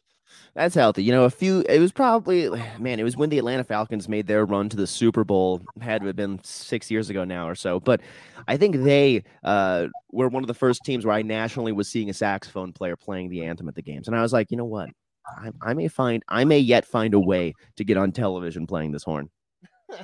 That's 0.55 0.75
healthy. 0.75 1.03
You 1.03 1.13
know, 1.13 1.25
a 1.25 1.31
few. 1.31 1.61
It 1.69 1.79
was 1.79 1.93
probably 1.93 2.49
man. 2.79 3.01
It 3.01 3.05
was 3.05 3.17
when 3.17 3.31
the 3.31 3.39
Atlanta 3.39 3.65
Falcons 3.65 4.09
made 4.09 4.27
their 4.27 4.45
run 4.45 4.69
to 4.69 4.77
the 4.77 4.87
Super 4.87 5.25
Bowl. 5.25 5.61
Had 5.81 6.05
it 6.05 6.17
been 6.17 6.41
six 6.45 6.91
years 6.91 7.11
ago 7.11 7.25
now 7.25 7.49
or 7.49 7.55
so. 7.55 7.81
But 7.81 8.01
I 8.49 8.57
think 8.57 8.77
they 8.77 9.25
uh, 9.43 9.87
were 10.13 10.29
one 10.29 10.43
of 10.43 10.49
the 10.49 10.55
first 10.55 10.81
teams 10.85 11.05
where 11.05 11.15
I 11.15 11.23
nationally 11.23 11.73
was 11.73 11.89
seeing 11.89 12.11
a 12.11 12.15
saxophone 12.15 12.73
player 12.73 12.97
playing 12.97 13.31
the 13.31 13.45
anthem 13.45 13.69
at 13.69 13.75
the 13.75 13.83
games, 13.83 14.07
and 14.07 14.17
I 14.17 14.23
was 14.23 14.33
like, 14.33 14.51
you 14.51 14.57
know 14.57 14.65
what? 14.65 14.91
I, 15.27 15.51
I 15.63 15.75
may 15.75 15.89
find. 15.89 16.23
I 16.29 16.45
may 16.45 16.59
yet 16.59 16.85
find 16.85 17.15
a 17.15 17.21
way 17.21 17.55
to 17.77 17.85
get 17.85 17.97
on 17.97 18.13
television 18.13 18.67
playing 18.67 18.93
this 18.93 19.03
horn. 19.03 19.31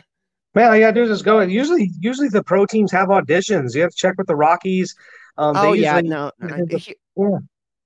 Man, 0.54 0.68
all 0.68 0.74
you 0.74 0.80
gotta 0.80 0.94
do 0.94 1.02
is 1.04 1.10
just 1.10 1.24
go. 1.24 1.40
Usually, 1.40 1.92
usually 2.00 2.28
the 2.28 2.42
pro 2.42 2.66
teams 2.66 2.90
have 2.90 3.08
auditions. 3.08 3.74
You 3.74 3.82
have 3.82 3.90
to 3.90 3.96
check 3.96 4.14
with 4.18 4.26
the 4.26 4.34
Rockies. 4.34 4.94
Um, 5.38 5.56
oh 5.56 5.72
yeah, 5.72 5.96
usually- 5.96 6.10
no. 6.10 6.32
I- 6.42 6.62
yeah. 7.16 7.38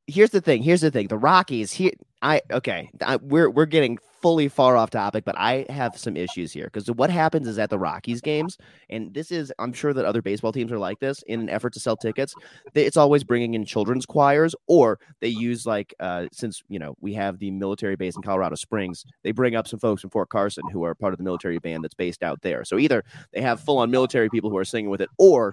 here's 0.06 0.30
the 0.30 0.40
thing. 0.40 0.62
Here's 0.62 0.80
the 0.80 0.90
thing. 0.90 1.08
The 1.08 1.18
Rockies 1.18 1.72
here. 1.72 1.92
I 2.24 2.40
okay. 2.50 2.90
I, 3.04 3.16
we're 3.16 3.50
we're 3.50 3.66
getting 3.66 3.98
fully 4.22 4.48
far 4.48 4.78
off 4.78 4.88
topic, 4.88 5.26
but 5.26 5.36
I 5.36 5.66
have 5.68 5.98
some 5.98 6.16
issues 6.16 6.50
here 6.50 6.70
because 6.72 6.90
what 6.90 7.10
happens 7.10 7.46
is 7.46 7.58
at 7.58 7.68
the 7.68 7.78
Rockies 7.78 8.22
games, 8.22 8.56
and 8.88 9.12
this 9.12 9.30
is 9.30 9.52
I'm 9.58 9.74
sure 9.74 9.92
that 9.92 10.06
other 10.06 10.22
baseball 10.22 10.50
teams 10.50 10.72
are 10.72 10.78
like 10.78 10.98
this 11.00 11.22
in 11.26 11.38
an 11.38 11.50
effort 11.50 11.74
to 11.74 11.80
sell 11.80 11.98
tickets. 11.98 12.34
They, 12.72 12.86
it's 12.86 12.96
always 12.96 13.24
bringing 13.24 13.52
in 13.52 13.66
children's 13.66 14.06
choirs, 14.06 14.54
or 14.68 14.98
they 15.20 15.28
use 15.28 15.66
like 15.66 15.92
uh, 16.00 16.28
since 16.32 16.62
you 16.70 16.78
know 16.78 16.96
we 17.02 17.12
have 17.12 17.38
the 17.38 17.50
military 17.50 17.94
base 17.94 18.16
in 18.16 18.22
Colorado 18.22 18.54
Springs, 18.54 19.04
they 19.22 19.32
bring 19.32 19.54
up 19.54 19.68
some 19.68 19.78
folks 19.78 20.00
from 20.00 20.08
Fort 20.08 20.30
Carson 20.30 20.64
who 20.72 20.82
are 20.82 20.94
part 20.94 21.12
of 21.12 21.18
the 21.18 21.24
military 21.24 21.58
band 21.58 21.84
that's 21.84 21.92
based 21.92 22.22
out 22.22 22.40
there. 22.40 22.64
So 22.64 22.78
either 22.78 23.04
they 23.34 23.42
have 23.42 23.60
full 23.60 23.76
on 23.76 23.90
military 23.90 24.30
people 24.30 24.48
who 24.48 24.56
are 24.56 24.64
singing 24.64 24.88
with 24.88 25.02
it, 25.02 25.10
or 25.18 25.52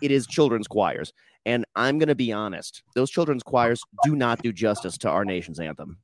it 0.00 0.12
is 0.12 0.28
children's 0.28 0.68
choirs. 0.68 1.12
And 1.46 1.64
I'm 1.74 1.98
going 1.98 2.08
to 2.08 2.14
be 2.14 2.32
honest, 2.32 2.82
those 2.94 3.10
children's 3.10 3.42
choirs 3.42 3.82
do 4.04 4.16
not 4.16 4.42
do 4.42 4.52
justice 4.52 4.96
to 4.98 5.10
our 5.10 5.24
nation's 5.24 5.60
anthem. 5.60 5.98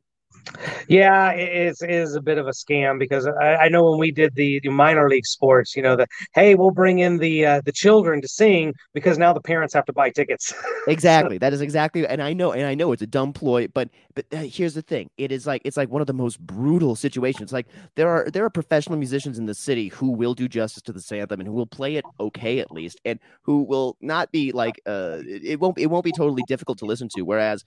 Yeah, 0.88 1.30
it 1.32 1.68
is, 1.68 1.82
it 1.82 1.90
is 1.90 2.14
a 2.14 2.20
bit 2.20 2.38
of 2.38 2.46
a 2.46 2.50
scam 2.50 2.98
because 2.98 3.26
I, 3.26 3.56
I 3.56 3.68
know 3.68 3.90
when 3.90 3.98
we 3.98 4.10
did 4.10 4.34
the, 4.34 4.60
the 4.62 4.70
minor 4.70 5.08
league 5.08 5.26
sports, 5.26 5.76
you 5.76 5.82
know, 5.82 5.96
the 5.96 6.06
hey, 6.34 6.54
we'll 6.54 6.70
bring 6.70 6.98
in 6.98 7.18
the 7.18 7.46
uh, 7.46 7.60
the 7.64 7.72
children 7.72 8.20
to 8.22 8.28
sing 8.28 8.74
because 8.92 9.18
now 9.18 9.32
the 9.32 9.40
parents 9.40 9.74
have 9.74 9.84
to 9.86 9.92
buy 9.92 10.10
tickets. 10.10 10.52
Exactly. 10.86 11.36
that 11.36 11.52
is 11.52 11.60
exactly 11.60 12.06
and 12.06 12.22
I 12.22 12.32
know 12.32 12.52
and 12.52 12.66
I 12.66 12.74
know 12.74 12.90
it's 12.92 13.02
a 13.02 13.06
dumb 13.06 13.32
ploy, 13.32 13.68
but 13.68 13.90
but 14.14 14.24
uh, 14.32 14.38
here's 14.38 14.74
the 14.74 14.82
thing. 14.82 15.10
It 15.18 15.30
is 15.30 15.46
like 15.46 15.60
it's 15.64 15.76
like 15.76 15.90
one 15.90 16.00
of 16.00 16.06
the 16.06 16.14
most 16.14 16.40
brutal 16.40 16.96
situations. 16.96 17.52
Like 17.52 17.66
there 17.96 18.08
are 18.08 18.30
there 18.30 18.44
are 18.44 18.50
professional 18.50 18.98
musicians 18.98 19.38
in 19.38 19.44
the 19.46 19.54
city 19.54 19.88
who 19.88 20.10
will 20.10 20.34
do 20.34 20.48
justice 20.48 20.82
to 20.82 20.92
the 20.92 21.00
anthem 21.18 21.40
and 21.40 21.48
who 21.48 21.54
will 21.54 21.66
play 21.66 21.96
it 21.96 22.04
okay 22.18 22.58
at 22.60 22.70
least 22.70 23.00
and 23.04 23.18
who 23.42 23.62
will 23.62 23.96
not 24.00 24.30
be 24.32 24.52
like 24.52 24.80
uh 24.86 25.18
it, 25.26 25.44
it 25.44 25.60
won't 25.60 25.78
it 25.78 25.86
won't 25.86 26.04
be 26.04 26.12
totally 26.12 26.42
difficult 26.46 26.78
to 26.78 26.84
listen 26.84 27.08
to 27.08 27.22
whereas 27.22 27.64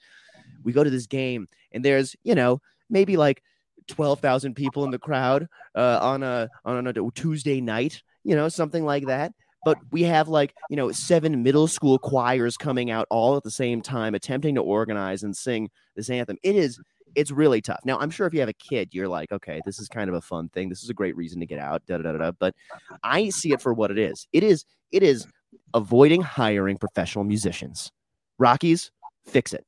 we 0.64 0.72
go 0.72 0.84
to 0.84 0.90
this 0.90 1.06
game 1.06 1.48
and 1.72 1.84
there's, 1.84 2.16
you 2.24 2.34
know, 2.34 2.60
maybe 2.90 3.16
like 3.16 3.42
12,000 3.88 4.54
people 4.54 4.84
in 4.84 4.90
the 4.90 4.98
crowd 4.98 5.46
uh, 5.74 5.98
on 6.00 6.22
a 6.22 6.48
on 6.64 6.86
a 6.86 6.92
Tuesday 7.14 7.60
night, 7.60 8.02
you 8.22 8.34
know, 8.34 8.48
something 8.48 8.84
like 8.84 9.06
that. 9.06 9.32
But 9.64 9.78
we 9.92 10.02
have 10.02 10.28
like, 10.28 10.54
you 10.68 10.76
know, 10.76 10.92
seven 10.92 11.42
middle 11.42 11.66
school 11.66 11.98
choirs 11.98 12.56
coming 12.56 12.90
out 12.90 13.06
all 13.10 13.36
at 13.36 13.44
the 13.44 13.50
same 13.50 13.80
time 13.80 14.14
attempting 14.14 14.56
to 14.56 14.62
organize 14.62 15.22
and 15.22 15.34
sing 15.34 15.70
this 15.96 16.10
anthem. 16.10 16.36
It 16.42 16.54
is 16.54 16.78
it's 17.14 17.30
really 17.30 17.60
tough. 17.60 17.80
Now, 17.84 17.98
I'm 17.98 18.10
sure 18.10 18.26
if 18.26 18.34
you 18.34 18.40
have 18.40 18.48
a 18.48 18.54
kid, 18.54 18.88
you're 18.92 19.08
like, 19.08 19.30
okay, 19.32 19.60
this 19.64 19.78
is 19.78 19.88
kind 19.88 20.08
of 20.08 20.16
a 20.16 20.20
fun 20.20 20.48
thing. 20.48 20.68
This 20.68 20.82
is 20.82 20.90
a 20.90 20.94
great 20.94 21.16
reason 21.16 21.40
to 21.40 21.46
get 21.46 21.58
out, 21.58 21.86
da 21.86 21.98
da 21.98 22.12
da 22.12 22.18
da. 22.18 22.32
But 22.32 22.54
I 23.02 23.30
see 23.30 23.52
it 23.52 23.60
for 23.60 23.72
what 23.72 23.90
it 23.90 23.98
is. 23.98 24.26
It 24.32 24.42
is 24.42 24.64
it 24.92 25.02
is 25.02 25.26
avoiding 25.72 26.22
hiring 26.22 26.76
professional 26.76 27.24
musicians. 27.24 27.90
Rockies, 28.38 28.90
fix 29.26 29.52
it. 29.52 29.64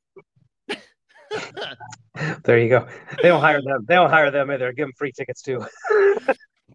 There 2.44 2.58
you 2.58 2.68
go. 2.68 2.86
They 3.22 3.28
don't 3.28 3.40
hire 3.40 3.60
them. 3.62 3.84
They 3.88 3.94
don't 3.94 4.10
hire 4.10 4.30
them 4.30 4.50
either. 4.50 4.72
Give 4.72 4.86
them 4.86 4.92
free 4.96 5.12
tickets 5.12 5.42
too. 5.42 5.64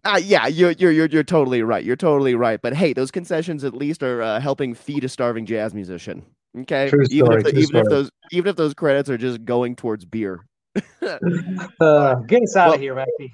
Uh, 0.04 0.20
yeah, 0.22 0.46
you're, 0.48 0.72
you're 0.72 0.90
you're 0.90 1.06
you're 1.06 1.22
totally 1.22 1.62
right. 1.62 1.84
You're 1.84 1.96
totally 1.96 2.34
right. 2.34 2.60
But 2.60 2.74
hey, 2.74 2.92
those 2.92 3.10
concessions 3.10 3.62
at 3.62 3.74
least 3.74 4.02
are 4.02 4.20
uh, 4.22 4.40
helping 4.40 4.74
feed 4.74 5.04
a 5.04 5.08
starving 5.08 5.46
jazz 5.46 5.74
musician. 5.74 6.24
Okay, 6.58 6.90
True 6.90 7.04
even 7.10 7.32
if 7.32 7.44
the, 7.44 7.52
true 7.52 7.60
even 7.60 7.76
if 7.76 7.88
those 7.88 8.10
even 8.32 8.50
if 8.50 8.56
those 8.56 8.74
credits 8.74 9.08
are 9.08 9.18
just 9.18 9.44
going 9.44 9.76
towards 9.76 10.04
beer. 10.04 10.40
Uh, 11.80 12.14
get 12.26 12.42
us 12.42 12.56
out 12.56 12.66
Well- 12.68 12.74
of 12.74 12.80
here, 12.80 12.94
Mackie. 12.94 13.32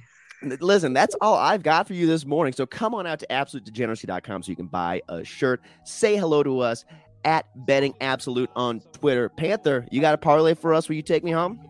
Listen, 0.61 0.93
that's 0.93 1.17
all 1.21 1.35
I've 1.35 1.65
got 1.65 1.89
for 1.89 1.95
you 1.95 2.07
this 2.07 2.25
morning. 2.25 2.53
So 2.53 2.65
come 2.65 2.95
on 2.95 3.07
out 3.09 3.19
to 3.21 3.27
absolutedegeneracy.com 3.29 4.45
so 4.45 4.51
you 4.51 4.57
can 4.57 4.69
buy 4.69 5.03
a 5.09 5.25
shirt. 5.25 5.61
Say 5.85 6.17
hello 6.17 6.45
to 6.45 6.61
us 6.61 6.85
at 7.29 7.45
Betting 7.67 7.93
Absolute 8.01 8.49
on 8.57 8.81
Twitter. 8.95 9.29
Panther, 9.29 9.87
you 9.91 10.01
got 10.01 10.15
a 10.15 10.19
parlay 10.19 10.55
for 10.55 10.73
us? 10.73 10.89
Will 10.89 10.97
you 10.97 11.03
take 11.03 11.23
me 11.23 11.31
home? 11.31 11.61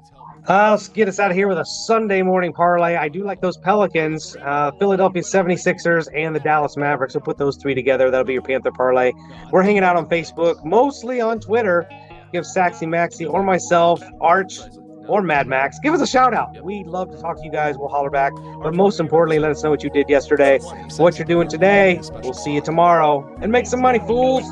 Uh, 0.49 0.71
let's 0.71 0.87
get 0.87 1.09
us 1.09 1.19
out 1.19 1.33
of 1.33 1.37
here 1.37 1.49
with 1.49 1.59
a 1.59 1.65
Sunday 1.65 2.23
morning 2.23 2.53
parlay. 2.53 2.95
I 2.95 3.09
do 3.09 3.25
like 3.25 3.41
those 3.41 3.59
Pelicans, 3.59 4.37
uh, 4.41 4.71
Philadelphia 4.79 5.21
76ers, 5.21 6.07
and 6.15 6.35
the 6.35 6.39
Dallas 6.39 6.77
Mavericks. 6.77 7.15
So 7.15 7.21
put 7.21 7.39
those 7.39 7.57
three 7.57 7.75
together. 7.75 8.09
That'll 8.09 8.25
be 8.25 8.35
your 8.35 8.43
Panther 8.43 8.71
parlay. 8.71 9.13
We're 9.51 9.65
hanging 9.65 9.83
out 9.83 9.97
on 9.97 10.09
Facebook, 10.09 10.65
mostly 10.65 11.21
on 11.21 11.41
Twitter. 11.41 11.89
Give 12.33 12.45
Saxy 12.45 12.87
Maxi 12.87 13.29
or 13.29 13.43
myself, 13.43 14.01
Arch, 14.21 14.61
or 15.09 15.23
Mad 15.23 15.49
Max. 15.49 15.81
Give 15.81 15.93
us 15.93 16.01
a 16.01 16.07
shout 16.07 16.35
out. 16.35 16.63
We'd 16.63 16.87
love 16.87 17.11
to 17.11 17.21
talk 17.21 17.37
to 17.39 17.45
you 17.45 17.51
guys. 17.51 17.77
We'll 17.77 17.89
holler 17.89 18.11
back. 18.11 18.33
But 18.63 18.75
most 18.75 19.01
importantly, 19.01 19.41
let 19.41 19.51
us 19.51 19.65
know 19.65 19.71
what 19.71 19.83
you 19.83 19.91
did 19.91 20.09
yesterday, 20.09 20.61
what 20.99 21.19
you're 21.19 21.27
doing 21.27 21.49
today. 21.49 22.01
We'll 22.23 22.33
see 22.33 22.55
you 22.55 22.61
tomorrow. 22.61 23.37
And 23.43 23.51
make 23.51 23.67
some 23.67 23.81
money, 23.81 23.99
fools. 23.99 24.45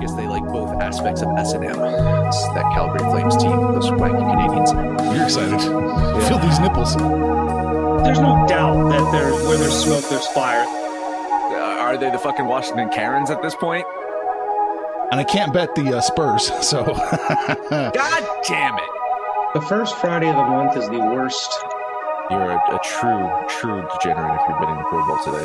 I 0.00 0.04
guess 0.04 0.14
they 0.14 0.26
like 0.26 0.46
both 0.46 0.80
aspects 0.80 1.20
of 1.20 1.28
S 1.36 1.52
and 1.52 1.62
M. 1.62 1.72
It's 1.72 2.48
that 2.54 2.64
Calgary 2.72 3.00
Flames 3.10 3.36
team, 3.36 3.50
those 3.50 3.90
wanky 3.90 4.24
Canadians. 4.32 4.72
You're 5.14 5.24
excited. 5.24 5.60
Feel 6.26 6.38
these 6.38 6.58
nipples. 6.58 6.96
There's 6.96 8.18
no 8.18 8.46
doubt 8.48 8.88
that 8.88 9.12
there, 9.12 9.30
where 9.30 9.58
there's 9.58 9.78
smoke, 9.78 10.08
there's 10.08 10.26
fire. 10.28 10.64
Uh, 10.66 11.82
are 11.82 11.98
they 11.98 12.08
the 12.08 12.18
fucking 12.18 12.46
Washington 12.46 12.88
Karens 12.88 13.28
at 13.28 13.42
this 13.42 13.54
point? 13.54 13.84
And 15.12 15.20
I 15.20 15.24
can't 15.24 15.52
bet 15.52 15.74
the 15.74 15.98
uh, 15.98 16.00
Spurs, 16.00 16.46
so. 16.66 16.82
God 16.82 18.42
damn 18.48 18.78
it! 18.78 18.90
The 19.52 19.60
first 19.60 19.98
Friday 19.98 20.30
of 20.30 20.36
the 20.36 20.44
month 20.44 20.78
is 20.78 20.88
the 20.88 20.98
worst. 20.98 21.52
You're 22.30 22.52
a, 22.52 22.56
a 22.56 22.80
true, 22.82 23.30
true 23.50 23.86
degenerate 23.98 24.40
if 24.40 24.48
you're 24.48 24.60
betting 24.60 24.76
the 24.76 24.84
Pro 24.84 25.06
Bowl 25.06 25.18
today. 25.22 25.44